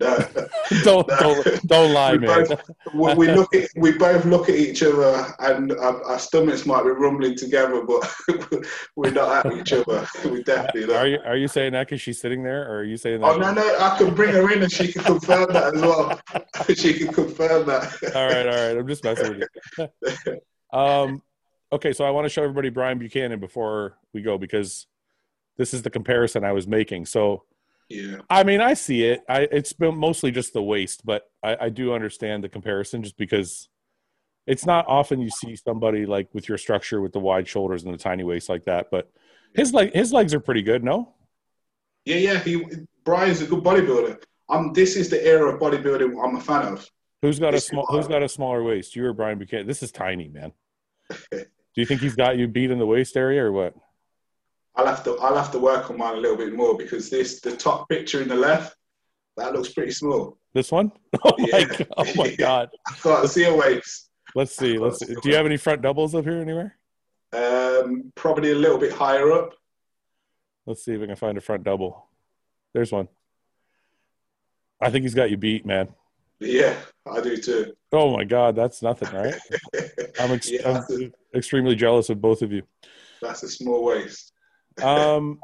don't, 0.82 1.06
don't 1.06 1.66
don't 1.66 1.92
lie, 1.92 2.12
we 2.12 2.18
man. 2.20 2.46
both, 2.46 3.16
we, 3.18 3.30
look 3.30 3.54
at 3.54 3.68
we 3.76 3.92
both 3.92 4.24
look 4.24 4.48
at 4.48 4.54
each 4.54 4.82
other, 4.82 5.26
and 5.40 5.72
our, 5.72 6.02
our 6.04 6.18
stomachs 6.18 6.64
might 6.64 6.82
be 6.84 6.88
rumbling 6.88 7.36
together, 7.36 7.82
but 7.84 8.10
we're 8.96 9.10
not 9.10 9.44
at 9.44 9.52
each 9.52 9.74
other. 9.74 10.08
We 10.24 10.42
definitely. 10.42 10.94
Are 10.94 11.06
you 11.06 11.18
are 11.26 11.36
you 11.36 11.48
saying 11.48 11.72
that 11.72 11.86
because 11.86 12.00
she's 12.00 12.18
sitting 12.18 12.42
there, 12.42 12.62
or 12.62 12.78
are 12.78 12.84
you 12.84 12.96
saying 12.96 13.20
that? 13.20 13.26
Oh 13.26 13.36
no, 13.36 13.52
no! 13.52 13.76
I 13.78 13.98
can 13.98 14.14
bring 14.14 14.32
her 14.32 14.50
in, 14.50 14.62
and 14.62 14.72
she 14.72 14.90
can 14.90 15.02
confirm 15.02 15.52
that 15.52 15.74
as 15.74 15.82
well. 15.82 16.18
she 16.74 16.94
can 16.94 17.12
confirm 17.12 17.66
that. 17.66 17.92
all 18.14 18.26
right, 18.26 18.46
all 18.46 18.68
right. 18.68 18.78
I'm 18.78 18.88
just 18.88 19.04
messing 19.04 19.38
with 19.38 19.48
you. 19.76 20.40
um, 20.78 21.20
okay, 21.72 21.92
so 21.92 22.06
I 22.06 22.10
want 22.10 22.24
to 22.24 22.30
show 22.30 22.42
everybody 22.42 22.70
Brian 22.70 22.98
Buchanan 22.98 23.38
before 23.38 23.98
we 24.14 24.22
go 24.22 24.38
because 24.38 24.86
this 25.58 25.74
is 25.74 25.82
the 25.82 25.90
comparison 25.90 26.42
I 26.42 26.52
was 26.52 26.66
making. 26.66 27.04
So, 27.04 27.42
Yeah, 27.90 28.18
I 28.30 28.44
mean, 28.44 28.60
I 28.60 28.74
see 28.74 29.02
it. 29.02 29.22
I 29.28 29.48
it's 29.50 29.72
been 29.72 29.96
mostly 29.96 30.30
just 30.30 30.52
the 30.52 30.62
waist, 30.62 31.02
but 31.04 31.24
I, 31.42 31.56
I 31.62 31.68
do 31.70 31.92
understand 31.92 32.44
the 32.44 32.48
comparison 32.48 33.02
just 33.02 33.18
because 33.18 33.68
it's 34.46 34.64
not 34.64 34.86
often 34.86 35.20
you 35.20 35.28
see 35.28 35.56
somebody 35.56 36.06
like 36.06 36.28
with 36.32 36.48
your 36.48 36.56
structure 36.56 37.00
with 37.00 37.12
the 37.12 37.18
wide 37.18 37.48
shoulders 37.48 37.82
and 37.82 37.92
the 37.92 37.98
tiny 37.98 38.22
waist 38.22 38.48
like 38.48 38.64
that. 38.66 38.92
But 38.92 39.10
his 39.54 39.74
leg 39.74 39.92
his 39.92 40.12
legs 40.12 40.32
are 40.34 40.40
pretty 40.40 40.62
good, 40.62 40.84
no? 40.84 41.14
yeah, 42.04 42.16
yeah. 42.16 42.38
He 42.38 42.64
Brian's 43.04 43.42
a 43.42 43.46
good 43.46 43.64
bodybuilder. 43.64 44.22
Um, 44.48 44.72
this 44.72 44.94
is 44.94 45.10
the 45.10 45.24
era 45.24 45.52
of 45.52 45.60
bodybuilding 45.60 46.24
I'm 46.24 46.36
a 46.36 46.40
fan 46.40 46.72
of. 46.72 46.88
Who's 47.22 47.40
got 47.40 47.48
a 47.48 47.52
This 47.52 47.64
is 47.64 47.68
small? 47.70 47.86
Who's 47.86 48.06
got 48.06 48.22
a 48.22 48.28
smaller 48.28 48.62
waist? 48.62 48.94
You 48.96 49.06
or 49.06 49.12
Brian 49.12 49.38
Buchanan? 49.38 49.66
This 49.66 49.82
is 49.82 49.90
tiny, 49.90 50.28
man. 50.28 50.52
Do 51.30 51.80
you 51.80 51.86
think 51.86 52.00
he's 52.00 52.16
got 52.16 52.36
you 52.36 52.48
beat 52.48 52.70
in 52.70 52.78
the 52.78 52.86
waist 52.86 53.16
area 53.16 53.44
or 53.44 53.52
what? 53.52 53.74
I'll 54.76 54.86
have 54.86 55.02
to 55.04 55.16
I'll 55.18 55.36
have 55.36 55.50
to 55.52 55.58
work 55.58 55.90
on 55.90 55.98
mine 55.98 56.16
a 56.16 56.20
little 56.20 56.36
bit 56.36 56.54
more 56.54 56.76
because 56.76 57.10
this 57.10 57.40
the 57.40 57.56
top 57.56 57.88
picture 57.88 58.22
in 58.22 58.28
the 58.28 58.36
left 58.36 58.76
that 59.36 59.52
looks 59.52 59.70
pretty 59.72 59.92
small. 59.92 60.38
This 60.54 60.70
one? 60.72 60.92
Oh 61.24 61.34
my 61.38 61.46
Yeah. 61.48 61.64
god! 61.64 61.86
Oh 61.96 62.12
my 62.16 62.34
god! 62.38 62.70
I 62.88 62.92
can't 62.92 63.28
see 63.30 63.44
a 63.44 63.54
waist. 63.54 64.10
Let's 64.34 64.54
see. 64.54 64.78
Let's. 64.78 64.98
See. 65.04 65.14
Do 65.14 65.28
you 65.28 65.34
have 65.36 65.46
any 65.46 65.56
front 65.56 65.82
doubles 65.82 66.14
up 66.14 66.24
here 66.24 66.40
anywhere? 66.40 66.76
Um, 67.32 68.12
probably 68.14 68.52
a 68.52 68.54
little 68.54 68.78
bit 68.78 68.92
higher 68.92 69.32
up. 69.32 69.54
Let's 70.66 70.84
see 70.84 70.92
if 70.94 71.02
I 71.02 71.06
can 71.06 71.16
find 71.16 71.36
a 71.38 71.40
front 71.40 71.64
double. 71.64 72.06
There's 72.72 72.92
one. 72.92 73.08
I 74.80 74.90
think 74.90 75.02
he's 75.02 75.14
got 75.14 75.30
you 75.30 75.36
beat, 75.36 75.66
man. 75.66 75.88
Yeah, 76.38 76.74
I 77.10 77.20
do 77.20 77.36
too. 77.36 77.74
Oh 77.92 78.16
my 78.16 78.24
god, 78.24 78.56
that's 78.56 78.82
nothing, 78.82 79.10
right? 79.14 79.34
I'm, 80.20 80.30
ex- 80.32 80.50
Yeah, 80.50 80.68
I'm 80.90 81.02
a, 81.02 81.36
extremely 81.36 81.74
jealous 81.74 82.08
of 82.08 82.20
both 82.20 82.40
of 82.42 82.50
you. 82.52 82.62
that's 83.20 83.42
a 83.42 83.48
small 83.48 83.84
waist. 83.84 84.32
Um, 84.82 85.40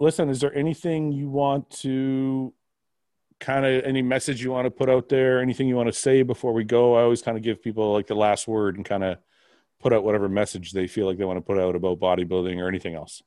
listen, 0.00 0.28
is 0.28 0.40
there 0.40 0.54
anything 0.54 1.12
you 1.12 1.28
want 1.28 1.70
to 1.80 2.52
kind 3.40 3.64
of 3.64 3.84
any 3.84 4.02
message 4.02 4.42
you 4.42 4.50
want 4.50 4.66
to 4.66 4.70
put 4.70 4.88
out 4.88 5.08
there? 5.08 5.40
Anything 5.40 5.68
you 5.68 5.76
want 5.76 5.88
to 5.88 5.92
say 5.92 6.22
before 6.22 6.52
we 6.52 6.64
go? 6.64 6.96
I 6.96 7.02
always 7.02 7.22
kind 7.22 7.36
of 7.36 7.42
give 7.42 7.62
people 7.62 7.92
like 7.92 8.06
the 8.06 8.14
last 8.14 8.48
word 8.48 8.76
and 8.76 8.84
kind 8.84 9.04
of 9.04 9.18
put 9.80 9.92
out 9.92 10.04
whatever 10.04 10.28
message 10.28 10.72
they 10.72 10.86
feel 10.86 11.06
like 11.06 11.18
they 11.18 11.24
want 11.24 11.38
to 11.38 11.44
put 11.44 11.58
out 11.58 11.76
about 11.76 12.00
bodybuilding 12.00 12.58
or 12.58 12.68
anything 12.68 12.94
else. 12.94 13.22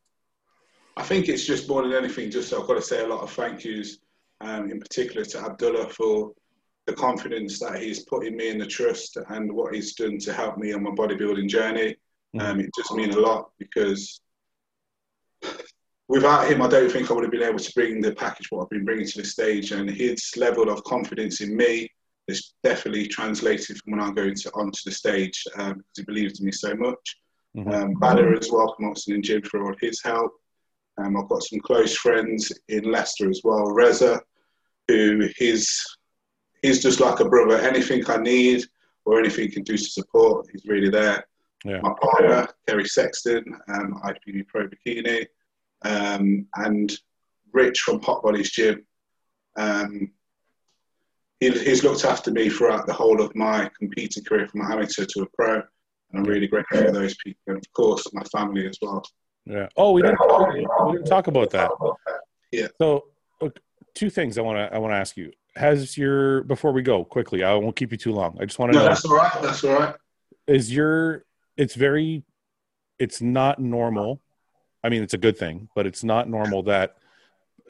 I 0.97 1.03
think 1.03 1.29
it's 1.29 1.45
just 1.45 1.69
more 1.69 1.84
than 1.84 1.93
anything, 1.93 2.29
just 2.29 2.53
I've 2.53 2.67
got 2.67 2.73
to 2.73 2.82
say 2.82 3.03
a 3.03 3.07
lot 3.07 3.21
of 3.21 3.32
thank 3.32 3.63
yous, 3.63 3.99
um, 4.41 4.69
in 4.69 4.79
particular 4.79 5.23
to 5.25 5.39
Abdullah 5.39 5.89
for 5.89 6.34
the 6.86 6.93
confidence 6.93 7.59
that 7.59 7.82
he's 7.82 8.03
put 8.03 8.25
in 8.25 8.36
me 8.36 8.49
and 8.49 8.59
the 8.59 8.65
trust 8.65 9.17
and 9.29 9.51
what 9.51 9.73
he's 9.73 9.93
done 9.93 10.17
to 10.19 10.34
help 10.34 10.57
me 10.57 10.73
on 10.73 10.84
my 10.84 10.91
bodybuilding 10.91 11.47
journey. 11.47 11.95
Um, 12.39 12.59
it 12.59 12.69
does 12.77 12.91
mean 12.91 13.11
a 13.11 13.19
lot 13.19 13.51
because 13.59 14.21
without 16.07 16.47
him, 16.47 16.61
I 16.61 16.67
don't 16.67 16.91
think 16.91 17.09
I 17.09 17.13
would 17.13 17.23
have 17.23 17.31
been 17.31 17.41
able 17.41 17.59
to 17.59 17.73
bring 17.73 18.01
the 18.01 18.13
package 18.13 18.47
what 18.49 18.63
I've 18.63 18.69
been 18.69 18.85
bringing 18.85 19.07
to 19.07 19.21
the 19.21 19.27
stage. 19.27 19.71
And 19.71 19.89
his 19.89 20.31
level 20.35 20.69
of 20.69 20.83
confidence 20.83 21.41
in 21.41 21.55
me 21.55 21.89
is 22.27 22.53
definitely 22.63 23.07
translated 23.07 23.77
from 23.77 23.91
when 23.91 24.01
I 24.01 24.11
go 24.11 24.23
into, 24.23 24.51
onto 24.53 24.81
the 24.85 24.91
stage 24.91 25.43
um, 25.57 25.77
because 25.77 25.97
he 25.97 26.03
believes 26.03 26.39
in 26.39 26.45
me 26.45 26.51
so 26.51 26.75
much. 26.75 27.17
Mhm. 27.55 27.73
Um, 27.73 27.93
Banner 27.95 28.33
as 28.33 28.49
well 28.51 28.73
from 28.75 28.89
Oxford 28.89 29.15
and 29.15 29.23
Jim 29.23 29.41
for 29.43 29.63
all 29.63 29.75
his 29.81 30.01
help. 30.03 30.31
Um, 30.97 31.17
I've 31.17 31.29
got 31.29 31.43
some 31.43 31.59
close 31.59 31.95
friends 31.95 32.51
in 32.67 32.83
Leicester 32.83 33.29
as 33.29 33.41
well. 33.43 33.71
Reza, 33.71 34.21
who 34.87 35.29
is 35.39 35.81
he's 36.61 36.81
just 36.81 36.99
like 36.99 37.19
a 37.19 37.29
brother. 37.29 37.57
Anything 37.57 38.03
I 38.09 38.17
need 38.17 38.63
or 39.05 39.19
anything 39.19 39.45
he 39.45 39.51
can 39.51 39.63
do 39.63 39.77
to 39.77 39.83
support, 39.83 40.47
he's 40.51 40.65
really 40.65 40.89
there. 40.89 41.25
Yeah. 41.66 41.80
My 41.82 41.93
partner, 42.01 42.47
Kerry 42.68 42.86
Sexton, 42.86 43.43
um, 43.68 44.01
IFBB 44.03 44.47
Pro 44.47 44.68
Bikini, 44.68 45.26
um, 45.84 46.47
and 46.55 46.91
Rich 47.53 47.82
from 47.82 48.01
Hot 48.01 48.24
Bodies 48.24 48.51
Gym. 48.51 48.86
Um, 49.57 50.12
he, 51.39 51.51
he's 51.51 51.84
looked 51.84 52.05
after 52.05 52.32
me 52.32 52.49
throughout 52.49 52.88
the 52.88 52.93
whole 52.93 53.22
of 53.22 53.36
my 53.36 53.70
competing 53.78 54.24
career 54.24 54.47
from 54.47 54.62
amateur 54.62 55.05
to 55.05 55.22
a 55.22 55.26
pro, 55.36 55.55
and 55.55 55.64
I'm 56.14 56.24
really 56.24 56.47
grateful 56.47 56.78
for 56.78 56.91
those 56.91 57.16
people, 57.24 57.41
and 57.47 57.57
of 57.57 57.74
course 57.74 58.05
my 58.14 58.24
family 58.26 58.68
as 58.68 58.78
well. 58.82 59.03
Yeah. 59.45 59.68
Oh, 59.76 59.91
we 59.91 60.01
didn't. 60.03 60.20
We 60.86 60.91
didn't 60.93 61.05
talk 61.07 61.28
about 61.28 61.49
that. 61.51 61.72
Yeah. 62.51 62.68
So, 62.80 63.05
two 63.95 64.09
things 64.09 64.38
I 64.38 64.41
want 64.41 64.57
to 64.57 64.76
I 64.76 64.78
want 64.78 64.91
to 64.93 64.97
ask 64.97 65.18
you. 65.18 65.32
Has 65.55 65.97
your 65.97 66.43
before 66.43 66.72
we 66.72 66.82
go 66.84 67.03
quickly? 67.03 67.43
I 67.43 67.53
won't 67.55 67.76
keep 67.76 67.91
you 67.91 67.97
too 67.97 68.14
long. 68.14 68.38
I 68.39 68.45
just 68.45 68.59
want 68.59 68.72
to 68.72 68.78
No, 68.78 68.84
know 68.84 68.89
that's 68.89 69.03
all 69.05 69.16
right. 69.16 69.41
That's 69.41 69.64
all 69.64 69.74
right. 69.80 69.95
is 70.47 70.72
your 70.74 71.26
it's 71.62 71.76
very 71.76 72.24
it's 72.97 73.22
not 73.22 73.59
normal. 73.59 74.22
I 74.84 74.89
mean, 74.89 75.03
it's 75.03 75.14
a 75.14 75.18
good 75.18 75.38
thing, 75.38 75.70
but 75.76 75.86
it's 75.86 76.03
not 76.03 76.30
normal 76.30 76.64
that 76.64 76.97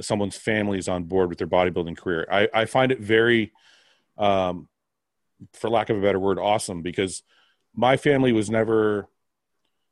someone's 0.02 0.36
family 0.38 0.78
is 0.78 0.88
on 0.88 1.04
board 1.04 1.30
with 1.30 1.38
their 1.38 1.48
bodybuilding 1.48 1.98
career. 1.98 2.28
I, 2.32 2.50
I 2.54 2.66
find 2.66 2.92
it 2.92 3.00
very, 3.00 3.52
um, 4.18 4.68
for 5.54 5.70
lack 5.70 5.90
of 5.90 5.98
a 5.98 6.02
better 6.02 6.20
word, 6.20 6.40
awesome 6.40 6.82
because 6.82 7.24
my 7.74 7.98
family 7.98 8.32
was 8.34 8.50
never, 8.50 9.08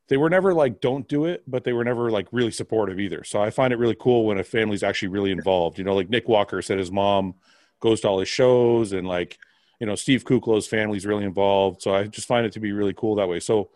they 0.07 0.17
were 0.17 0.29
never 0.29 0.53
like, 0.53 0.81
don't 0.81 1.07
do 1.07 1.25
it, 1.25 1.43
but 1.47 1.63
they 1.63 1.73
were 1.73 1.85
never 1.85 2.09
like 2.09 2.27
really 2.31 2.51
supportive 2.51 2.99
either. 2.99 3.23
So 3.23 3.41
I 3.41 3.49
find 3.49 3.71
it 3.71 3.79
really 3.79 3.97
cool 3.99 4.25
when 4.25 4.39
a 4.39 4.43
family's 4.43 4.83
actually 4.83 5.09
really 5.09 5.31
involved. 5.31 5.77
You 5.77 5.83
know, 5.83 5.95
like 5.95 6.09
Nick 6.09 6.27
Walker 6.27 6.61
said 6.61 6.79
his 6.79 6.91
mom 6.91 7.35
goes 7.79 8.01
to 8.01 8.09
all 8.09 8.19
his 8.19 8.29
shows 8.29 8.91
and 8.91 9.07
like, 9.07 9.37
you 9.79 9.87
know, 9.87 9.95
Steve 9.95 10.25
Kuclo's 10.25 10.67
family's 10.67 11.05
really 11.05 11.23
involved. 11.23 11.81
So 11.81 11.93
I 11.93 12.07
just 12.07 12.27
find 12.27 12.45
it 12.45 12.51
to 12.53 12.59
be 12.59 12.73
really 12.73 12.93
cool 12.93 13.15
that 13.15 13.29
way. 13.29 13.39
So 13.39 13.69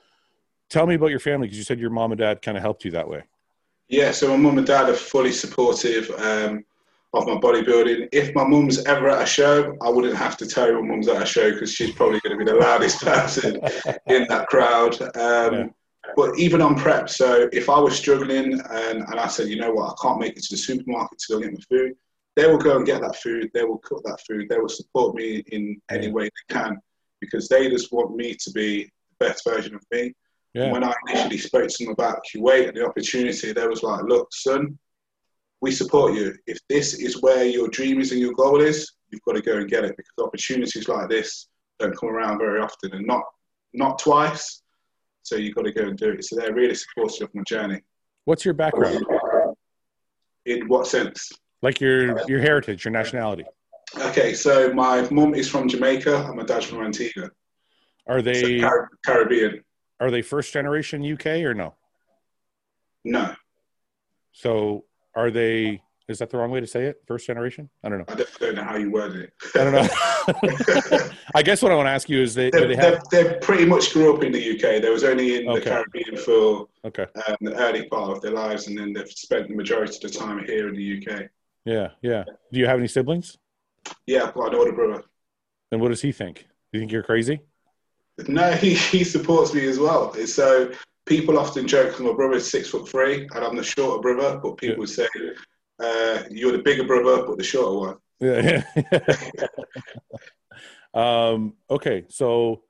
tell 0.70 0.88
me 0.88 0.96
about 0.96 1.10
your 1.10 1.20
family 1.20 1.48
because 1.48 1.58
you 1.58 1.64
said 1.64 1.80
your 1.80 1.90
mom 1.90 2.12
and 2.12 2.20
dad 2.20 2.42
kind 2.42 2.58
of 2.58 2.64
helped 2.64 2.86
you 2.86 2.92
that 2.92 3.08
way. 3.08 3.24
Yeah, 3.90 4.12
so 4.12 4.30
my 4.30 4.38
mum 4.38 4.58
and 4.58 4.66
dad 4.66 4.90
are 4.90 4.96
fully 4.96 5.32
supportive 5.32 6.10
um, 6.12 6.64
of 7.14 7.28
my 7.28 7.36
bodybuilding. 7.36 8.10
If 8.12 8.34
my 8.34 8.46
mum's 8.46 8.84
ever 8.86 9.10
at 9.10 9.22
a 9.22 9.26
show, 9.26 9.76
I 9.82 9.90
wouldn't 9.90 10.16
have 10.16 10.38
to 10.38 10.48
tell 10.48 10.68
you 10.68 10.82
my 10.82 10.88
mum's 10.88 11.08
at 11.08 11.22
a 11.22 11.26
show 11.26 11.52
because 11.52 11.74
she's 11.74 11.92
probably 11.92 12.20
going 12.22 12.38
to 12.38 12.44
be 12.44 12.50
the 12.50 12.58
loudest 12.58 13.02
person 13.06 13.56
in 14.08 14.26
that 14.30 14.48
crowd. 14.48 15.00
Um, 15.16 15.54
Yeah. 15.54 15.66
But 16.18 16.38
even 16.38 16.62
on 16.62 16.76
prep, 16.76 17.10
so 17.10 17.50
if 17.54 17.70
I 17.70 17.80
was 17.80 17.96
struggling 17.96 18.60
and, 18.60 19.04
and 19.08 19.20
I 19.20 19.28
said, 19.28 19.48
you 19.48 19.56
know 19.56 19.72
what, 19.72 19.92
I 19.92 19.94
can't 20.02 20.20
make 20.20 20.36
it 20.36 20.44
to 20.44 20.56
the 20.56 20.58
supermarket 20.58 21.18
to 21.20 21.34
go 21.34 21.40
get 21.40 21.54
my 21.54 21.60
food, 21.70 21.94
they 22.36 22.48
will 22.48 22.58
go 22.58 22.78
and 22.78 22.86
get 22.86 23.02
that 23.02 23.16
food. 23.16 23.50
They 23.54 23.64
will 23.64 23.78
cook 23.80 24.04
that 24.04 24.20
food. 24.28 24.50
They 24.50 24.58
will 24.58 24.70
support 24.70 25.16
me 25.16 25.44
in 25.48 25.82
any 25.90 26.12
way 26.12 26.26
they 26.26 26.54
can 26.54 26.78
because 27.22 27.48
they 27.48 27.70
just 27.70 27.92
want 27.92 28.16
me 28.16 28.36
to 28.36 28.52
be 28.52 28.84
the 28.84 29.26
best 29.28 29.44
version 29.48 29.76
of 29.76 29.84
me. 29.92 30.14
Yeah. 30.54 30.72
When 30.72 30.84
I 30.84 30.94
initially 31.10 31.38
spoke 31.40 31.68
to 31.68 31.86
them 31.86 31.94
about 31.94 32.20
Kuwait 32.32 32.68
and 32.68 32.78
the 32.78 32.86
opportunity, 32.86 33.54
they 33.54 33.68
was 33.68 33.82
like, 33.82 34.04
look, 34.04 34.28
son, 34.32 34.78
we 35.62 35.72
support 35.72 36.14
you. 36.14 36.36
If 36.46 36.60
this 36.70 36.94
is 36.94 37.22
where 37.22 37.44
your 37.46 37.70
dream 37.70 38.00
is 38.00 38.12
and 38.12 38.22
your 38.22 38.34
goal 38.34 38.62
is, 38.62 38.92
you've 39.10 39.24
got 39.24 39.34
to 39.34 39.42
go 39.42 39.58
and 39.58 39.70
get 39.70 39.84
it 39.84 39.96
because 39.98 40.14
opportunities 40.20 40.88
like 40.88 41.10
this 41.10 41.48
don't 41.80 41.98
come 41.98 42.10
around 42.10 42.38
very 42.38 42.60
often 42.60 42.94
and 42.94 43.08
not 43.08 43.24
not 43.74 43.98
twice. 43.98 44.62
So 45.24 45.36
you've 45.36 45.56
got 45.56 45.64
to 45.64 45.72
go 45.72 45.84
and 45.84 45.98
do 45.98 46.10
it. 46.10 46.24
So 46.26 46.36
they're 46.36 46.54
really 46.54 46.76
supportive 46.76 47.30
of 47.30 47.36
my 47.36 47.44
journey. 47.48 47.82
What's 48.26 48.46
your 48.46 48.54
background? 48.54 49.06
In 50.46 50.68
what 50.68 50.86
sense? 50.86 51.32
Like 51.62 51.82
your 51.82 52.28
your 52.28 52.42
heritage, 52.42 52.86
your 52.86 52.92
nationality. 52.92 53.46
Okay, 53.98 54.34
so 54.34 54.74
my 54.74 55.08
mum 55.10 55.34
is 55.34 55.50
from 55.50 55.68
Jamaica 55.68 56.26
and 56.26 56.36
my 56.36 56.44
dad's 56.44 56.66
from 56.66 56.84
Antigua. 56.84 57.30
Are 58.08 58.20
So 58.20 58.24
they 58.24 58.60
Car- 58.60 58.90
Caribbean. 59.06 59.64
Are 60.00 60.12
they 60.12 60.22
first 60.22 60.52
generation 60.54 61.04
UK 61.14 61.28
or 61.44 61.54
no? 61.54 61.76
No, 63.06 63.36
So 64.32 64.86
are 65.14 65.30
they? 65.30 65.82
Is 66.08 66.20
that 66.20 66.30
the 66.30 66.38
wrong 66.38 66.52
way 66.52 66.60
to 66.62 66.68
say 66.68 66.86
it? 66.86 67.02
First 67.06 67.28
generation? 67.28 67.70
I 67.84 67.90
don't 67.90 68.00
know. 68.00 68.06
I 68.08 68.16
don't, 68.16 68.30
I 68.42 68.46
don't 68.46 68.56
know 68.56 68.64
how 68.64 68.76
you 68.78 68.92
word 68.92 69.16
it. 69.16 69.34
I 69.56 69.64
don't 69.64 69.74
know. 69.74 71.00
I 71.36 71.44
guess 71.44 71.62
what 71.62 71.72
I 71.72 71.76
want 71.76 71.88
to 71.88 71.92
ask 71.92 72.10
you 72.10 72.22
is 72.22 72.34
they, 72.34 72.50
they, 72.50 72.60
they 72.62 72.68
they, 72.68 72.76
have 72.76 73.04
they 73.10 73.38
pretty 73.42 73.66
much 73.66 73.92
grew 73.94 74.14
up 74.16 74.24
in 74.24 74.32
the 74.32 74.52
UK. 74.56 74.82
They 74.82 74.90
was 74.90 75.04
only 75.04 75.38
in 75.42 75.50
Okay. 75.50 75.60
the 75.60 75.70
Caribbean 75.70 76.18
for 76.18 76.68
okay. 76.86 77.08
um, 77.28 77.36
the 77.42 77.56
early 77.56 77.88
part 77.88 78.12
of 78.12 78.22
their 78.22 78.32
lives, 78.32 78.68
and 78.68 78.78
then 78.78 78.92
they've 78.94 79.10
spent 79.10 79.48
the 79.50 79.56
majority 79.56 79.96
of 79.96 80.02
the 80.02 80.18
time 80.18 80.44
here 80.46 80.70
in 80.70 80.76
the 80.76 80.98
UK. 81.06 81.24
Yeah, 81.66 81.90
yeah. 82.02 82.24
Do 82.52 82.60
you 82.60 82.66
have 82.68 82.80
any 82.80 82.88
siblings? 82.88 83.38
Yeah, 84.06 84.24
I've 84.26 84.34
got 84.34 84.50
an 84.54 84.56
older 84.56 84.72
brother. 84.74 85.04
And 85.72 85.82
what 85.82 85.90
does 85.90 86.02
he 86.02 86.12
think? 86.14 86.40
Do 86.40 86.46
you 86.74 86.80
think 86.80 86.92
you're 86.92 87.04
crazy? 87.04 87.40
No, 88.28 88.52
he, 88.54 88.74
he 88.74 89.04
supports 89.04 89.54
me 89.54 89.66
as 89.68 89.80
well. 89.80 90.14
So 90.26 90.72
people 91.06 91.38
often 91.38 91.68
joke 91.68 91.92
'cause 91.92 92.02
my 92.02 92.14
brother 92.14 92.36
is 92.36 92.50
six 92.50 92.70
foot 92.70 92.88
three 92.88 93.28
and 93.34 93.44
I'm 93.44 93.56
the 93.56 93.64
shorter 93.64 94.02
brother, 94.02 94.40
but 94.42 94.58
people 94.58 94.88
say 94.88 95.08
uh, 95.84 96.24
you're 96.30 96.52
the 96.52 96.62
bigger 96.64 96.86
brother 96.86 97.26
but 97.26 97.38
the 97.38 97.44
shorter 97.44 97.78
one. 97.78 97.98
Yeah. 98.20 98.64
um, 100.94 101.54
okay, 101.70 102.06
so 102.10 102.64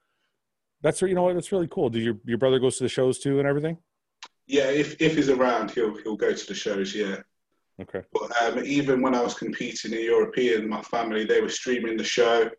that's 0.81 1.01
you 1.01 1.13
know 1.13 1.23
what 1.23 1.35
that's 1.35 1.51
really 1.51 1.67
cool. 1.67 1.89
Did 1.89 2.03
your 2.03 2.17
your 2.25 2.37
brother 2.37 2.59
goes 2.59 2.77
to 2.77 2.83
the 2.83 2.89
shows 2.89 3.19
too 3.19 3.39
and 3.39 3.47
everything? 3.47 3.77
Yeah, 4.47 4.69
if 4.69 4.99
if 5.01 5.15
he's 5.15 5.29
around, 5.29 5.71
he'll 5.71 5.95
he'll 5.97 6.17
go 6.17 6.33
to 6.33 6.47
the 6.47 6.55
shows. 6.55 6.95
Yeah. 6.95 7.17
Okay. 7.81 8.01
But 8.11 8.41
um, 8.41 8.63
even 8.65 9.01
when 9.01 9.15
I 9.15 9.21
was 9.21 9.33
competing 9.33 9.93
in 9.93 10.03
European, 10.03 10.67
my 10.67 10.81
family 10.81 11.25
they 11.25 11.41
were 11.41 11.49
streaming 11.49 11.97
the 11.97 12.03
show 12.03 12.49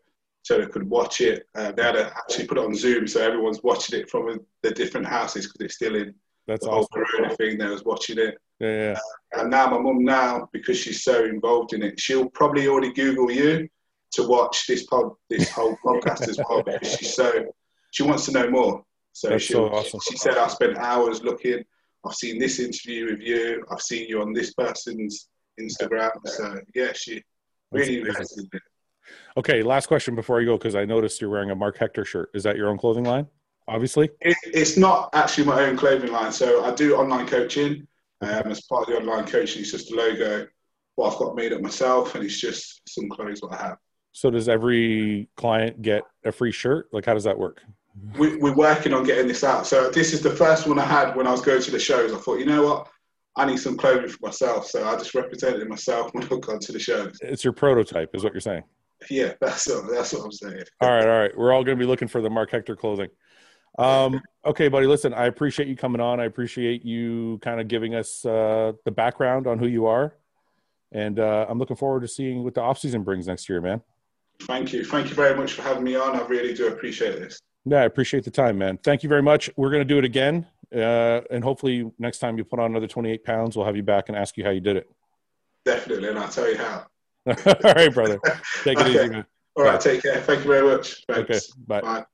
so 0.45 0.59
they 0.59 0.67
could 0.67 0.87
watch 0.87 1.21
it. 1.21 1.47
Uh, 1.55 1.71
they 1.71 1.81
had 1.81 1.93
to 1.93 2.05
actually 2.15 2.45
put 2.45 2.59
it 2.59 2.63
on 2.65 2.75
Zoom, 2.75 3.07
so 3.07 3.19
everyone's 3.19 3.63
watching 3.63 3.99
it 3.99 4.07
from 4.11 4.39
the 4.61 4.69
different 4.69 5.07
houses 5.07 5.47
because 5.47 5.65
it's 5.65 5.73
still 5.73 5.95
in 5.95 6.13
That's 6.45 6.63
the 6.65 6.69
awesome. 6.71 6.87
whole 6.93 7.03
Corona 7.05 7.35
thing. 7.35 7.57
They 7.57 7.65
was 7.65 7.83
watching 7.83 8.19
it, 8.19 8.37
Yeah, 8.59 8.93
yeah. 8.93 8.99
and 9.41 9.49
now 9.49 9.71
my 9.71 9.79
mum 9.79 10.03
now 10.05 10.47
because 10.53 10.77
she's 10.77 11.03
so 11.03 11.25
involved 11.25 11.73
in 11.73 11.81
it, 11.81 11.99
she'll 11.99 12.29
probably 12.29 12.67
already 12.67 12.93
Google 12.93 13.31
you 13.31 13.67
to 14.11 14.27
watch 14.27 14.67
this 14.67 14.85
pod, 14.85 15.13
this 15.31 15.49
whole 15.49 15.75
podcast 15.83 16.29
as 16.29 16.39
well 16.47 16.61
because 16.61 16.93
she's 16.95 17.15
so 17.15 17.45
she 17.89 18.03
wants 18.03 18.25
to 18.25 18.31
know 18.31 18.47
more. 18.47 18.83
So, 19.13 19.39
she 19.39 19.53
so 19.53 19.69
awesome. 19.69 19.99
she 20.07 20.15
said 20.15 20.37
I 20.37 20.47
spent 20.47 20.77
hours 20.77 21.23
looking. 21.23 21.63
I've 22.05 22.13
seen 22.13 22.37
this 22.37 22.59
interview 22.59 23.09
with 23.09 23.21
you. 23.21 23.65
I've 23.71 23.81
seen 23.81 24.07
you 24.07 24.21
on 24.21 24.31
this 24.31 24.53
person's 24.53 25.27
Instagram. 25.59 26.11
So 26.25 26.59
yeah, 26.75 26.93
she 26.93 27.23
really 27.71 28.01
invested 28.01 28.41
in 28.43 28.49
it. 28.53 28.61
Okay, 29.37 29.63
last 29.63 29.87
question 29.87 30.15
before 30.15 30.39
I 30.39 30.45
go 30.45 30.57
because 30.57 30.75
I 30.75 30.85
noticed 30.85 31.21
you're 31.21 31.29
wearing 31.29 31.51
a 31.51 31.55
Mark 31.55 31.77
Hector 31.77 32.05
shirt. 32.05 32.29
Is 32.33 32.43
that 32.43 32.57
your 32.57 32.69
own 32.69 32.77
clothing 32.77 33.03
line? 33.03 33.27
Obviously. 33.67 34.09
It, 34.21 34.37
it's 34.43 34.77
not 34.77 35.09
actually 35.13 35.45
my 35.45 35.65
own 35.65 35.75
clothing 35.75 36.11
line. 36.11 36.31
So 36.31 36.63
I 36.63 36.73
do 36.73 36.95
online 36.95 37.27
coaching. 37.27 37.87
Um, 38.21 38.43
as 38.45 38.61
part 38.61 38.87
of 38.87 38.93
the 38.93 38.99
online 39.01 39.25
coaching, 39.25 39.61
it's 39.61 39.71
just 39.71 39.91
a 39.91 39.95
logo. 39.95 40.47
What 40.95 41.13
I've 41.13 41.19
got 41.19 41.35
made 41.35 41.51
up 41.51 41.61
myself, 41.61 42.15
and 42.15 42.23
it's 42.23 42.39
just 42.39 42.81
some 42.87 43.09
clothes 43.09 43.41
that 43.41 43.51
I 43.51 43.67
have. 43.67 43.77
So 44.13 44.31
does 44.31 44.47
every 44.47 45.27
client 45.35 45.81
get 45.81 46.03
a 46.23 46.31
free 46.31 46.53
shirt? 46.53 46.87
Like, 46.93 47.05
how 47.05 47.13
does 47.13 47.25
that 47.25 47.37
work? 47.37 47.61
We, 48.17 48.37
we're 48.37 48.55
working 48.55 48.93
on 48.93 49.03
getting 49.03 49.27
this 49.27 49.43
out. 49.43 49.67
So 49.67 49.89
this 49.89 50.13
is 50.13 50.21
the 50.21 50.31
first 50.31 50.67
one 50.67 50.79
I 50.79 50.85
had 50.85 51.15
when 51.15 51.27
I 51.27 51.31
was 51.31 51.41
going 51.41 51.61
to 51.61 51.71
the 51.71 51.79
shows. 51.79 52.13
I 52.13 52.17
thought, 52.17 52.39
you 52.39 52.45
know 52.45 52.63
what, 52.63 52.87
I 53.35 53.45
need 53.45 53.57
some 53.57 53.75
clothing 53.75 54.07
for 54.07 54.19
myself. 54.21 54.67
So 54.67 54.87
I 54.87 54.95
just 54.95 55.13
represented 55.13 55.67
myself 55.67 56.09
when 56.13 56.23
I 56.23 56.27
got 56.39 56.61
to 56.61 56.71
the 56.71 56.79
shows. 56.79 57.17
It's 57.21 57.43
your 57.43 57.53
prototype, 57.53 58.15
is 58.15 58.23
what 58.23 58.33
you're 58.33 58.41
saying. 58.41 58.63
Yeah, 59.09 59.33
that's 59.41 59.67
what, 59.67 59.91
that's 59.91 60.13
what 60.13 60.25
I'm 60.25 60.31
saying. 60.31 60.63
All 60.81 60.89
right, 60.89 61.07
all 61.07 61.19
right. 61.19 61.37
We're 61.37 61.53
all 61.53 61.63
going 61.63 61.77
to 61.77 61.81
be 61.81 61.87
looking 61.87 62.07
for 62.07 62.21
the 62.21 62.29
Mark 62.29 62.51
Hector 62.51 62.75
clothing. 62.75 63.09
Um, 63.77 64.21
okay, 64.45 64.67
buddy. 64.67 64.87
Listen, 64.87 65.13
I 65.13 65.25
appreciate 65.25 65.67
you 65.67 65.75
coming 65.75 66.01
on. 66.01 66.19
I 66.19 66.25
appreciate 66.25 66.85
you 66.85 67.39
kind 67.41 67.59
of 67.59 67.67
giving 67.67 67.95
us 67.95 68.25
uh, 68.25 68.73
the 68.85 68.91
background 68.91 69.47
on 69.47 69.59
who 69.59 69.67
you 69.67 69.85
are, 69.85 70.15
and 70.91 71.19
uh, 71.19 71.45
I'm 71.49 71.59
looking 71.59 71.75
forward 71.75 72.01
to 72.01 72.07
seeing 72.07 72.43
what 72.43 72.53
the 72.53 72.61
off 72.61 72.79
season 72.79 73.03
brings 73.03 73.27
next 73.27 73.49
year, 73.49 73.61
man. 73.61 73.81
Thank 74.43 74.73
you. 74.73 74.83
Thank 74.85 75.09
you 75.09 75.15
very 75.15 75.35
much 75.35 75.53
for 75.53 75.61
having 75.61 75.83
me 75.83 75.95
on. 75.95 76.15
I 76.15 76.25
really 76.25 76.53
do 76.53 76.67
appreciate 76.67 77.19
this. 77.19 77.39
Yeah, 77.65 77.81
I 77.81 77.85
appreciate 77.85 78.23
the 78.23 78.31
time, 78.31 78.57
man. 78.57 78.77
Thank 78.83 79.03
you 79.03 79.09
very 79.09 79.23
much. 79.23 79.49
We're 79.57 79.71
going 79.71 79.81
to 79.81 79.85
do 79.85 79.97
it 79.97 80.05
again, 80.05 80.45
uh, 80.73 81.21
and 81.31 81.43
hopefully 81.43 81.91
next 81.99 82.19
time 82.19 82.37
you 82.37 82.45
put 82.45 82.59
on 82.59 82.71
another 82.71 82.87
28 82.87 83.23
pounds, 83.23 83.57
we'll 83.57 83.65
have 83.65 83.75
you 83.75 83.83
back 83.83 84.07
and 84.07 84.17
ask 84.17 84.37
you 84.37 84.43
how 84.43 84.51
you 84.51 84.61
did 84.61 84.77
it. 84.77 84.89
Definitely, 85.65 86.09
and 86.09 86.19
I'll 86.19 86.29
tell 86.29 86.49
you 86.49 86.57
how. 86.57 86.85
all 87.27 87.73
right, 87.73 87.93
brother. 87.93 88.19
Take 88.63 88.79
it 88.79 88.81
Okay. 88.81 88.89
easy, 88.91 89.09
man. 89.09 89.25
All 89.55 89.63
right, 89.63 89.79
take 89.79 90.01
care. 90.01 90.21
Thank 90.21 90.43
you 90.43 90.51
very 90.51 90.67
much. 90.67 91.03
Okay, 91.09 91.39
bye. 91.67 91.81
Bye. 91.81 92.05